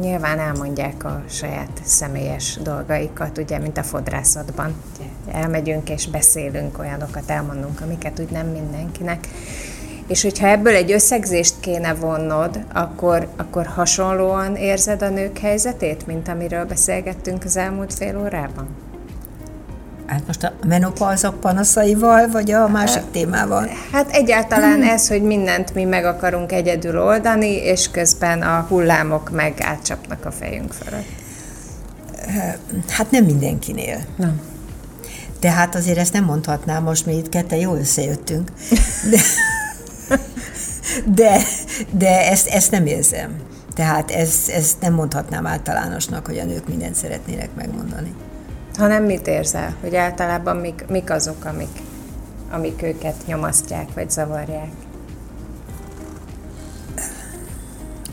nyilván 0.00 0.38
elmondják 0.38 1.04
a 1.04 1.22
saját 1.28 1.80
személyes 1.82 2.58
dolgaikat, 2.62 3.38
ugye, 3.38 3.58
mint 3.58 3.78
a 3.78 3.82
fodrászatban. 3.82 4.74
Elmegyünk 5.32 5.90
és 5.90 6.06
beszélünk 6.06 6.78
olyanokat, 6.78 7.30
elmondunk, 7.30 7.80
amiket 7.80 8.20
úgy 8.20 8.30
nem 8.30 8.46
mindenkinek. 8.46 9.28
És 10.06 10.22
hogyha 10.22 10.46
ebből 10.46 10.74
egy 10.74 10.92
összegzést 10.92 11.54
kéne 11.60 11.94
vonnod, 11.94 12.64
akkor, 12.72 13.28
akkor 13.36 13.66
hasonlóan 13.66 14.56
érzed 14.56 15.02
a 15.02 15.08
nők 15.08 15.38
helyzetét, 15.38 16.06
mint 16.06 16.28
amiről 16.28 16.64
beszélgettünk 16.64 17.44
az 17.44 17.56
elmúlt 17.56 17.94
fél 17.94 18.18
órában? 18.18 18.83
Hát 20.06 20.26
most 20.26 20.44
a 20.44 20.52
menopauzak 20.66 21.40
panaszaival, 21.40 22.28
vagy 22.28 22.50
a 22.50 22.68
másik 22.68 23.02
témával? 23.12 23.68
Hát 23.92 24.10
egyáltalán 24.10 24.74
hmm. 24.74 24.88
ez, 24.88 25.08
hogy 25.08 25.22
mindent 25.22 25.74
mi 25.74 25.84
meg 25.84 26.04
akarunk 26.04 26.52
egyedül 26.52 27.02
oldani, 27.02 27.54
és 27.54 27.90
közben 27.90 28.42
a 28.42 28.66
hullámok 28.68 29.30
meg 29.30 29.54
átcsapnak 29.60 30.24
a 30.24 30.30
fejünk 30.30 30.72
fölött. 30.72 31.08
Hát 32.88 33.10
nem 33.10 33.24
mindenkinél. 33.24 33.98
Nem. 34.16 34.40
Tehát 35.40 35.74
azért 35.74 35.98
ezt 35.98 36.12
nem 36.12 36.24
mondhatnám, 36.24 36.82
most 36.82 37.06
mi 37.06 37.16
itt 37.16 37.28
ketten 37.28 37.58
jól 37.58 37.78
összejöttünk. 37.78 38.52
De, 39.10 39.20
de, 41.04 41.40
de 41.90 42.30
ezt, 42.30 42.46
ezt 42.46 42.70
nem 42.70 42.86
érzem. 42.86 43.30
Tehát 43.74 44.10
ezt, 44.10 44.48
ezt 44.48 44.80
nem 44.80 44.94
mondhatnám 44.94 45.46
általánosnak, 45.46 46.26
hogy 46.26 46.38
a 46.38 46.44
nők 46.44 46.68
mindent 46.68 46.94
szeretnének 46.94 47.48
megmondani 47.54 48.14
hanem 48.76 49.04
mit 49.04 49.26
érzel, 49.26 49.74
hogy 49.80 49.96
általában 49.96 50.56
mik, 50.56 50.84
mik 50.88 51.10
azok, 51.10 51.44
amik, 51.44 51.80
amik 52.50 52.82
őket 52.82 53.14
nyomasztják 53.26 53.88
vagy 53.94 54.10
zavarják. 54.10 54.70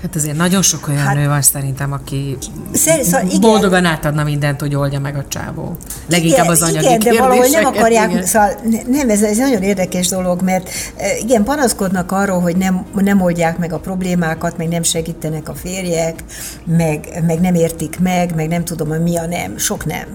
Hát 0.02 0.16
azért 0.16 0.38
nagyon 0.38 0.62
sok 0.62 0.88
olyan 0.88 1.02
hát, 1.02 1.16
nő 1.16 1.28
van 1.28 1.42
szerintem, 1.42 1.92
aki 1.92 2.38
szerint, 2.74 3.06
szóval 3.06 3.28
igen, 3.28 3.40
boldogan 3.40 3.86
átadna 3.86 4.24
mindent, 4.24 4.60
hogy 4.60 4.76
oldja 4.76 5.00
meg 5.00 5.16
a 5.16 5.26
csávó. 5.28 5.78
Leginkább 6.10 6.48
az 6.48 6.62
anyagi 6.62 6.86
Igen, 6.86 7.00
de 7.00 7.22
valahogy 7.22 7.52
nem 7.52 7.66
akarják, 7.66 8.10
igen. 8.12 8.26
szóval 8.26 8.50
nem, 8.88 9.10
ez, 9.10 9.22
ez 9.22 9.38
nagyon 9.38 9.62
érdekes 9.62 10.08
dolog, 10.08 10.42
mert 10.42 10.70
e, 10.98 11.18
igen, 11.18 11.44
panaszkodnak 11.44 12.12
arról, 12.12 12.40
hogy 12.40 12.58
nem, 12.58 12.86
nem 12.96 13.22
oldják 13.22 13.58
meg 13.58 13.74
a 13.74 13.80
problémákat, 13.80 14.58
meg 14.58 14.68
nem 14.68 14.84
segítenek 14.84 15.50
a 15.50 15.54
férjek, 15.54 16.24
meg, 16.66 17.24
meg 17.26 17.40
nem 17.40 17.54
értik 17.54 18.00
meg, 18.00 18.36
meg 18.36 18.48
nem 18.48 18.64
tudom, 18.64 18.88
hogy 18.88 19.02
mi 19.02 19.18
a 19.18 19.26
nem, 19.26 19.58
sok 19.58 19.86
nem 19.86 20.06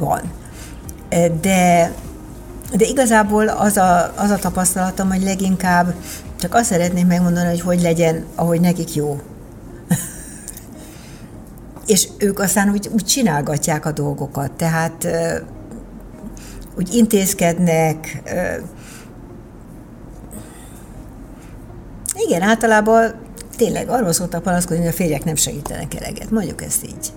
van. 0.00 0.20
De, 1.40 1.92
de 2.76 2.84
igazából 2.84 3.48
az 3.48 3.76
a, 3.76 4.12
az 4.16 4.30
a 4.30 4.36
tapasztalatom, 4.36 5.08
hogy 5.08 5.22
leginkább 5.22 5.94
csak 6.40 6.54
azt 6.54 6.64
szeretném 6.70 7.06
megmondani, 7.06 7.48
hogy 7.48 7.60
hogy 7.60 7.80
legyen, 7.80 8.24
ahogy 8.34 8.60
nekik 8.60 8.94
jó. 8.94 9.20
És 11.86 12.08
ők 12.18 12.38
aztán 12.38 12.70
úgy, 12.70 12.88
úgy 12.92 13.04
csinálgatják 13.04 13.86
a 13.86 13.92
dolgokat, 13.92 14.50
tehát 14.52 15.06
úgy 16.76 16.94
intézkednek. 16.94 18.22
Igen, 22.14 22.42
általában 22.42 23.14
tényleg 23.56 23.88
arról 23.88 24.12
szóltak 24.12 24.42
panaszkodni, 24.42 24.82
hogy 24.82 24.92
a 24.92 24.96
férjek 24.96 25.24
nem 25.24 25.34
segítenek 25.34 25.94
eleget. 25.94 26.30
Mondjuk 26.30 26.62
ezt 26.62 26.84
így 26.84 27.12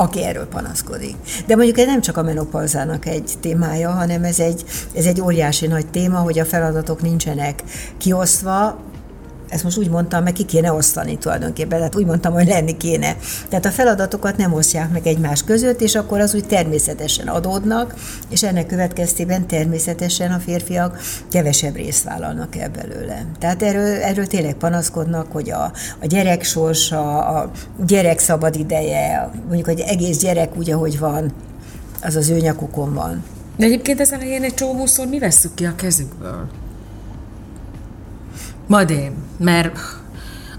aki 0.00 0.24
erről 0.24 0.46
panaszkodik. 0.46 1.14
De 1.46 1.56
mondjuk 1.56 1.78
ez 1.78 1.86
nem 1.86 2.00
csak 2.00 2.16
a 2.16 2.22
menopauzának 2.22 3.06
egy 3.06 3.32
témája, 3.40 3.90
hanem 3.90 4.24
ez 4.24 4.40
egy, 4.40 4.64
ez 4.94 5.06
egy 5.06 5.20
óriási 5.20 5.66
nagy 5.66 5.86
téma, 5.86 6.18
hogy 6.18 6.38
a 6.38 6.44
feladatok 6.44 7.02
nincsenek 7.02 7.62
kiosztva, 7.98 8.78
ezt 9.50 9.64
most 9.64 9.78
úgy 9.78 9.90
mondtam, 9.90 10.22
meg 10.22 10.32
ki 10.32 10.44
kéne 10.44 10.72
osztani 10.72 11.18
tulajdonképpen, 11.18 11.78
tehát 11.78 11.96
úgy 11.96 12.06
mondtam, 12.06 12.32
hogy 12.32 12.46
lenni 12.46 12.76
kéne. 12.76 13.16
Tehát 13.48 13.64
a 13.64 13.70
feladatokat 13.70 14.36
nem 14.36 14.52
osztják 14.52 14.92
meg 14.92 15.06
egymás 15.06 15.42
között, 15.42 15.80
és 15.80 15.94
akkor 15.94 16.20
az 16.20 16.34
úgy 16.34 16.46
természetesen 16.46 17.28
adódnak, 17.28 17.94
és 18.28 18.42
ennek 18.42 18.66
következtében 18.66 19.46
természetesen 19.46 20.32
a 20.32 20.38
férfiak 20.38 21.00
kevesebb 21.30 21.74
részt 21.74 22.04
vállalnak 22.04 22.56
el 22.56 22.68
belőle. 22.68 23.26
Tehát 23.38 23.62
erről, 23.62 24.02
erről 24.02 24.26
tényleg 24.26 24.54
panaszkodnak, 24.54 25.32
hogy 25.32 25.50
a, 25.50 25.72
a 26.00 26.06
gyerek 26.06 26.42
sorsa, 26.42 27.18
a 27.18 27.50
gyerek 27.86 28.18
szabad 28.18 28.56
ideje, 28.56 29.30
mondjuk 29.46 29.68
egy 29.68 29.80
egész 29.80 30.18
gyerek 30.18 30.56
úgy, 30.56 30.70
ahogy 30.70 30.98
van, 30.98 31.32
az 32.02 32.16
az 32.16 32.28
ő 32.28 32.38
nyakukon 32.38 32.94
van. 32.94 33.24
De 33.56 33.64
egyébként 33.64 34.00
ezen 34.00 34.20
a 34.20 34.22
egy 34.22 34.54
csomószor 34.54 35.06
mi 35.06 35.18
vesszük 35.18 35.54
ki 35.54 35.64
a 35.64 35.74
kezükből? 35.74 36.48
Majd 38.70 38.90
én, 38.90 39.12
mert 39.38 39.78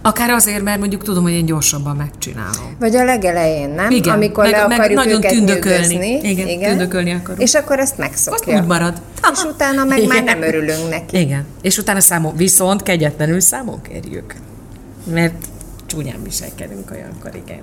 Akár 0.04 0.30
azért, 0.30 0.62
mert 0.62 0.80
mondjuk 0.80 1.04
tudom, 1.04 1.24
hogy 1.24 1.32
én 1.32 1.46
gyorsabban 1.46 1.96
megcsinálom. 1.96 2.76
Vagy 2.80 2.96
a 2.96 3.04
legelején, 3.04 3.70
nem? 3.70 3.92
Igen, 3.92 4.14
Amikor 4.14 4.44
meg, 4.44 4.52
le 4.52 4.64
akarjuk 4.64 4.80
meg 4.88 4.94
nagyon 4.96 5.18
őket 5.18 5.32
tündökölni. 5.32 5.94
Nyűgözni. 5.94 6.30
Igen, 6.30 6.48
igen, 6.48 6.70
tündökölni 6.70 7.12
akarunk. 7.12 7.42
És 7.42 7.54
akkor 7.54 7.80
ezt 7.80 7.98
megszokja. 7.98 8.54
Azt 8.54 8.62
úgy 8.62 8.68
marad. 8.68 9.02
És 9.34 9.44
utána 9.44 9.84
meg 9.84 9.98
igen. 9.98 10.10
már 10.10 10.24
nem 10.24 10.42
örülünk 10.42 10.90
neki. 10.90 11.20
Igen. 11.20 11.46
És 11.62 11.78
utána 11.78 12.00
számon, 12.00 12.36
viszont 12.36 12.84
kegyetlenül 12.84 13.40
számon 13.40 13.82
kérjük. 13.82 14.36
Mert 15.14 15.46
csúnyán 15.86 16.24
viselkedünk 16.24 16.92
olyankor, 16.92 17.32
igen. 17.46 17.62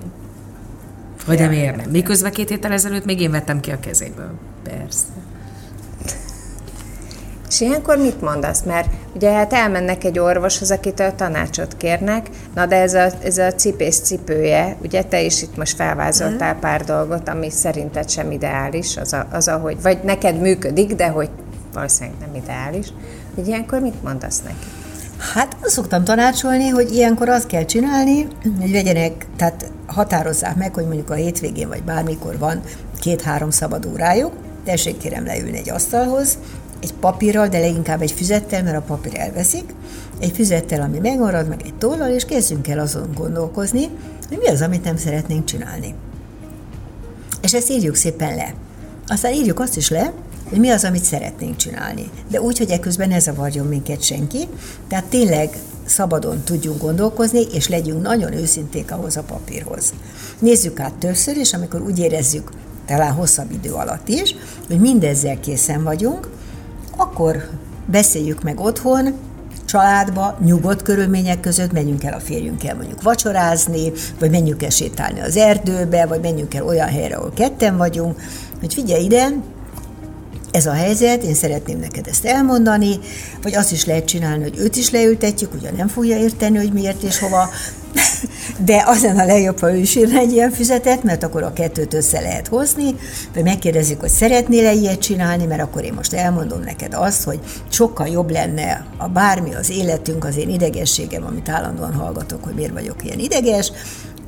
Vagy 1.25 1.49
miért 1.49 1.75
nem? 1.75 1.89
Miközben 1.89 2.31
két 2.31 2.49
héttel 2.49 2.71
ezelőtt 2.71 3.05
még 3.05 3.21
én 3.21 3.31
vettem 3.31 3.59
ki 3.59 3.71
a 3.71 3.79
kezéből. 3.79 4.31
Persze. 4.63 5.05
És 7.49 7.61
ilyenkor 7.61 7.97
mit 7.97 8.21
mondasz? 8.21 8.61
Mert 8.61 8.87
ugye 9.15 9.31
hát 9.31 9.53
elmennek 9.53 10.03
egy 10.03 10.19
orvoshoz, 10.19 10.71
akitől 10.71 11.15
tanácsot 11.15 11.77
kérnek, 11.77 12.29
na 12.55 12.65
de 12.65 12.75
ez 12.75 12.93
a, 12.93 13.07
ez 13.23 13.37
a 13.37 13.53
cipés 13.53 13.99
cipője, 13.99 14.75
ugye 14.83 15.03
te 15.03 15.21
is 15.21 15.41
itt 15.41 15.57
most 15.57 15.75
felvázoltál 15.75 16.53
mm. 16.53 16.59
pár 16.59 16.83
dolgot, 16.83 17.29
ami 17.29 17.49
szerinted 17.49 18.09
sem 18.09 18.31
ideális, 18.31 18.97
az, 18.97 19.13
a, 19.13 19.27
az 19.31 19.47
ahogy, 19.47 19.81
vagy 19.81 19.99
neked 20.03 20.39
működik, 20.41 20.95
de 20.95 21.07
hogy 21.07 21.29
valószínűleg 21.73 22.19
nem 22.19 22.35
ideális, 22.35 22.87
hogy 23.35 23.47
ilyenkor 23.47 23.79
mit 23.79 24.03
mondasz 24.03 24.41
neki? 24.41 24.65
Hát 25.33 25.55
azt 25.61 25.73
szoktam 25.73 26.03
tanácsolni, 26.03 26.67
hogy 26.67 26.93
ilyenkor 26.93 27.29
azt 27.29 27.47
kell 27.47 27.65
csinálni, 27.65 28.27
hogy 28.59 28.71
vegyenek, 28.71 29.25
tehát 29.37 29.71
határozzák 29.85 30.55
meg, 30.55 30.73
hogy 30.73 30.85
mondjuk 30.85 31.09
a 31.09 31.13
hétvégén 31.13 31.67
vagy 31.67 31.83
bármikor 31.83 32.37
van 32.37 32.61
két-három 32.99 33.49
szabad 33.49 33.85
órájuk, 33.85 34.33
tessék 34.65 34.97
kérem 34.97 35.25
leülni 35.25 35.57
egy 35.57 35.69
asztalhoz, 35.69 36.37
egy 36.81 36.93
papírral, 36.93 37.47
de 37.47 37.59
leginkább 37.59 38.01
egy 38.01 38.11
füzettel, 38.11 38.63
mert 38.63 38.77
a 38.77 38.81
papír 38.81 39.19
elveszik, 39.19 39.73
egy 40.19 40.31
füzettel, 40.31 40.81
ami 40.81 40.99
megmarad, 40.99 41.47
meg 41.47 41.61
egy 41.65 41.73
tollal, 41.73 42.09
és 42.09 42.25
kezdjünk 42.25 42.67
el 42.67 42.79
azon 42.79 43.09
gondolkozni, 43.15 43.89
hogy 44.27 44.37
mi 44.37 44.47
az, 44.47 44.61
amit 44.61 44.83
nem 44.83 44.97
szeretnénk 44.97 45.45
csinálni. 45.45 45.93
És 47.41 47.53
ezt 47.53 47.69
írjuk 47.69 47.95
szépen 47.95 48.35
le. 48.35 48.53
Aztán 49.07 49.33
írjuk 49.33 49.59
azt 49.59 49.77
is 49.77 49.89
le, 49.89 50.13
hogy 50.49 50.59
mi 50.59 50.69
az, 50.69 50.83
amit 50.83 51.03
szeretnénk 51.03 51.55
csinálni. 51.55 52.09
De 52.29 52.41
úgy, 52.41 52.57
hogy 52.57 52.69
ekközben 52.69 53.09
ne 53.09 53.19
zavarjon 53.19 53.67
minket 53.67 54.01
senki, 54.03 54.47
tehát 54.87 55.05
tényleg 55.05 55.57
szabadon 55.85 56.43
tudjunk 56.43 56.81
gondolkozni, 56.81 57.41
és 57.53 57.67
legyünk 57.67 58.01
nagyon 58.01 58.33
őszinték 58.33 58.91
ahhoz 58.91 59.17
a 59.17 59.23
papírhoz. 59.23 59.93
Nézzük 60.39 60.79
át 60.79 60.93
többször, 60.93 61.37
és 61.37 61.53
amikor 61.53 61.81
úgy 61.81 61.99
érezzük, 61.99 62.51
talán 62.85 63.13
hosszabb 63.13 63.51
idő 63.51 63.71
alatt 63.71 64.07
is, 64.07 64.35
hogy 64.67 64.79
mindezzel 64.79 65.39
készen 65.39 65.83
vagyunk, 65.83 66.29
akkor 66.99 67.49
beszéljük 67.85 68.43
meg 68.43 68.59
otthon, 68.59 69.13
családba, 69.65 70.37
nyugodt 70.43 70.81
körülmények 70.81 71.39
között 71.39 71.71
menjünk 71.71 72.03
el 72.03 72.13
a 72.13 72.19
férjünkkel 72.19 72.75
mondjuk 72.75 73.01
vacsorázni, 73.01 73.91
vagy 74.19 74.31
menjünk 74.31 74.63
el 74.63 74.69
sétálni 74.69 75.19
az 75.19 75.37
erdőbe, 75.37 76.05
vagy 76.05 76.21
menjünk 76.21 76.53
el 76.53 76.65
olyan 76.65 76.87
helyre, 76.87 77.15
ahol 77.15 77.31
ketten 77.35 77.77
vagyunk, 77.77 78.21
hogy 78.59 78.73
figyelj 78.73 79.03
ide, 79.03 79.27
ez 80.51 80.65
a 80.65 80.71
helyzet, 80.71 81.23
én 81.23 81.33
szeretném 81.33 81.79
neked 81.79 82.07
ezt 82.07 82.25
elmondani, 82.25 82.99
vagy 83.41 83.55
azt 83.55 83.71
is 83.71 83.85
lehet 83.85 84.05
csinálni, 84.05 84.43
hogy 84.43 84.57
őt 84.57 84.75
is 84.75 84.89
leültetjük, 84.89 85.53
ugye 85.53 85.71
nem 85.71 85.87
fogja 85.87 86.17
érteni, 86.17 86.57
hogy 86.57 86.73
miért 86.73 87.03
és 87.03 87.19
hova, 87.19 87.49
de 88.65 88.83
az 88.85 89.03
a 89.03 89.25
legjobb, 89.25 89.59
ha 89.59 89.71
ő 89.71 89.75
is 89.75 89.95
írna 89.95 90.19
egy 90.19 90.31
ilyen 90.31 90.51
füzetet, 90.51 91.03
mert 91.03 91.23
akkor 91.23 91.43
a 91.43 91.53
kettőt 91.53 91.93
össze 91.93 92.19
lehet 92.19 92.47
hozni, 92.47 92.95
vagy 93.33 93.43
megkérdezik, 93.43 93.99
hogy 93.99 94.09
szeretnél-e 94.09 94.73
ilyet 94.73 94.99
csinálni, 94.99 95.45
mert 95.45 95.61
akkor 95.61 95.83
én 95.83 95.93
most 95.93 96.13
elmondom 96.13 96.59
neked 96.59 96.93
azt, 96.93 97.23
hogy 97.23 97.39
sokkal 97.69 98.07
jobb 98.07 98.31
lenne 98.31 98.85
a 98.97 99.07
bármi 99.07 99.55
az 99.55 99.69
életünk, 99.69 100.25
az 100.25 100.37
én 100.37 100.49
idegességem, 100.49 101.25
amit 101.25 101.49
állandóan 101.49 101.93
hallgatok, 101.93 102.43
hogy 102.43 102.53
miért 102.53 102.73
vagyok 102.73 103.05
ilyen 103.05 103.19
ideges, 103.19 103.71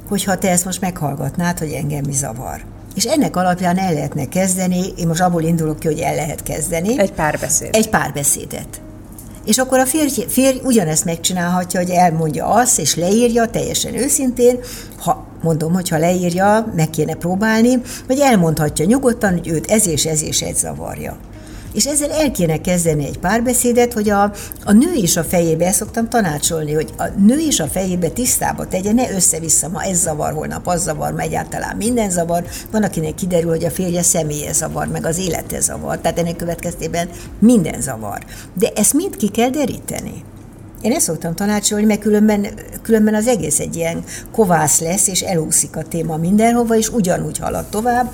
hogyha 0.10 0.38
te 0.38 0.50
ezt 0.50 0.66
most 0.66 0.82
meghallgatnád, 0.82 1.60
hogy 1.60 1.72
engem 1.72 2.04
mi 2.06 2.14
zavar. 2.14 2.62
És 2.96 3.06
ennek 3.06 3.36
alapján 3.36 3.78
el 3.78 3.94
lehetne 3.94 4.26
kezdeni, 4.26 4.94
én 4.98 5.08
most 5.08 5.22
abból 5.22 5.44
indulok 5.44 5.80
ki, 5.80 5.88
hogy 5.88 6.00
el 6.00 6.16
lehet 6.16 6.44
kezdeni. 6.44 7.00
Egy 7.00 7.12
párbeszéd. 7.12 7.70
Egy 7.76 7.90
párbeszédet. 7.90 8.82
És 9.46 9.58
akkor 9.58 9.80
a 9.80 9.86
férj, 9.86 10.26
férj 10.28 10.60
ugyanezt 10.64 11.06
megcsinálhatja, 11.06 11.80
hogy 11.80 11.90
elmondja 11.90 12.46
azt, 12.46 12.80
és 12.80 12.96
leírja 12.96 13.46
teljesen 13.46 13.96
őszintén, 13.96 14.60
ha 14.98 15.26
mondom, 15.42 15.74
hogyha 15.74 15.98
leírja, 15.98 16.72
meg 16.76 16.90
kéne 16.90 17.16
próbálni, 17.16 17.82
vagy 18.08 18.20
elmondhatja 18.20 18.86
nyugodtan, 18.86 19.32
hogy 19.32 19.48
őt 19.48 19.72
ez 19.72 19.88
és 19.88 20.06
ez 20.06 20.24
és 20.24 20.42
ez 20.42 20.58
zavarja. 20.58 21.18
És 21.74 21.86
ezzel 21.86 22.12
el 22.12 22.32
kéne 22.32 22.62
kezdeni 22.62 23.06
egy 23.06 23.18
párbeszédet, 23.18 23.94
hogy 23.94 24.10
a, 24.10 24.24
a 24.66 24.72
nő 24.72 24.94
is 24.94 25.18
a 25.18 25.24
fejébe, 25.24 25.66
ezt 25.66 25.78
szoktam 25.78 26.10
tanácsolni, 26.10 26.74
hogy 26.74 26.94
a 26.98 27.08
nő 27.08 27.38
is 27.38 27.60
a 27.60 27.68
fejébe 27.68 28.10
tisztába 28.10 28.68
tegye, 28.68 28.92
ne 28.92 29.12
össze-vissza, 29.12 29.70
ma 29.70 29.84
ez 29.84 29.98
zavar, 29.98 30.34
holnap 30.34 30.68
az 30.68 30.82
zavar, 30.82 31.14
ma 31.14 31.22
egyáltalán 31.22 31.78
minden 31.78 32.10
zavar. 32.10 32.44
Van, 32.72 32.84
akinek 32.84 33.16
kiderül, 33.16 33.50
hogy 33.50 33.66
a 33.66 33.72
férje 33.72 34.02
személye 34.02 34.54
zavar, 34.54 34.88
meg 34.88 35.06
az 35.06 35.18
élete 35.18 35.60
zavar, 35.60 36.00
tehát 36.00 36.20
ennek 36.20 36.36
következtében 36.36 37.10
minden 37.40 37.82
zavar. 37.82 38.20
De 38.54 38.70
ezt 38.76 38.94
mind 38.94 39.16
ki 39.16 39.28
kell 39.28 39.50
deríteni. 39.50 40.24
Én 40.82 40.92
ezt 40.92 41.06
szoktam 41.06 41.36
tanácsolni, 41.36 41.86
mert 41.86 42.00
különben, 42.00 42.48
különben 42.82 43.16
az 43.16 43.28
egész 43.28 43.60
egy 43.60 43.76
ilyen 43.76 44.04
kovász 44.32 44.80
lesz, 44.80 45.08
és 45.08 45.22
elúszik 45.22 45.76
a 45.76 45.84
téma 45.84 46.18
mindenhova, 46.18 46.78
és 46.78 46.90
ugyanúgy 46.90 47.38
halad 47.38 47.66
tovább, 47.66 48.14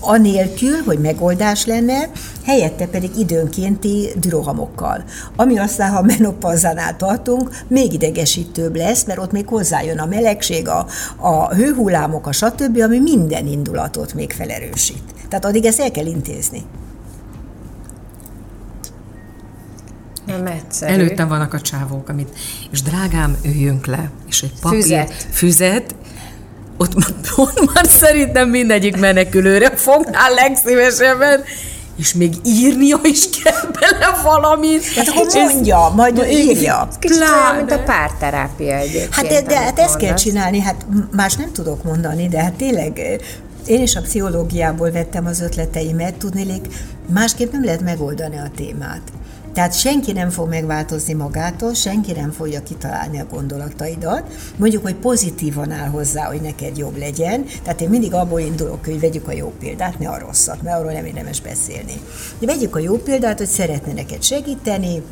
anélkül, 0.00 0.82
hogy 0.84 0.98
megoldás 0.98 1.66
lenne, 1.66 2.10
helyette 2.44 2.86
pedig 2.86 3.10
időnkénti 3.18 4.08
dürohamokkal. 4.16 5.04
Ami 5.36 5.58
aztán, 5.58 5.90
ha 5.90 6.02
menopauzánál 6.02 6.96
tartunk, 6.96 7.50
még 7.68 7.92
idegesítőbb 7.92 8.76
lesz, 8.76 9.04
mert 9.04 9.18
ott 9.18 9.32
még 9.32 9.46
hozzájön 9.46 9.98
a 9.98 10.06
melegség, 10.06 10.68
a, 10.68 10.86
a 11.16 11.54
hőhullámok, 11.54 12.26
a 12.26 12.32
stb., 12.32 12.80
ami 12.80 12.98
minden 12.98 13.46
indulatot 13.46 14.14
még 14.14 14.32
felerősít. 14.32 15.02
Tehát 15.28 15.44
addig 15.44 15.64
ezt 15.64 15.80
el 15.80 15.90
kell 15.90 16.06
intézni. 16.06 16.62
Nem 20.26 20.46
egyszerű. 20.46 20.92
Előttem 20.92 21.28
vannak 21.28 21.54
a 21.54 21.60
csávók, 21.60 22.08
amit, 22.08 22.38
és 22.70 22.82
drágám, 22.82 23.36
üljünk 23.44 23.86
le, 23.86 24.10
és 24.28 24.42
egy 24.42 24.52
papír, 24.60 24.82
Füzet. 24.82 25.26
füzet 25.30 25.94
ott, 26.80 26.94
ott 27.36 27.74
már 27.74 27.86
szerintem 27.86 28.48
mindegyik 28.48 28.96
menekülőre 28.96 29.70
fognál 29.76 30.34
legszívesebben, 30.34 31.44
és 31.96 32.14
még 32.14 32.34
írnia 32.44 33.00
is 33.02 33.28
kell 33.42 33.70
bele 33.80 34.20
valamit. 34.22 34.84
Hát 34.84 35.08
akkor 35.08 35.26
mondja, 35.32 35.92
majd 35.96 36.18
ő 36.18 36.26
írja. 36.26 36.88
Kicsit 36.98 37.20
olyan, 37.20 37.56
mint 37.56 37.72
a 37.72 37.78
párterápia 37.78 38.76
egyébként. 38.76 39.14
Hát 39.14 39.26
de, 39.26 39.42
de 39.42 39.58
hát 39.58 39.78
ezt 39.78 39.96
kell 39.96 40.14
csinálni, 40.14 40.60
hát 40.60 40.86
más 41.12 41.34
nem 41.34 41.52
tudok 41.52 41.82
mondani, 41.82 42.28
de 42.28 42.42
hát 42.42 42.52
tényleg 42.52 43.20
én 43.66 43.82
is 43.82 43.96
a 43.96 44.00
pszichológiából 44.00 44.90
vettem 44.90 45.26
az 45.26 45.40
ötleteimet, 45.40 46.14
tudnélik, 46.14 46.66
másképp 47.06 47.52
nem 47.52 47.64
lehet 47.64 47.80
megoldani 47.80 48.38
a 48.38 48.50
témát. 48.56 49.02
Tehát 49.54 49.78
senki 49.78 50.12
nem 50.12 50.30
fog 50.30 50.48
megváltozni 50.48 51.12
magától, 51.12 51.74
senki 51.74 52.12
nem 52.12 52.30
fogja 52.30 52.62
kitalálni 52.62 53.20
a 53.20 53.26
gondolataidat. 53.30 54.22
Mondjuk, 54.56 54.82
hogy 54.82 54.94
pozitívan 54.94 55.70
áll 55.70 55.88
hozzá, 55.88 56.24
hogy 56.24 56.40
neked 56.40 56.76
jobb 56.76 56.98
legyen. 56.98 57.44
Tehát 57.62 57.80
én 57.80 57.88
mindig 57.88 58.14
abból 58.14 58.40
indulok, 58.40 58.84
hogy 58.84 59.00
vegyük 59.00 59.28
a 59.28 59.32
jó 59.32 59.52
példát, 59.58 59.98
ne 59.98 60.08
a 60.08 60.18
rosszat, 60.18 60.62
mert 60.62 60.78
arról 60.78 60.92
nem 60.92 61.04
érdemes 61.04 61.40
beszélni. 61.40 62.00
De 62.38 62.46
vegyük 62.46 62.76
a 62.76 62.78
jó 62.78 62.96
példát, 62.96 63.38
hogy 63.38 63.46
szeretne 63.46 63.92
neked 63.92 64.22
segíteni, 64.22 65.02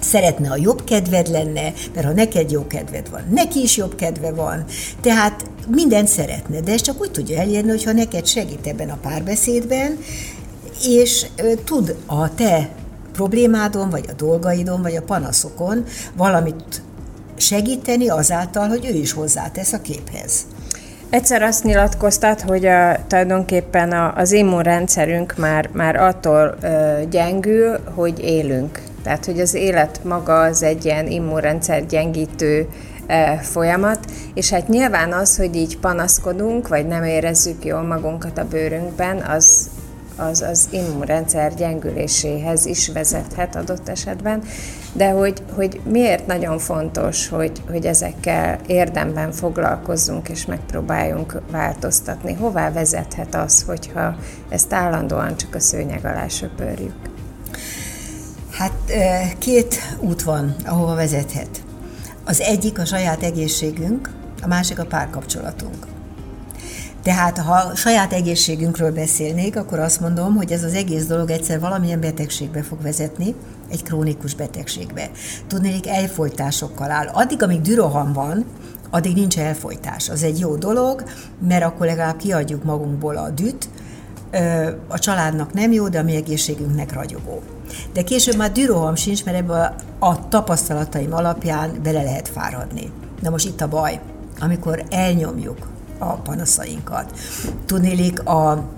szeretne, 0.00 0.48
ha 0.48 0.56
jobb 0.56 0.84
kedved 0.84 1.28
lenne, 1.28 1.72
mert 1.94 2.06
ha 2.06 2.12
neked 2.12 2.50
jó 2.50 2.66
kedved 2.66 3.10
van, 3.10 3.22
neki 3.30 3.62
is 3.62 3.76
jobb 3.76 3.94
kedve 3.94 4.32
van. 4.32 4.64
Tehát 5.00 5.44
mindent 5.68 6.08
szeretne, 6.08 6.60
de 6.60 6.72
ezt 6.72 6.84
csak 6.84 7.00
úgy 7.00 7.10
tudja 7.10 7.40
elérni, 7.40 7.70
hogyha 7.70 7.92
neked 7.92 8.26
segít 8.26 8.66
ebben 8.66 8.90
a 8.90 8.98
párbeszédben, 9.02 9.98
és 10.82 11.26
tud 11.64 11.96
a 12.06 12.34
te 12.34 12.68
problémádon, 13.14 13.90
vagy 13.90 14.04
a 14.08 14.12
dolgaidon, 14.12 14.82
vagy 14.82 14.96
a 14.96 15.02
panaszokon 15.02 15.84
valamit 16.16 16.82
segíteni 17.36 18.08
azáltal, 18.08 18.68
hogy 18.68 18.86
ő 18.92 18.94
is 18.94 19.12
hozzátesz 19.12 19.72
a 19.72 19.80
képhez. 19.80 20.46
Egyszer 21.10 21.42
azt 21.42 21.64
nyilatkoztat, 21.64 22.40
hogy 22.40 22.66
a, 22.66 22.96
tulajdonképpen 23.06 23.92
a, 23.92 24.14
az 24.16 24.32
immunrendszerünk 24.32 25.36
már, 25.36 25.68
már 25.72 25.96
attól 25.96 26.56
ö, 26.60 27.00
gyengül, 27.10 27.78
hogy 27.94 28.18
élünk. 28.18 28.82
Tehát, 29.02 29.24
hogy 29.24 29.40
az 29.40 29.54
élet 29.54 30.00
maga 30.04 30.40
az 30.40 30.62
egy 30.62 30.84
ilyen 30.84 31.06
immunrendszer 31.06 31.86
gyengítő 31.86 32.68
folyamat, 33.40 33.98
és 34.34 34.50
hát 34.50 34.68
nyilván 34.68 35.12
az, 35.12 35.36
hogy 35.36 35.56
így 35.56 35.78
panaszkodunk, 35.78 36.68
vagy 36.68 36.86
nem 36.86 37.04
érezzük 37.04 37.64
jól 37.64 37.82
magunkat 37.82 38.38
a 38.38 38.46
bőrünkben, 38.50 39.16
az, 39.16 39.70
az, 40.16 40.42
az 40.42 40.68
immunrendszer 40.70 41.54
gyengüléséhez 41.54 42.66
is 42.66 42.88
vezethet 42.88 43.56
adott 43.56 43.88
esetben, 43.88 44.42
de 44.92 45.10
hogy, 45.10 45.42
hogy 45.54 45.80
miért 45.84 46.26
nagyon 46.26 46.58
fontos, 46.58 47.28
hogy, 47.28 47.62
hogy 47.70 47.86
ezekkel 47.86 48.58
érdemben 48.66 49.32
foglalkozzunk 49.32 50.28
és 50.28 50.46
megpróbáljunk 50.46 51.40
változtatni. 51.50 52.32
Hová 52.32 52.72
vezethet 52.72 53.34
az, 53.34 53.62
hogyha 53.62 54.16
ezt 54.48 54.72
állandóan 54.72 55.36
csak 55.36 55.54
a 55.54 55.60
szőnyeg 55.60 56.04
alá 56.04 56.28
söpörjük? 56.28 56.94
Hát 58.50 58.92
két 59.38 59.74
út 60.00 60.22
van, 60.22 60.54
ahova 60.66 60.94
vezethet. 60.94 61.62
Az 62.24 62.40
egyik 62.40 62.78
a 62.78 62.84
saját 62.84 63.22
egészségünk, 63.22 64.10
a 64.42 64.46
másik 64.46 64.78
a 64.78 64.84
párkapcsolatunk. 64.84 65.93
Tehát, 67.04 67.38
ha 67.38 67.74
saját 67.74 68.12
egészségünkről 68.12 68.92
beszélnék, 68.92 69.56
akkor 69.56 69.78
azt 69.78 70.00
mondom, 70.00 70.34
hogy 70.36 70.52
ez 70.52 70.62
az 70.62 70.74
egész 70.74 71.06
dolog 71.06 71.30
egyszer 71.30 71.60
valamilyen 71.60 72.00
betegségbe 72.00 72.62
fog 72.62 72.82
vezetni, 72.82 73.34
egy 73.70 73.82
krónikus 73.82 74.34
betegségbe. 74.34 75.10
Tudnék, 75.46 75.86
elfolytásokkal 75.86 76.90
áll. 76.90 77.06
Addig, 77.06 77.42
amíg 77.42 77.60
düroham 77.60 78.12
van, 78.12 78.44
addig 78.90 79.14
nincs 79.14 79.38
elfolytás. 79.38 80.08
Az 80.08 80.22
egy 80.22 80.38
jó 80.38 80.56
dolog, 80.56 81.04
mert 81.48 81.64
akkor 81.64 81.86
legalább 81.86 82.16
kiadjuk 82.16 82.64
magunkból 82.64 83.16
a 83.16 83.30
düt, 83.30 83.68
a 84.88 84.98
családnak 84.98 85.52
nem 85.52 85.72
jó, 85.72 85.88
de 85.88 85.98
a 85.98 86.02
mi 86.02 86.14
egészségünknek 86.14 86.92
ragyogó. 86.92 87.42
De 87.92 88.02
később 88.02 88.36
már 88.36 88.52
düroham 88.52 88.94
sincs, 88.94 89.24
mert 89.24 89.36
ebbe 89.36 89.60
a, 89.60 89.74
a 90.06 90.28
tapasztalataim 90.28 91.14
alapján 91.14 91.80
bele 91.82 92.02
lehet 92.02 92.28
fáradni. 92.28 92.92
Na 93.20 93.30
most 93.30 93.46
itt 93.46 93.60
a 93.60 93.68
baj, 93.68 94.00
amikor 94.40 94.84
elnyomjuk 94.90 95.72
a 96.10 96.20
panaszainkat. 96.24 97.18
Tudnélik, 97.66 98.24
a 98.26 98.72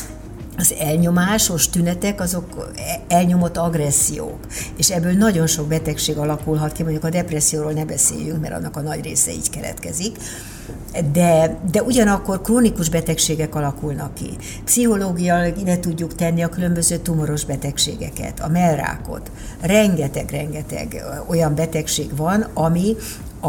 az 0.59 0.75
elnyomásos 0.79 1.69
tünetek 1.69 2.21
azok 2.21 2.71
elnyomott 3.09 3.57
agressziók, 3.57 4.39
és 4.77 4.91
ebből 4.91 5.13
nagyon 5.13 5.47
sok 5.47 5.69
betegség 5.69 6.19
alakulhat 6.19 6.73
ki, 6.73 6.83
mondjuk 6.83 7.05
a 7.05 7.11
depresszióról 7.11 7.73
ne 7.73 7.85
beszéljünk, 7.85 8.41
mert 8.41 8.55
annak 8.55 8.77
a 8.77 8.81
nagy 8.81 9.03
része 9.03 9.33
így 9.33 9.51
keletkezik, 9.51 10.17
de, 11.13 11.59
de 11.71 11.83
ugyanakkor 11.83 12.41
krónikus 12.41 12.89
betegségek 12.89 13.55
alakulnak 13.55 14.15
ki. 14.15 14.37
Pszichológiailag 14.65 15.59
ide 15.59 15.79
tudjuk 15.79 16.15
tenni 16.15 16.43
a 16.43 16.49
különböző 16.49 16.97
tumoros 16.97 17.45
betegségeket, 17.45 18.41
a 18.41 18.49
mellrákot. 18.49 19.31
Rengeteg-rengeteg 19.61 21.05
olyan 21.27 21.55
betegség 21.55 22.17
van, 22.17 22.47
ami 22.55 22.97
a, 23.41 23.49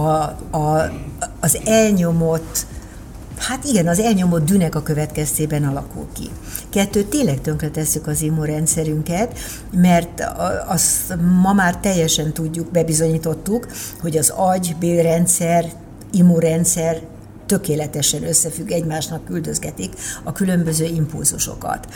a, 0.58 0.92
az 1.40 1.58
elnyomott 1.66 2.66
Hát 3.38 3.64
igen, 3.64 3.88
az 3.88 4.00
elnyomott 4.00 4.46
dűnek 4.46 4.76
a 4.76 4.84
következtében 4.84 5.64
alakul 5.64 6.08
ki. 6.14 6.30
Kettő, 6.70 7.04
tényleg 7.04 7.42
tönkretesszük 7.42 8.08
az 8.08 8.22
immunrendszerünket, 8.22 9.40
mert 9.72 10.24
azt 10.68 11.18
ma 11.42 11.54
már 11.54 11.78
teljesen 11.78 12.34
tudjuk, 12.34 12.72
bebizonyítottuk, 12.72 13.68
hogy 14.02 14.18
az 14.18 14.30
agy, 14.30 14.76
bélrendszer, 14.80 15.72
immunrendszer 16.12 17.02
tökéletesen 17.46 18.24
összefügg, 18.24 18.72
egymásnak 18.72 19.26
küldözgetik 19.26 19.94
a 20.24 20.32
különböző 20.32 20.86
impulzusokat 20.86 21.88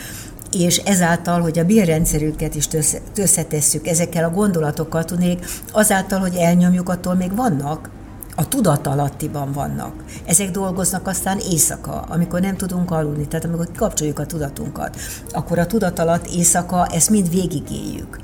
és 0.52 0.76
ezáltal, 0.76 1.40
hogy 1.40 1.58
a 1.58 1.64
bélrendszerünket 1.64 2.54
is 2.54 2.68
összetesszük 3.16 3.86
ezekkel 3.86 4.24
a 4.24 4.30
gondolatokkal, 4.30 5.04
tudnék, 5.04 5.46
azáltal, 5.72 6.18
hogy 6.18 6.34
elnyomjuk, 6.34 6.88
attól 6.88 7.14
még 7.14 7.36
vannak 7.36 7.90
a 8.34 8.48
tudatalattiban 8.48 9.52
vannak. 9.52 10.04
Ezek 10.26 10.50
dolgoznak 10.50 11.06
aztán 11.06 11.38
éjszaka, 11.38 12.00
amikor 12.08 12.40
nem 12.40 12.56
tudunk 12.56 12.90
aludni, 12.90 13.26
tehát 13.26 13.44
amikor 13.44 13.68
kapcsoljuk 13.76 14.18
a 14.18 14.26
tudatunkat, 14.26 14.96
akkor 15.30 15.58
a 15.58 15.66
tudat 15.66 15.98
alatt 15.98 16.26
éjszaka 16.26 16.86
ezt 16.86 17.10
mind 17.10 17.30
végigéljük. 17.30 18.18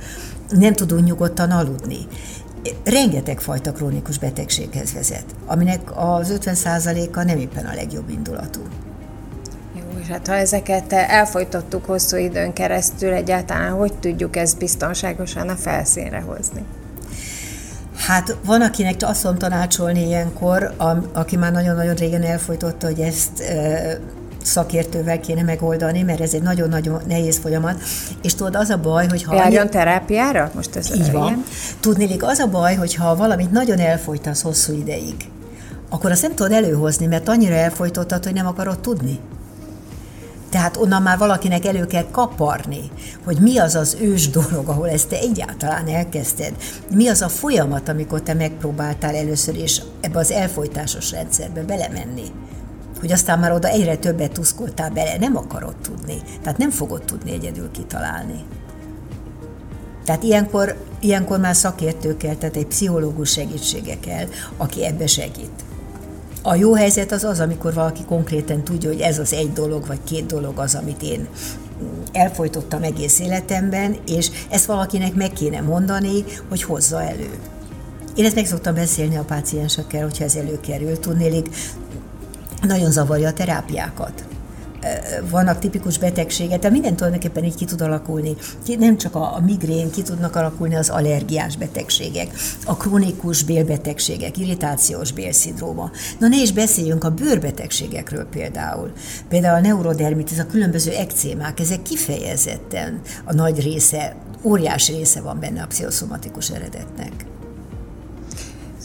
Nem 0.51 0.73
tudunk 0.73 1.05
nyugodtan 1.05 1.51
aludni. 1.51 2.07
Rengeteg 2.85 3.41
fajta 3.41 3.73
krónikus 3.73 4.19
betegséghez 4.19 4.93
vezet, 4.93 5.25
aminek 5.47 5.81
az 5.95 6.39
50%-a 6.41 7.23
nem 7.23 7.39
éppen 7.39 7.67
a 7.67 7.75
legjobb 7.75 8.09
indulatú. 8.09 8.61
Jó, 9.75 10.01
és 10.01 10.07
hát 10.07 10.27
ha 10.27 10.35
ezeket 10.35 10.93
elfolytottuk 10.93 11.85
hosszú 11.85 12.17
időn 12.17 12.53
keresztül, 12.53 13.13
egyáltalán 13.13 13.73
hogy 13.73 13.93
tudjuk 13.93 14.37
ezt 14.37 14.59
biztonságosan 14.59 15.49
a 15.49 15.57
felszínre 15.57 16.21
hozni? 16.21 16.65
Hát 18.07 18.37
van, 18.45 18.63
akinek 18.63 18.97
azt 19.01 19.23
tudom 19.23 19.39
tanácsolni 19.39 20.07
ilyenkor, 20.07 20.75
a, 20.77 20.89
aki 21.13 21.37
már 21.37 21.53
nagyon-nagyon 21.53 21.95
régen 21.95 22.23
elfolytotta, 22.23 22.87
hogy 22.87 23.01
ezt 23.01 23.41
e, 23.41 23.99
szakértővel 24.43 25.21
kéne 25.21 25.43
megoldani, 25.43 26.03
mert 26.03 26.21
ez 26.21 26.35
egy 26.35 26.43
nagyon-nagyon 26.43 27.03
nehéz 27.09 27.39
folyamat. 27.39 27.83
És 28.23 28.35
tudod, 28.35 28.57
az 28.57 28.71
a 28.71 28.77
baj, 28.77 29.07
hogy 29.09 29.23
ha... 29.23 29.35
Járjon 29.35 29.61
annyi... 29.61 29.71
terápiára? 29.71 30.51
Most 30.55 30.77
ez 30.77 30.95
Így 30.95 31.13
van. 31.13 31.45
Tudnélik, 31.81 32.23
az 32.23 32.39
a 32.39 32.47
baj, 32.47 32.75
hogy 32.75 32.95
ha 32.95 33.17
valamit 33.17 33.51
nagyon 33.51 33.79
elfolytasz 33.79 34.43
hosszú 34.43 34.73
ideig, 34.73 35.15
akkor 35.91 36.11
azt 36.11 36.23
nem 36.23 36.35
tudod 36.35 36.53
előhozni, 36.53 37.07
mert 37.07 37.29
annyira 37.29 37.55
elfolytottad, 37.55 38.25
hogy 38.25 38.33
nem 38.35 38.47
akarod 38.47 38.81
tudni. 38.81 39.21
Tehát 40.51 40.77
onnan 40.77 41.03
már 41.03 41.19
valakinek 41.19 41.65
elő 41.65 41.87
kell 41.87 42.07
kaparni, 42.11 42.91
hogy 43.25 43.39
mi 43.41 43.59
az 43.59 43.75
az 43.75 43.97
ős 44.01 44.31
dolog, 44.31 44.69
ahol 44.69 44.89
ezt 44.89 45.09
te 45.09 45.19
egyáltalán 45.19 45.89
elkezdted. 45.89 46.55
Mi 46.95 47.09
az 47.09 47.23
a 47.23 47.29
folyamat, 47.29 47.89
amikor 47.89 48.23
te 48.23 48.35
megpróbáltál 48.35 49.15
először 49.15 49.57
is 49.57 49.83
ebbe 50.01 50.19
az 50.19 50.31
elfolytásos 50.31 51.11
rendszerbe 51.11 51.63
belemenni. 51.63 52.27
Hogy 53.01 53.13
aztán 53.13 53.39
már 53.39 53.53
oda 53.53 53.69
egyre 53.69 53.97
többet 53.97 54.33
tuszkoltál 54.33 54.91
bele, 54.91 55.17
nem 55.19 55.37
akarod 55.37 55.77
tudni. 55.77 56.17
Tehát 56.43 56.59
nem 56.59 56.71
fogod 56.71 57.03
tudni 57.03 57.33
egyedül 57.33 57.71
kitalálni. 57.71 58.45
Tehát 60.05 60.23
ilyenkor, 60.23 60.77
ilyenkor 61.01 61.39
már 61.39 61.57
szakértőkkel, 61.57 62.39
tehát 62.39 62.57
egy 62.57 62.67
pszichológus 62.67 63.31
segítsége 63.31 64.01
kell, 64.01 64.27
aki 64.57 64.85
ebbe 64.85 65.07
segít. 65.07 65.68
A 66.49 66.55
jó 66.55 66.75
helyzet 66.75 67.13
az 67.13 67.25
az, 67.25 67.41
amikor 67.41 67.75
valaki 67.75 68.05
konkrétan 68.05 68.65
tudja, 68.65 68.89
hogy 68.89 69.01
ez 69.01 69.19
az 69.19 69.33
egy 69.33 69.53
dolog, 69.53 69.87
vagy 69.87 69.99
két 70.05 70.27
dolog 70.27 70.59
az, 70.59 70.75
amit 70.75 71.03
én 71.03 71.29
elfolytottam 72.13 72.83
egész 72.83 73.21
életemben, 73.21 73.97
és 74.07 74.31
ezt 74.51 74.65
valakinek 74.65 75.15
meg 75.15 75.33
kéne 75.33 75.61
mondani, 75.61 76.25
hogy 76.49 76.63
hozza 76.63 77.03
elő. 77.03 77.31
Én 78.15 78.25
ezt 78.25 78.35
meg 78.35 78.47
szoktam 78.47 78.75
beszélni 78.75 79.17
a 79.17 79.25
páciensekkel, 79.25 80.03
hogyha 80.03 80.25
ez 80.25 80.35
előkerül. 80.35 80.99
Tudnélik, 80.99 81.49
nagyon 82.63 82.91
zavarja 82.91 83.29
a 83.29 83.33
terápiákat 83.33 84.28
vannak 85.31 85.59
tipikus 85.59 85.99
betegségek, 85.99 86.59
de 86.59 86.71
minden 86.71 86.97
tulajdonképpen 86.97 87.45
így 87.45 87.55
ki 87.55 87.65
tud 87.65 87.81
alakulni. 87.81 88.37
Nem 88.79 88.99
csak 88.99 89.15
a, 89.15 89.35
a 89.35 89.41
migrén, 89.41 89.91
ki 89.91 90.03
tudnak 90.03 90.37
alakulni 90.37 90.75
az 90.75 90.89
allergiás 90.89 91.57
betegségek, 91.57 92.31
a 92.65 92.77
krónikus 92.77 93.43
bélbetegségek, 93.43 94.39
irritációs 94.39 95.13
bélszindróma. 95.13 95.91
Na 96.19 96.29
ne 96.29 96.41
is 96.41 96.53
beszéljünk 96.53 97.05
a 97.05 97.11
bőrbetegségekről 97.11 98.25
például. 98.25 98.93
Például 99.29 99.57
a 99.57 99.61
neurodermitis, 99.61 100.39
a 100.39 100.47
különböző 100.47 100.91
ekcémák, 100.91 101.61
ezek 101.61 101.83
kifejezetten 101.83 103.01
a 103.25 103.35
nagy 103.35 103.61
része, 103.61 104.17
óriási 104.43 104.93
része 104.93 105.21
van 105.21 105.41
benne 105.41 105.63
a 105.63 105.67
pszichoszomatikus 105.67 106.51
eredetnek. 106.51 107.13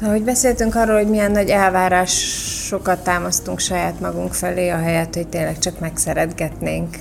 Szóval, 0.04 0.18
hogy 0.18 0.28
beszéltünk 0.28 0.76
arról, 0.76 0.96
hogy 0.96 1.10
milyen 1.10 1.32
nagy 1.32 1.50
elvárásokat 1.50 3.04
támasztunk 3.04 3.60
saját 3.60 4.00
magunk 4.00 4.34
felé, 4.34 4.70
ahelyett, 4.70 5.14
hogy 5.16 5.28
tényleg 5.28 5.60
csak 5.60 5.80
megszeretgetnénk 5.80 6.98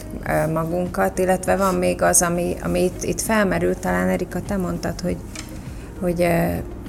magunkat, 0.52 1.18
illetve 1.18 1.56
van 1.56 1.74
még 1.74 2.02
az, 2.02 2.22
ami, 2.22 2.56
ami 2.62 2.84
itt, 2.84 3.02
itt 3.02 3.20
felmerült, 3.20 3.78
talán 3.78 4.08
Erika, 4.08 4.40
te 4.42 4.56
mondtad, 4.56 5.00
hogy, 5.00 5.16
hogy, 6.00 6.26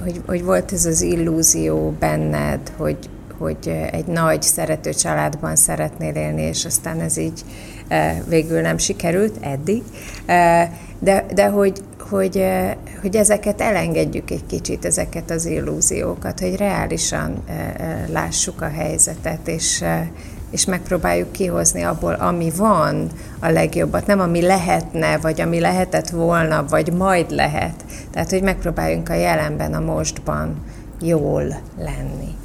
hogy, 0.03 0.21
hogy 0.25 0.43
volt 0.43 0.71
ez 0.71 0.85
az 0.85 1.01
illúzió 1.01 1.95
benned, 1.99 2.71
hogy, 2.77 2.97
hogy 3.37 3.87
egy 3.91 4.05
nagy 4.05 4.41
szerető 4.41 4.93
családban 4.93 5.55
szeretnél 5.55 6.15
élni, 6.15 6.41
és 6.41 6.65
aztán 6.65 6.99
ez 6.99 7.17
így 7.17 7.41
végül 8.27 8.61
nem 8.61 8.77
sikerült 8.77 9.37
eddig, 9.41 9.83
de, 10.99 11.25
de 11.33 11.47
hogy, 11.47 11.81
hogy, 12.13 12.45
hogy 13.01 13.15
ezeket 13.15 13.61
elengedjük 13.61 14.31
egy 14.31 14.45
kicsit, 14.45 14.85
ezeket 14.85 15.31
az 15.31 15.45
illúziókat, 15.45 16.39
hogy 16.39 16.55
reálisan 16.55 17.43
lássuk 18.11 18.61
a 18.61 18.69
helyzetet, 18.69 19.47
és, 19.47 19.83
és 20.51 20.65
megpróbáljuk 20.65 21.31
kihozni 21.31 21.81
abból, 21.81 22.13
ami 22.13 22.51
van 22.57 23.07
a 23.39 23.49
legjobbat, 23.49 24.07
nem 24.07 24.19
ami 24.19 24.41
lehetne, 24.41 25.17
vagy 25.17 25.41
ami 25.41 25.59
lehetett 25.59 26.09
volna, 26.09 26.65
vagy 26.69 26.93
majd 26.93 27.31
lehet. 27.31 27.85
Tehát, 28.11 28.29
hogy 28.29 28.41
megpróbáljunk 28.41 29.09
a 29.09 29.13
jelenben, 29.13 29.73
a 29.73 29.79
mostban 29.79 30.63
jól 31.01 31.43
lenni. 31.77 32.35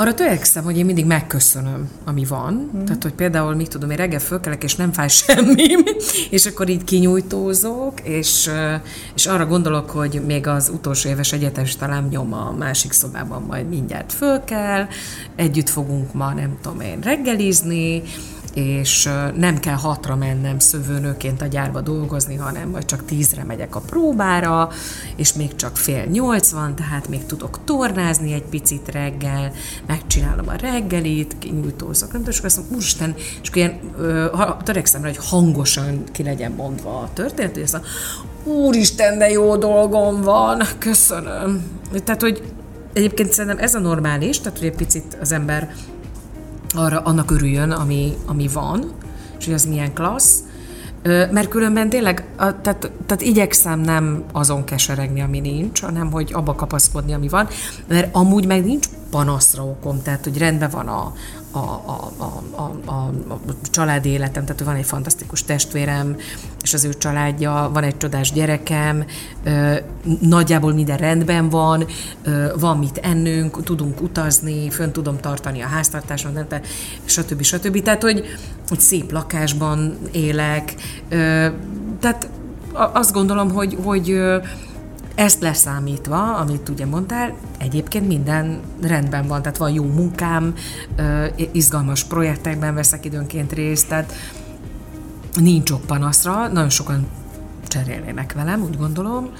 Arra 0.00 0.14
törekszem, 0.14 0.64
hogy 0.64 0.78
én 0.78 0.84
mindig 0.84 1.04
megköszönöm, 1.04 1.90
ami 2.04 2.24
van. 2.24 2.70
Mm. 2.76 2.84
Tehát, 2.84 3.02
hogy 3.02 3.12
például, 3.12 3.54
mit 3.54 3.68
tudom, 3.68 3.90
én 3.90 3.96
reggel 3.96 4.18
fölkelek, 4.18 4.62
és 4.62 4.74
nem 4.76 4.92
fáj 4.92 5.08
semmi, 5.18 5.74
és 6.30 6.46
akkor 6.46 6.68
így 6.68 6.84
kinyújtózok, 6.84 8.00
és, 8.02 8.50
és 9.14 9.26
arra 9.26 9.46
gondolok, 9.46 9.90
hogy 9.90 10.22
még 10.26 10.46
az 10.46 10.68
utolsó 10.74 11.08
éves 11.08 11.32
egyetes 11.32 11.76
talán 11.76 12.08
nyom 12.10 12.32
a 12.32 12.54
másik 12.58 12.92
szobában 12.92 13.42
majd 13.42 13.68
mindjárt 13.68 14.12
föl 14.12 14.44
kell, 14.44 14.86
együtt 15.36 15.68
fogunk 15.68 16.12
ma, 16.12 16.32
nem 16.32 16.58
tudom 16.62 16.80
én, 16.80 17.00
reggelizni, 17.00 18.02
és 18.54 19.08
nem 19.36 19.58
kell 19.58 19.74
hatra 19.74 20.16
mennem 20.16 20.58
szövőnőként 20.58 21.42
a 21.42 21.46
gyárba 21.46 21.80
dolgozni, 21.80 22.36
hanem 22.36 22.68
majd 22.68 22.84
csak 22.84 23.04
tízre 23.04 23.44
megyek 23.44 23.76
a 23.76 23.80
próbára, 23.80 24.70
és 25.16 25.32
még 25.32 25.54
csak 25.54 25.76
fél 25.76 26.04
nyolc 26.04 26.50
van, 26.50 26.74
tehát 26.74 27.08
még 27.08 27.26
tudok 27.26 27.64
tornázni 27.64 28.32
egy 28.32 28.44
picit 28.44 28.88
reggel, 28.92 29.52
megcsinálom 29.86 30.48
a 30.48 30.54
reggelit, 30.54 31.36
kinyújtózok, 31.38 32.12
nem 32.12 32.22
tudom, 32.22 32.34
és 32.38 32.40
azt 32.44 32.56
mondom, 32.56 32.74
úristen, 32.76 33.14
és 33.16 33.48
akkor 33.48 33.56
ilyen, 33.56 33.78
ö, 33.98 34.26
törekszem 34.64 35.02
rá, 35.02 35.08
hogy 35.08 35.26
hangosan 35.26 36.04
ki 36.12 36.22
legyen 36.22 36.52
mondva 36.52 36.98
a 36.98 37.10
történet, 37.14 37.52
hogy 37.52 37.62
azt 37.62 37.80
úristen, 38.44 39.18
de 39.18 39.30
jó 39.30 39.56
dolgom 39.56 40.22
van, 40.22 40.62
köszönöm. 40.78 41.62
Tehát, 42.04 42.20
hogy 42.20 42.42
egyébként 42.92 43.32
szerintem 43.32 43.64
ez 43.64 43.74
a 43.74 43.78
normális, 43.78 44.40
tehát, 44.40 44.58
hogy 44.58 44.66
egy 44.68 44.76
picit 44.76 45.16
az 45.20 45.32
ember 45.32 45.74
arra, 46.74 47.00
annak 47.00 47.30
örüljön, 47.30 47.70
ami, 47.70 48.16
ami 48.26 48.48
van, 48.48 48.92
és 49.38 49.44
hogy 49.44 49.54
az 49.54 49.64
milyen 49.64 49.92
klassz, 49.92 50.42
mert 51.02 51.48
különben 51.48 51.88
tényleg, 51.88 52.24
a, 52.36 52.60
tehát, 52.60 52.90
tehát 53.06 53.22
igyekszem 53.22 53.80
nem 53.80 54.24
azon 54.32 54.64
keseregni, 54.64 55.20
ami 55.20 55.40
nincs, 55.40 55.80
hanem 55.80 56.10
hogy 56.10 56.30
abba 56.32 56.54
kapaszkodni, 56.54 57.12
ami 57.12 57.28
van, 57.28 57.48
mert 57.88 58.14
amúgy 58.14 58.46
meg 58.46 58.64
nincs 58.64 58.86
panaszra 59.10 59.64
okom, 59.64 60.02
tehát 60.02 60.24
hogy 60.24 60.38
rendben 60.38 60.70
van 60.70 60.88
a, 60.88 61.12
a, 61.50 61.58
a, 61.58 62.12
a, 62.16 62.60
a, 62.60 62.90
a, 62.90 63.10
családi 63.70 64.08
életem, 64.08 64.44
tehát 64.44 64.62
van 64.62 64.74
egy 64.74 64.84
fantasztikus 64.84 65.44
testvérem, 65.44 66.16
és 66.62 66.74
az 66.74 66.84
ő 66.84 66.94
családja, 66.94 67.70
van 67.72 67.82
egy 67.82 67.96
csodás 67.96 68.32
gyerekem, 68.32 69.04
nagyjából 70.20 70.72
minden 70.72 70.96
rendben 70.96 71.48
van, 71.48 71.86
van 72.58 72.78
mit 72.78 72.98
ennünk, 72.98 73.62
tudunk 73.62 74.00
utazni, 74.00 74.70
fönn 74.70 74.90
tudom 74.90 75.20
tartani 75.20 75.60
a 75.60 75.66
háztartáson, 75.66 76.46
stb. 77.04 77.42
stb. 77.42 77.82
Tehát, 77.82 78.02
hogy, 78.02 78.24
hogy 78.68 78.80
szép 78.80 79.12
lakásban 79.12 79.98
élek, 80.12 80.74
tehát 82.00 82.28
azt 82.72 83.12
gondolom, 83.12 83.50
hogy, 83.50 83.76
hogy 83.82 84.20
ezt 85.14 85.40
leszámítva, 85.40 86.36
amit 86.36 86.68
ugye 86.68 86.86
mondtál, 86.86 87.34
egyébként 87.58 88.06
minden 88.06 88.60
rendben 88.82 89.26
van, 89.26 89.42
tehát 89.42 89.58
van 89.58 89.70
jó 89.70 89.84
munkám, 89.84 90.54
izgalmas 91.52 92.04
projektekben 92.04 92.74
veszek 92.74 93.04
időnként 93.04 93.52
részt, 93.52 93.88
tehát 93.88 94.12
nincs 95.40 95.70
ok 95.70 95.80
panaszra, 95.80 96.48
nagyon 96.48 96.70
sokan 96.70 97.06
cserélnének 97.68 98.32
velem, 98.32 98.62
úgy 98.62 98.76
gondolom. 98.76 99.30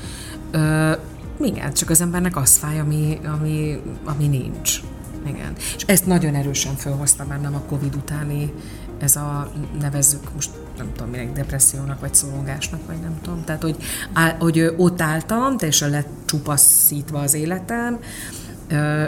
Igen, 1.40 1.72
csak 1.72 1.90
az 1.90 2.00
embernek 2.00 2.36
az 2.36 2.56
fáj, 2.56 2.78
ami, 2.78 3.18
ami, 3.38 3.80
ami 4.04 4.26
nincs. 4.26 4.80
Igen. 5.26 5.52
És 5.76 5.82
ezt 5.86 6.06
nagyon 6.06 6.34
erősen 6.34 6.74
felhozta 6.74 7.24
bennem 7.24 7.54
a 7.54 7.62
Covid 7.68 7.94
utáni 7.94 8.52
ez 9.00 9.16
a 9.16 9.50
nevezzük 9.80 10.34
most 10.34 10.50
nem 10.80 10.92
tudom 10.94 11.10
minek, 11.10 11.32
depressziónak, 11.32 12.00
vagy 12.00 12.14
szorongásnak, 12.14 12.80
vagy 12.86 13.00
nem 13.00 13.18
tudom. 13.22 13.44
Tehát, 13.44 13.62
hogy, 13.62 13.76
áll, 14.12 14.36
hogy 14.38 14.74
ott 14.76 15.00
álltam, 15.00 15.56
teljesen 15.56 15.90
lecsupaszítva 15.90 17.18
az 17.18 17.34
életem, 17.34 17.98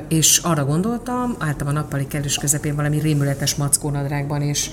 és 0.09 0.39
arra 0.39 0.65
gondoltam, 0.65 1.35
álltam 1.39 1.67
a 1.67 1.73
nappali 1.73 2.07
kellős 2.07 2.37
közepén 2.37 2.75
valami 2.75 3.01
rémületes 3.01 3.55
mackónadrágban 3.55 4.43
és 4.43 4.71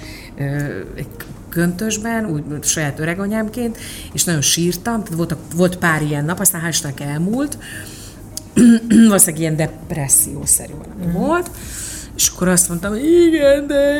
köntösben, 1.49 2.25
úgy 2.25 2.63
saját 2.63 2.99
öreganyámként, 2.99 3.77
és 4.13 4.23
nagyon 4.23 4.41
sírtam, 4.41 5.03
tehát 5.03 5.17
volt, 5.17 5.35
volt 5.55 5.77
pár 5.77 6.01
ilyen 6.01 6.25
nap, 6.25 6.39
aztán 6.39 6.61
hál' 6.71 6.99
elmúlt, 6.99 7.57
valószínűleg 9.07 9.39
ilyen 9.39 9.55
depressziószerű 9.55 10.73
valami 10.73 11.05
mm. 11.05 11.11
volt, 11.11 11.51
és 12.19 12.27
akkor 12.27 12.47
azt 12.47 12.69
mondtam, 12.69 12.91
hogy 12.91 13.05
igen, 13.05 13.67
de 13.67 13.97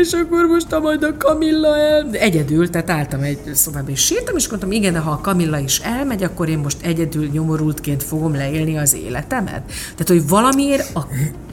és 0.00 0.12
akkor 0.12 0.46
most 0.46 0.72
a 0.72 0.80
majd 0.80 1.02
a 1.02 1.16
Kamilla 1.16 1.76
el... 1.76 2.08
De 2.10 2.20
egyedül, 2.20 2.70
tehát 2.70 2.90
álltam 2.90 3.22
egy 3.22 3.38
szobába 3.54 3.90
és 3.90 4.04
sírtam, 4.04 4.36
és 4.36 4.48
mondtam, 4.48 4.72
igen, 4.72 4.92
de 4.92 4.98
ha 4.98 5.10
a 5.10 5.20
Kamilla 5.20 5.58
is 5.58 5.78
elmegy, 5.78 6.22
akkor 6.22 6.48
én 6.48 6.58
most 6.58 6.82
egyedül 6.82 7.26
nyomorultként 7.26 8.02
fogom 8.02 8.34
leélni 8.34 8.78
az 8.78 8.94
életemet. 8.94 9.62
Tehát, 9.66 10.08
hogy 10.08 10.28
valamiért 10.28 10.96
a 10.96 11.06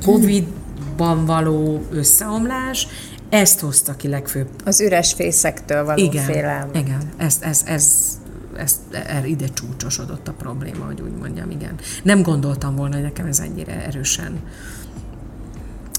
Covid-ban 0.06 1.26
való 1.26 1.86
összeomlás 1.92 2.88
ezt 3.30 3.60
hozta 3.60 3.96
ki 3.96 4.08
legfőbb. 4.08 4.48
Az 4.66 4.82
üres 4.82 5.14
fészektől 5.14 5.86
való 5.86 6.04
igen, 6.04 6.26
félelem. 6.26 6.70
Igen, 6.74 7.02
ez, 7.18 7.38
ez, 7.42 7.62
ez, 7.66 8.18
ez, 8.58 8.80
ez 8.92 9.26
ide 9.26 9.48
csúcsosodott 9.48 10.28
a 10.28 10.34
probléma, 10.34 10.86
hogy 10.86 11.02
úgy 11.02 11.18
mondjam, 11.20 11.50
igen. 11.50 11.76
Nem 12.04 12.22
gondoltam 12.22 12.76
volna, 12.76 12.94
hogy 12.94 13.04
nekem 13.04 13.26
ez 13.26 13.40
ennyire 13.40 13.86
erősen 13.86 14.40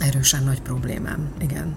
erősen 0.01 0.43
nagy 0.45 0.63
problémám, 0.63 1.29
igen. 1.41 1.75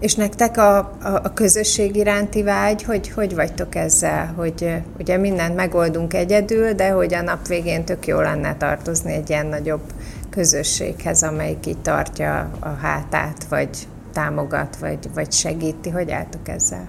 És 0.00 0.14
nektek 0.14 0.56
a, 0.56 0.76
a, 0.78 1.20
a 1.22 1.32
közösség 1.34 1.96
iránti 1.96 2.42
vágy, 2.42 2.82
hogy 2.82 3.10
hogy 3.10 3.34
vagytok 3.34 3.74
ezzel, 3.74 4.32
hogy 4.36 4.74
ugye 4.98 5.16
mindent 5.16 5.54
megoldunk 5.54 6.14
egyedül, 6.14 6.72
de 6.72 6.90
hogy 6.90 7.14
a 7.14 7.22
nap 7.22 7.46
végén 7.46 7.84
tök 7.84 8.06
jó 8.06 8.20
lenne 8.20 8.56
tartozni 8.56 9.12
egy 9.12 9.30
ilyen 9.30 9.46
nagyobb 9.46 9.82
közösséghez, 10.30 11.22
amelyik 11.22 11.66
így 11.66 11.78
tartja 11.78 12.50
a 12.60 12.68
hátát, 12.68 13.44
vagy 13.48 13.68
támogat, 14.12 14.76
vagy, 14.80 14.98
vagy 15.14 15.32
segíti. 15.32 15.90
Hogy 15.90 16.10
álltok 16.10 16.48
ezzel? 16.48 16.88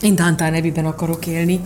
Én 0.00 0.14
Downtown 0.14 0.54
Abbey-ben 0.54 0.84
akarok 0.84 1.26
élni. 1.26 1.60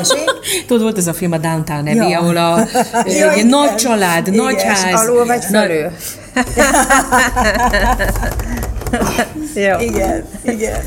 Tudod, 0.66 0.82
volt 0.82 0.98
ez 0.98 1.06
a 1.06 1.12
film 1.12 1.32
a 1.32 1.38
Downtown 1.38 1.86
Abbey, 1.86 2.10
ja. 2.10 2.18
ahol 2.18 2.36
a, 2.36 2.66
ja, 3.18 3.32
egy 3.32 3.46
nagy 3.46 3.74
család, 3.74 4.26
Igen. 4.26 4.44
nagy 4.44 4.62
ház. 4.62 5.06
Alul 5.06 5.26
vagy 5.26 5.44
felül? 5.44 5.90
Jó. 9.54 9.78
Igen, 9.88 10.24
igen. 10.42 10.80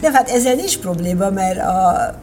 De 0.00 0.10
hát 0.12 0.28
ezzel 0.28 0.54
nincs 0.54 0.78
probléma, 0.78 1.30
mert 1.30 1.58
a, 1.58 2.18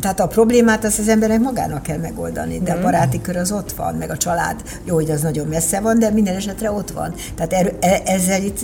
tehát 0.00 0.20
a 0.20 0.26
problémát 0.26 0.84
azt 0.84 0.98
az 0.98 1.08
emberek 1.08 1.40
magának 1.40 1.82
kell 1.82 1.98
megoldani, 1.98 2.58
de 2.58 2.72
a 2.72 2.74
mhm. 2.74 2.84
baráti 2.84 3.20
kör 3.20 3.36
az 3.36 3.52
ott 3.52 3.72
van, 3.72 3.94
meg 3.94 4.10
a 4.10 4.16
család, 4.16 4.62
jó, 4.84 4.94
hogy 4.94 5.10
az 5.10 5.20
nagyon 5.20 5.46
messze 5.46 5.80
van, 5.80 5.98
de 5.98 6.10
minden 6.10 6.36
esetre 6.36 6.70
ott 6.70 6.90
van. 6.90 7.14
Tehát 7.34 7.52
er, 7.52 8.00
ezzel 8.04 8.42
itt 8.42 8.60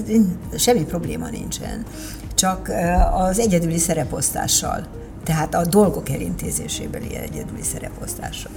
semmi 0.58 0.84
probléma 0.84 1.28
nincsen 1.28 1.84
csak 2.34 2.72
az 3.12 3.38
egyedüli 3.38 3.78
szereposztással, 3.78 4.86
tehát 5.24 5.54
a 5.54 5.64
dolgok 5.64 6.08
elintézésébeli 6.08 7.16
egyedüli 7.16 7.62
szereposztással. 7.62 8.52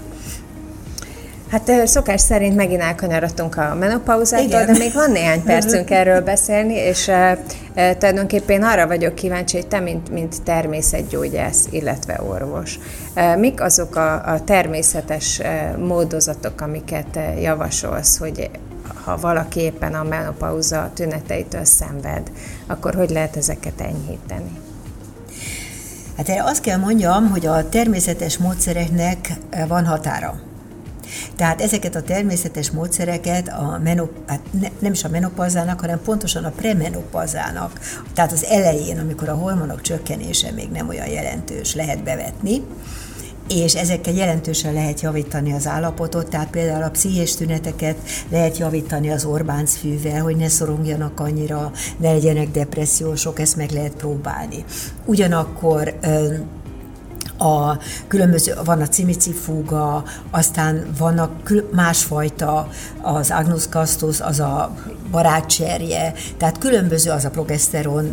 Hát 1.53 1.87
szokás 1.87 2.21
szerint 2.21 2.55
megint 2.55 2.81
elkanyarodtunk 2.81 3.57
a 3.57 3.75
menopauzától, 3.75 4.65
de 4.65 4.77
még 4.77 4.93
van 4.93 5.11
néhány 5.11 5.43
percünk 5.53 5.89
erről 5.89 6.21
beszélni, 6.21 6.73
és 6.73 7.07
uh, 7.07 7.37
tulajdonképpen 7.97 8.63
arra 8.63 8.87
vagyok 8.87 9.15
kíváncsi, 9.15 9.57
hogy 9.57 9.67
te, 9.67 9.79
mint, 9.79 10.09
mint 10.09 10.43
természetgyógyász, 10.43 11.67
illetve 11.69 12.21
orvos, 12.27 12.79
uh, 13.15 13.37
mik 13.37 13.61
azok 13.61 13.95
a, 13.95 14.31
a 14.33 14.43
természetes 14.43 15.41
módozatok, 15.77 16.61
amiket 16.61 17.19
javasolsz, 17.41 18.17
hogy 18.17 18.49
ha 19.03 19.17
valaki 19.17 19.59
éppen 19.59 19.93
a 19.93 20.03
menopauza 20.03 20.91
tüneteitől 20.93 21.65
szenved, 21.65 22.31
akkor 22.67 22.93
hogy 22.93 23.09
lehet 23.09 23.35
ezeket 23.35 23.81
enyhíteni? 23.81 24.51
Hát 26.17 26.29
erre 26.29 26.43
azt 26.43 26.61
kell 26.61 26.77
mondjam, 26.77 27.29
hogy 27.29 27.45
a 27.45 27.69
természetes 27.69 28.37
módszereknek 28.37 29.33
van 29.67 29.85
határa. 29.85 30.51
Tehát 31.35 31.61
ezeket 31.61 31.95
a 31.95 32.01
természetes 32.01 32.71
módszereket 32.71 33.47
a 33.47 33.79
menop, 33.83 34.11
hát 34.27 34.39
ne, 34.61 34.67
nem 34.79 34.91
is 34.91 35.03
a 35.03 35.09
menopauzának, 35.09 35.79
hanem 35.79 36.01
pontosan 36.01 36.43
a 36.43 36.49
premenopauzának, 36.49 37.79
tehát 38.13 38.31
az 38.31 38.45
elején, 38.45 38.99
amikor 38.99 39.29
a 39.29 39.35
hormonok 39.35 39.81
csökkenése 39.81 40.51
még 40.51 40.69
nem 40.69 40.87
olyan 40.87 41.07
jelentős, 41.07 41.75
lehet 41.75 42.03
bevetni 42.03 42.61
és 43.47 43.75
ezekkel 43.75 44.13
jelentősen 44.13 44.73
lehet 44.73 45.01
javítani 45.01 45.53
az 45.53 45.67
állapotot, 45.67 46.29
tehát 46.29 46.49
például 46.49 46.83
a 46.83 46.89
pszichés 46.89 47.35
tüneteket 47.35 47.97
lehet 48.29 48.57
javítani 48.57 49.11
az 49.11 49.25
Orbánc 49.25 49.75
fűvel, 49.75 50.21
hogy 50.21 50.35
ne 50.35 50.47
szorongjanak 50.47 51.19
annyira, 51.19 51.71
ne 51.97 52.11
legyenek 52.11 52.51
depressziósok, 52.51 53.39
ezt 53.39 53.55
meg 53.55 53.71
lehet 53.71 53.95
próbálni. 53.95 54.65
Ugyanakkor 55.05 55.93
a 57.37 57.77
különböző, 58.07 58.53
van 58.65 58.81
a 58.81 58.87
cimicifúga, 58.87 60.03
aztán 60.31 60.85
vannak 60.97 61.53
másfajta, 61.71 62.67
az 63.01 63.31
Agnus 63.31 63.67
castus, 63.67 64.21
az 64.21 64.39
a 64.39 64.75
barátcserje, 65.11 66.13
tehát 66.37 66.57
különböző 66.57 67.11
az 67.11 67.25
a 67.25 67.29
progeszteron 67.29 68.11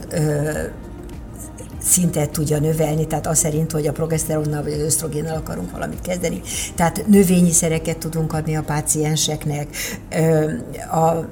szintet 1.83 2.31
tudja 2.31 2.59
növelni, 2.59 3.07
tehát 3.07 3.27
az 3.27 3.39
szerint, 3.39 3.73
hogy 3.73 3.87
a 3.87 3.93
progeszteronnal 3.93 4.63
vagy 4.63 4.73
az 4.73 4.79
ösztrogénnel 4.79 5.37
akarunk 5.37 5.71
valamit 5.71 6.01
kezdeni. 6.01 6.41
Tehát 6.75 7.07
növényi 7.07 7.53
szereket 7.53 7.99
tudunk 7.99 8.33
adni 8.33 8.57
a 8.57 8.63
pácienseknek. 8.63 9.69
A 10.93 11.25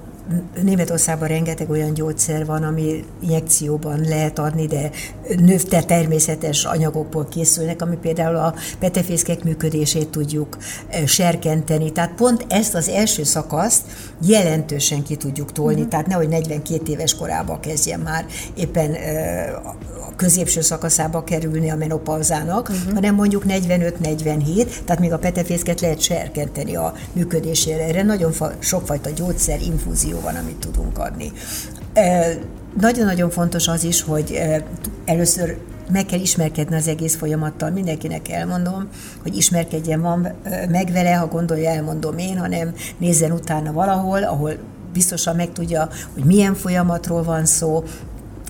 Németországban 0.63 1.29
rengeteg 1.29 1.71
olyan 1.71 1.95
gyógyszer 1.95 2.47
van, 2.47 2.63
ami 2.63 3.05
injekcióban 3.21 4.01
lehet 4.01 4.39
adni, 4.39 4.67
de 4.67 4.91
növte 5.37 5.83
természetes 5.83 6.65
anyagokból 6.65 7.29
készülnek, 7.29 7.83
ami 7.83 7.97
például 7.97 8.37
a 8.37 8.55
petefészkek 8.79 9.45
működését 9.45 10.09
tudjuk 10.09 10.57
serkenteni. 11.07 11.93
Tehát 11.93 12.15
pont 12.15 12.47
ezt 12.49 12.75
az 12.75 12.89
első 12.89 13.23
szakaszt 13.23 13.83
jelentősen 14.27 15.03
ki 15.03 15.17
tudjuk 15.17 15.53
tolni, 15.53 15.75
uh-huh. 15.75 15.89
tehát 15.89 16.07
nehogy 16.07 16.29
42 16.29 16.93
éves 16.93 17.15
korába 17.15 17.61
kezdjen 17.61 18.01
már 18.01 18.27
éppen 18.55 18.91
a 19.65 19.98
középső 20.19 20.61
szakaszába 20.61 21.25
kerülni 21.25 21.71
a 21.71 21.77
menopauzának, 21.77 22.69
uh-huh. 22.69 22.95
hanem 22.95 23.15
mondjuk 23.15 23.43
45-47, 23.49 24.67
tehát 24.85 25.01
még 25.01 25.13
a 25.13 25.19
petefészket 25.19 25.81
lehet 25.81 26.01
serkenteni 26.01 26.77
a 26.77 26.93
működésére. 27.13 27.85
Erre 27.85 28.03
nagyon 28.03 28.33
fa- 28.33 28.57
sokfajta 28.59 29.11
gyógyszer, 29.11 29.61
infúzió 29.61 30.21
van, 30.21 30.35
amit 30.35 30.57
tudunk 30.57 30.99
adni. 30.99 31.33
Nagyon-nagyon 32.81 33.31
fontos 33.31 33.69
az 33.69 33.85
is, 33.85 34.03
hogy 34.03 34.41
először 35.05 35.57
meg 35.93 36.07
kell 36.07 36.21
ismerkedni 36.21 36.77
az 36.77 36.89
egész 36.89 37.17
folyamattal. 37.17 37.71
Mindenkinek 37.71 38.29
elmondom, 38.29 38.89
hogy 39.23 39.37
ismerkedjen 39.37 40.01
van 40.01 40.29
meg 40.69 40.93
vele, 40.93 41.13
ha 41.13 41.27
gondolja, 41.27 41.71
elmondom 41.71 42.19
én, 42.19 42.39
hanem 42.39 42.75
nézzen 42.99 43.33
utána 43.33 43.73
valahol, 43.73 44.23
ahol 44.23 44.53
biztosan 44.93 45.37
megtudja, 45.37 45.89
hogy 46.15 46.25
milyen 46.25 46.55
folyamatról 46.55 47.23
van 47.23 47.45
szó, 47.45 47.85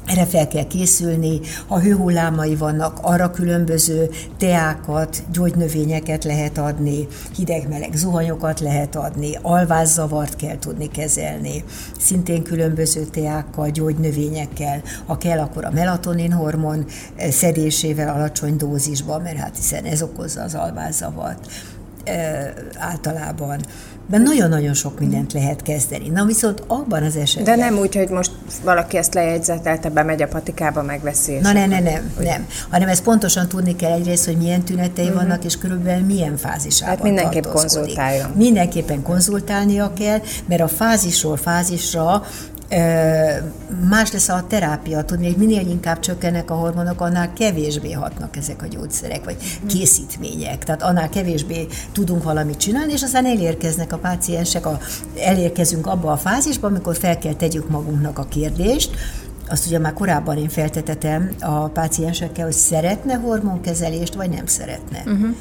erre 0.09 0.27
fel 0.27 0.49
kell 0.49 0.67
készülni, 0.67 1.41
ha 1.67 1.81
hőhullámai 1.81 2.57
vannak, 2.57 2.99
arra 3.03 3.31
különböző 3.31 4.11
teákat, 4.39 5.23
gyógynövényeket 5.33 6.25
lehet 6.25 6.59
adni, 6.59 7.07
hideg-meleg 7.37 7.95
zuhanyokat 7.95 8.61
lehet 8.61 8.97
adni, 8.97 9.39
alvászavart 9.43 10.37
kell 10.37 10.59
tudni 10.59 10.89
kezelni, 10.89 11.65
szintén 11.99 12.43
különböző 12.43 13.05
teákkal, 13.05 13.71
gyógynövényekkel, 13.71 14.83
ha 15.07 15.19
kell, 15.19 15.39
akkor 15.39 15.65
a 15.65 15.71
melatonin 15.71 16.33
hormon 16.33 16.87
eh, 17.17 17.31
szedésével 17.31 18.15
alacsony 18.15 18.57
dózisban, 18.57 19.23
mert 19.23 19.39
hát 19.39 19.57
hiszen 19.57 19.85
ez 19.85 20.03
okozza 20.03 20.43
az 20.43 20.55
alvászavart 20.55 21.51
eh, 22.05 22.53
általában 22.79 23.61
de 24.09 24.19
nagyon-nagyon 24.19 24.75
sok 24.75 24.99
mindent 24.99 25.33
lehet 25.33 25.63
kezdeni. 25.63 26.09
Na 26.09 26.25
viszont 26.25 26.63
abban 26.67 27.03
az 27.03 27.17
esetben... 27.17 27.59
De 27.59 27.65
nem 27.65 27.79
úgy, 27.79 27.97
hogy 27.97 28.09
most 28.09 28.31
valaki 28.65 28.97
ezt 28.97 29.15
lejegyzetelte, 29.15 29.89
bemegy 29.89 30.23
a 30.23 30.27
patikába, 30.27 30.83
megveszi. 30.83 31.39
Na 31.39 31.53
nem, 31.53 31.69
nem, 31.69 31.83
nem, 31.83 32.13
nem. 32.21 32.47
Hanem 32.71 32.89
ezt 32.89 33.03
pontosan 33.03 33.49
tudni 33.49 33.77
kell 33.77 33.93
egyrészt, 33.93 34.25
hogy 34.25 34.37
milyen 34.37 34.63
tünetei 34.63 35.05
uh-huh. 35.05 35.21
vannak, 35.21 35.45
és 35.45 35.59
körülbelül 35.59 36.07
milyen 36.07 36.37
fázisában 36.37 36.95
Hát 36.95 37.05
mindenképp 37.05 37.45
konzultáljon. 37.45 38.31
Mindenképpen 38.31 39.03
konzultálnia 39.03 39.93
kell, 39.93 40.21
mert 40.47 40.63
a 40.63 40.69
fázisról 40.69 41.37
fázisra 41.37 42.23
Más 43.89 44.13
lesz 44.13 44.29
a 44.29 44.45
terápia, 44.49 45.05
tudni, 45.05 45.27
hogy 45.27 45.37
minél 45.37 45.69
inkább 45.69 46.01
csökkennek 46.01 46.51
a 46.51 46.55
hormonok, 46.55 47.01
annál 47.01 47.33
kevésbé 47.33 47.93
hatnak 47.93 48.37
ezek 48.37 48.63
a 48.63 48.67
gyógyszerek, 48.67 49.25
vagy 49.25 49.37
készítmények. 49.67 50.65
Tehát 50.65 50.83
annál 50.83 51.09
kevésbé 51.09 51.67
tudunk 51.93 52.23
valamit 52.23 52.57
csinálni, 52.57 52.93
és 52.93 53.03
aztán 53.03 53.27
elérkeznek 53.27 53.93
a 53.93 53.99
páciensek, 53.99 54.67
a, 54.67 54.79
elérkezünk 55.19 55.87
abba 55.87 56.13
a 56.13 56.17
fázisba, 56.17 56.67
amikor 56.67 56.97
fel 56.97 57.19
kell 57.19 57.35
tegyük 57.35 57.69
magunknak 57.69 58.19
a 58.19 58.25
kérdést, 58.25 58.91
azt 59.51 59.67
ugye 59.67 59.79
már 59.79 59.93
korábban 59.93 60.39
én 60.39 60.49
feltetetem 60.49 61.31
a 61.41 61.69
páciensekkel, 61.69 62.45
hogy 62.45 62.55
szeretne 62.55 63.15
hormonkezelést, 63.15 64.15
vagy 64.15 64.31
nem 64.31 64.47
szeretne. 64.47 65.03
Uh-huh. 65.07 65.37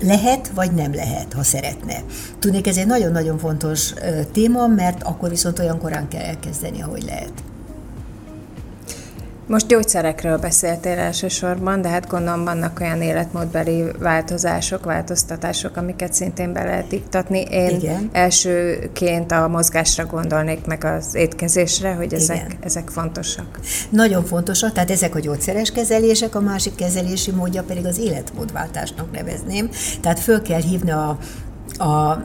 Lehet, 0.00 0.50
vagy 0.54 0.72
nem 0.72 0.94
lehet, 0.94 1.32
ha 1.32 1.42
szeretne. 1.42 2.02
Tudnék, 2.38 2.66
ez 2.66 2.76
egy 2.76 2.86
nagyon-nagyon 2.86 3.38
fontos 3.38 3.92
téma, 4.32 4.66
mert 4.66 5.02
akkor 5.02 5.28
viszont 5.28 5.58
olyan 5.58 5.78
korán 5.78 6.08
kell 6.08 6.22
elkezdeni, 6.22 6.82
ahogy 6.82 7.02
lehet. 7.02 7.32
Most 9.46 9.66
gyógyszerekről 9.66 10.38
beszéltél 10.38 10.98
elsősorban, 10.98 11.82
de 11.82 11.88
hát 11.88 12.08
gondolom 12.08 12.44
vannak 12.44 12.80
olyan 12.80 13.02
életmódbeli 13.02 13.84
változások, 13.98 14.84
változtatások, 14.84 15.76
amiket 15.76 16.14
szintén 16.14 16.52
be 16.52 16.64
lehet 16.64 16.92
iktatni. 16.92 17.40
Én 17.50 17.76
Igen. 17.76 18.08
elsőként 18.12 19.32
a 19.32 19.48
mozgásra 19.48 20.06
gondolnék 20.06 20.66
meg 20.66 20.84
az 20.84 21.14
étkezésre, 21.14 21.92
hogy 21.94 22.14
ezek, 22.14 22.56
ezek 22.60 22.88
fontosak. 22.88 23.60
Nagyon 23.90 24.24
fontosak, 24.24 24.72
tehát 24.72 24.90
ezek 24.90 25.14
a 25.14 25.20
gyógyszeres 25.20 25.70
kezelések, 25.70 26.34
a 26.34 26.40
másik 26.40 26.74
kezelési 26.74 27.30
módja 27.30 27.62
pedig 27.62 27.86
az 27.86 27.98
életmódváltásnak 27.98 29.12
nevezném. 29.12 29.70
Tehát 30.00 30.20
föl 30.20 30.42
kell 30.42 30.60
hívni 30.60 30.90
a 30.90 31.18
a 31.78 32.22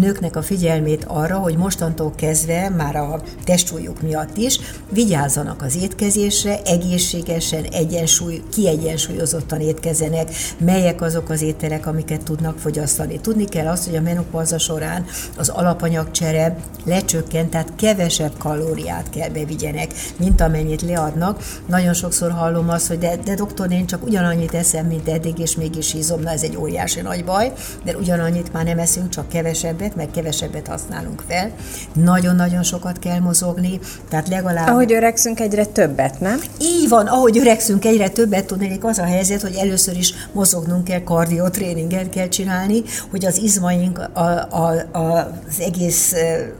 nőknek 0.00 0.36
a 0.36 0.42
figyelmét 0.42 1.04
arra, 1.04 1.36
hogy 1.38 1.56
mostantól 1.56 2.12
kezdve 2.16 2.68
már 2.68 2.96
a 2.96 3.22
testsúlyuk 3.44 4.02
miatt 4.02 4.36
is 4.36 4.60
vigyázzanak 4.90 5.62
az 5.62 5.76
étkezésre, 5.76 6.60
egészségesen, 6.64 7.64
egyensúly, 7.64 8.42
kiegyensúlyozottan 8.52 9.60
étkezzenek, 9.60 10.30
melyek 10.58 11.02
azok 11.02 11.30
az 11.30 11.42
ételek, 11.42 11.86
amiket 11.86 12.22
tudnak 12.22 12.58
fogyasztani. 12.58 13.20
Tudni 13.20 13.44
kell 13.44 13.66
azt, 13.66 13.84
hogy 13.84 13.96
a 13.96 14.00
menopauza 14.00 14.58
során 14.58 15.04
az 15.36 15.48
alapanyagcsere 15.48 16.56
lecsökkent, 16.84 17.50
tehát 17.50 17.72
kevesebb 17.76 18.32
kalóriát 18.38 19.10
kell 19.10 19.28
bevigyenek, 19.28 19.92
mint 20.16 20.40
amennyit 20.40 20.82
leadnak. 20.82 21.42
Nagyon 21.66 21.94
sokszor 21.94 22.30
hallom 22.30 22.68
azt, 22.68 22.86
hogy 22.86 22.98
de, 22.98 23.16
de 23.16 23.34
doktor, 23.34 23.72
én 23.72 23.86
csak 23.86 24.04
ugyanannyit 24.04 24.54
eszem, 24.54 24.86
mint 24.86 25.08
eddig, 25.08 25.38
és 25.38 25.56
mégis 25.56 25.92
hízom, 25.92 26.20
na 26.20 26.30
ez 26.30 26.42
egy 26.42 26.56
óriási 26.56 27.00
nagy 27.00 27.24
baj, 27.24 27.52
mert 27.84 27.98
ugyanannyit 27.98 28.52
már 28.52 28.64
nem 28.64 28.78
veszünk, 28.86 29.08
csak 29.08 29.28
kevesebbet, 29.28 29.96
meg 29.96 30.10
kevesebbet 30.10 30.66
használunk 30.66 31.22
fel. 31.28 31.50
Nagyon-nagyon 31.92 32.62
sokat 32.62 32.98
kell 32.98 33.18
mozogni, 33.18 33.78
tehát 34.08 34.28
legalább... 34.28 34.68
Ahogy 34.68 34.92
öregszünk, 34.92 35.40
egyre 35.40 35.64
többet, 35.64 36.20
nem? 36.20 36.40
Így 36.60 36.88
van, 36.88 37.06
ahogy 37.06 37.38
öregszünk, 37.38 37.84
egyre 37.84 38.08
többet 38.08 38.46
tudnék, 38.46 38.84
az 38.84 38.98
a 38.98 39.04
helyzet, 39.04 39.42
hogy 39.42 39.54
először 39.54 39.96
is 39.96 40.14
mozognunk 40.32 40.84
kell, 40.84 41.02
kardiotréninget 41.02 42.08
kell 42.08 42.28
csinálni, 42.28 42.82
hogy 43.10 43.24
az 43.24 43.38
izmaink, 43.38 43.98
a, 43.98 44.20
a, 44.50 44.96
a, 44.96 45.32
az 45.48 45.60
egész 45.60 46.14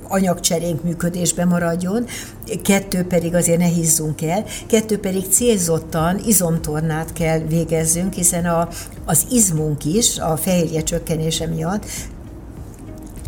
anyagcserénk 0.09 0.83
működésbe 0.83 1.45
maradjon, 1.45 2.07
kettő 2.63 3.05
pedig 3.05 3.35
azért 3.35 3.59
ne 3.59 3.65
hízzunk 3.65 4.23
el, 4.23 4.45
kettő 4.67 4.99
pedig 4.99 5.25
célzottan 5.31 6.21
izomtornát 6.27 7.13
kell 7.13 7.39
végezzünk, 7.39 8.13
hiszen 8.13 8.45
a, 8.45 8.69
az 9.05 9.27
izmunk 9.31 9.85
is 9.85 10.19
a 10.19 10.37
fehérje 10.37 10.83
csökkenése 10.83 11.47
miatt 11.47 11.85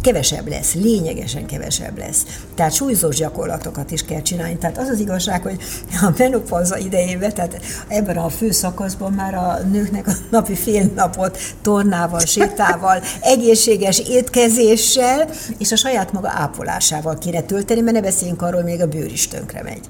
kevesebb 0.09 0.49
lesz, 0.49 0.75
lényegesen 0.75 1.47
kevesebb 1.47 1.99
lesz. 1.99 2.23
Tehát 2.55 2.73
súlyzós 2.73 3.17
gyakorlatokat 3.17 3.91
is 3.91 4.03
kell 4.05 4.23
csinálni. 4.23 4.57
Tehát 4.57 4.79
az 4.79 4.89
az 4.89 4.99
igazság, 4.99 5.43
hogy 5.43 5.57
a 6.03 6.13
menopauza 6.19 6.79
idejében, 6.79 7.35
tehát 7.35 7.61
ebben 7.89 8.17
a 8.17 8.29
fő 8.29 8.51
szakaszban 8.51 9.13
már 9.13 9.35
a 9.35 9.59
nőknek 9.71 10.07
a 10.07 10.13
napi 10.31 10.55
fél 10.55 10.91
napot 10.95 11.39
tornával, 11.63 12.21
sétával, 12.21 13.03
egészséges 13.35 13.99
étkezéssel 13.99 15.29
és 15.59 15.73
a 15.73 15.77
saját 15.77 16.13
maga 16.13 16.29
ápolásával 16.35 17.19
kéne 17.19 17.41
tölteni, 17.41 17.81
mert 17.81 17.97
ne 17.97 18.03
beszéljünk 18.03 18.43
arról, 18.43 18.63
még 18.63 18.81
a 18.81 18.87
bőr 18.87 19.13
is 19.13 19.29
tönkre 19.29 19.63
megy. 19.63 19.81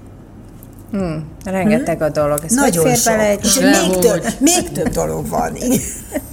Hmm, 0.91 1.25
rengeteg 1.45 1.97
hmm? 1.97 2.07
a 2.07 2.09
dolog. 2.09 2.41
Ez 2.45 2.53
Nagyon 2.53 2.95
sok. 2.95 3.05
Bele 3.05 3.29
egy... 3.29 3.45
És 3.45 3.59
még 3.59 3.99
több, 3.99 4.25
még 4.51 4.73
több 4.73 4.89
dolog 4.89 5.29
van. 5.29 5.57
Igen. 5.57 5.81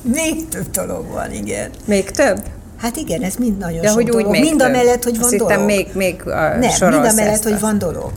Még 0.02 0.48
több 0.48 0.70
dolog 0.70 1.08
van, 1.12 1.32
igen. 1.32 1.70
Még 1.86 2.12
több? 2.12 2.55
Hát 2.78 2.98
igen, 2.98 3.22
ez 3.22 3.36
mind 3.36 3.58
nagyon 3.58 3.82
De 3.82 3.88
sok 3.88 3.96
hogy 3.96 4.06
dolog. 4.06 4.28
Úgy 4.28 4.40
mind 4.40 4.62
a 4.62 4.70
mellett, 4.70 5.04
hogy 5.04 5.20
van 5.20 5.38
dolog. 5.38 5.66
még, 5.66 5.88
még 5.94 6.22
a 6.28 6.30
Nem, 6.30 6.92
mind 6.92 7.06
a 7.06 7.14
mellett, 7.14 7.44
hogy 7.44 7.60
van 7.60 7.78
dolog. 7.78 8.12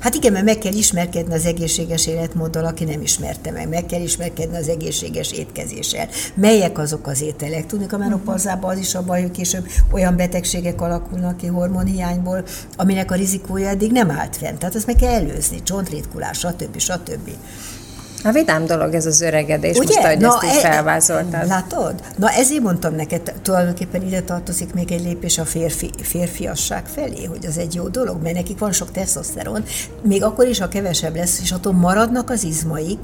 Hát 0.00 0.14
igen, 0.14 0.32
mert 0.32 0.44
meg 0.44 0.58
kell 0.58 0.72
ismerkedni 0.72 1.34
az 1.34 1.46
egészséges 1.46 2.06
életmóddal, 2.06 2.64
aki 2.64 2.84
nem 2.84 3.02
ismerte 3.02 3.50
meg. 3.50 3.68
Meg 3.68 3.86
kell 3.86 4.00
ismerkedni 4.00 4.56
az 4.56 4.68
egészséges 4.68 5.32
étkezéssel. 5.32 6.08
Melyek 6.34 6.78
azok 6.78 7.06
az 7.06 7.22
ételek? 7.22 7.66
Tudjuk, 7.66 7.92
a 7.92 7.98
menopauzában 7.98 8.70
az 8.70 8.78
is 8.78 8.94
a 8.94 9.02
baj, 9.02 9.20
hogy 9.20 9.30
később 9.30 9.66
olyan 9.92 10.16
betegségek 10.16 10.80
alakulnak 10.80 11.36
ki 11.36 11.46
hormonhiányból, 11.46 12.44
aminek 12.76 13.10
a 13.10 13.14
rizikója 13.14 13.68
eddig 13.68 13.92
nem 13.92 14.10
állt 14.10 14.36
fent. 14.36 14.58
Tehát 14.58 14.74
ezt 14.74 14.86
meg 14.86 14.96
kell 14.96 15.12
előzni, 15.12 15.62
csontritkulás, 15.62 16.38
stb. 16.38 16.78
stb. 16.78 17.30
A 18.24 18.32
vidám 18.32 18.66
dolog 18.66 18.94
ez 18.94 19.06
az 19.06 19.20
öregedés, 19.20 19.76
Ugye? 19.76 19.94
most 19.94 20.04
ahogy 20.04 20.18
Na, 20.18 20.28
ezt 20.28 20.44
így 20.44 20.64
e, 20.64 20.70
felvázoltad. 20.70 21.46
Látod? 21.46 21.94
Na 22.16 22.30
ezért 22.30 22.62
mondtam 22.62 22.94
neked, 22.94 23.34
tulajdonképpen 23.42 24.02
ide 24.02 24.20
tartozik 24.20 24.74
még 24.74 24.92
egy 24.92 25.02
lépés 25.02 25.38
a 25.38 25.44
férfi, 25.44 25.90
férfiasság 26.02 26.86
felé, 26.86 27.24
hogy 27.24 27.46
az 27.46 27.58
egy 27.58 27.74
jó 27.74 27.88
dolog, 27.88 28.22
mert 28.22 28.34
nekik 28.34 28.58
van 28.58 28.72
sok 28.72 28.90
tesztoszteron, 28.90 29.64
még 30.02 30.22
akkor 30.22 30.46
is, 30.46 30.58
ha 30.58 30.68
kevesebb 30.68 31.16
lesz, 31.16 31.40
és 31.42 31.52
attól 31.52 31.72
maradnak 31.72 32.30
az 32.30 32.44
izmaik, 32.44 32.98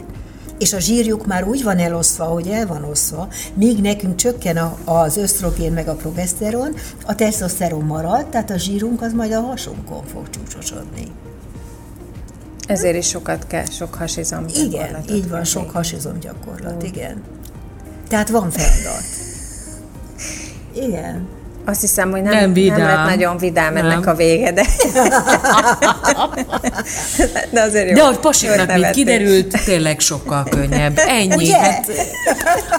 és 0.59 0.73
a 0.73 0.79
zsírjuk 0.79 1.27
már 1.27 1.45
úgy 1.45 1.62
van 1.62 1.79
elosztva, 1.79 2.25
hogy 2.25 2.49
el 2.49 2.67
van 2.67 2.85
osztva, 2.85 3.29
míg 3.55 3.81
nekünk 3.81 4.17
csökken 4.17 4.57
a, 4.57 4.77
az 4.85 5.17
ösztrogén 5.17 5.73
meg 5.73 5.89
a 5.89 5.95
progeszteron, 5.95 6.75
a 7.07 7.15
tesztoszteron 7.15 7.85
marad, 7.85 8.27
tehát 8.27 8.51
a 8.51 8.59
zsírunk 8.59 9.03
az 9.03 9.12
majd 9.12 9.33
a 9.33 9.41
hasunkon 9.41 10.05
fog 10.05 10.31
csúcsosodni. 10.31 11.12
Ezért 12.67 12.97
is 12.97 13.09
sokat 13.09 13.47
kell, 13.47 13.65
sok 13.65 13.95
hasizom 13.95 14.45
Igen, 14.55 15.05
így 15.11 15.29
van, 15.29 15.45
sok 15.45 15.71
hasizom 15.71 16.21
gyakorlat, 16.21 16.83
mm. 16.83 16.87
igen. 16.87 17.23
Tehát 18.09 18.29
van 18.29 18.51
feladat. 18.51 19.05
Igen. 20.75 21.29
Azt 21.67 21.81
hiszem, 21.81 22.11
hogy 22.11 22.23
nem, 22.23 22.35
nem, 22.35 22.53
vidám. 22.53 22.79
nem 22.79 22.87
lett 22.87 23.05
nagyon 23.05 23.37
vidám 23.37 23.73
nem. 23.73 23.85
ennek 23.85 24.07
a 24.07 24.15
vége, 24.15 24.53
de... 24.53 24.62
de 27.53 27.61
azért 27.61 27.89
jó. 27.89 27.95
De 27.95 28.05
hogy 28.05 28.19
pasiknak, 28.19 28.75
mint 28.75 28.91
kiderült, 28.91 29.65
tényleg 29.65 30.01
sokkal 30.01 30.45
könnyebb. 30.45 30.93
Ennyi. 30.97 31.35
Ugye? 31.35 31.59
Hát, 31.59 31.91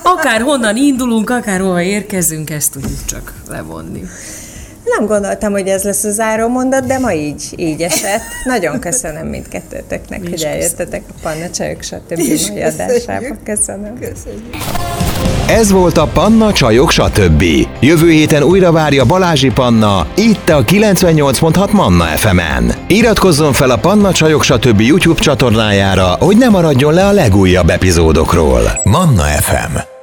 akár 0.03 0.41
honnan 0.41 0.77
indulunk, 0.77 1.29
akár 1.29 1.59
hova 1.59 1.81
érkezünk, 1.81 2.49
ezt 2.49 2.71
tudjuk 2.71 3.05
csak 3.05 3.33
levonni. 3.47 4.03
Nem 4.85 5.05
gondoltam, 5.05 5.51
hogy 5.51 5.67
ez 5.67 5.83
lesz 5.83 6.03
a 6.03 6.11
záró 6.11 6.47
mondat, 6.47 6.85
de 6.85 6.99
ma 6.99 7.13
így, 7.13 7.43
így 7.55 7.81
esett. 7.81 8.21
Nagyon 8.43 8.79
köszönöm 8.79 9.27
mindkettőtöknek, 9.27 10.21
hogy 10.29 10.43
eljöttetek 10.43 11.03
a 11.09 11.13
Panna 11.21 11.49
Csajok, 11.49 11.81
stb. 11.81 12.17
mai 12.17 12.61
adásába. 12.61 13.35
Köszönöm. 13.43 13.99
Köszönjük. 13.99 14.55
Ez 15.47 15.71
volt 15.71 15.97
a 15.97 16.07
Panna 16.07 16.51
Csajok, 16.51 16.91
stb. 16.91 17.43
Jövő 17.79 18.09
héten 18.09 18.43
újra 18.43 18.71
várja 18.71 19.05
Balázsi 19.05 19.49
Panna, 19.49 20.07
itt 20.15 20.49
a 20.49 20.63
98.6 20.63 21.71
Manna 21.71 22.03
FM-en. 22.03 22.73
Iratkozzon 22.87 23.53
fel 23.53 23.69
a 23.69 23.77
Panna 23.77 24.11
Csajok, 24.11 24.43
stb. 24.43 24.79
YouTube 24.79 25.19
csatornájára, 25.19 26.15
hogy 26.19 26.37
ne 26.37 26.49
maradjon 26.49 26.93
le 26.93 27.05
a 27.05 27.11
legújabb 27.11 27.69
epizódokról. 27.69 28.79
Manna 28.83 29.23
FM 29.23 29.94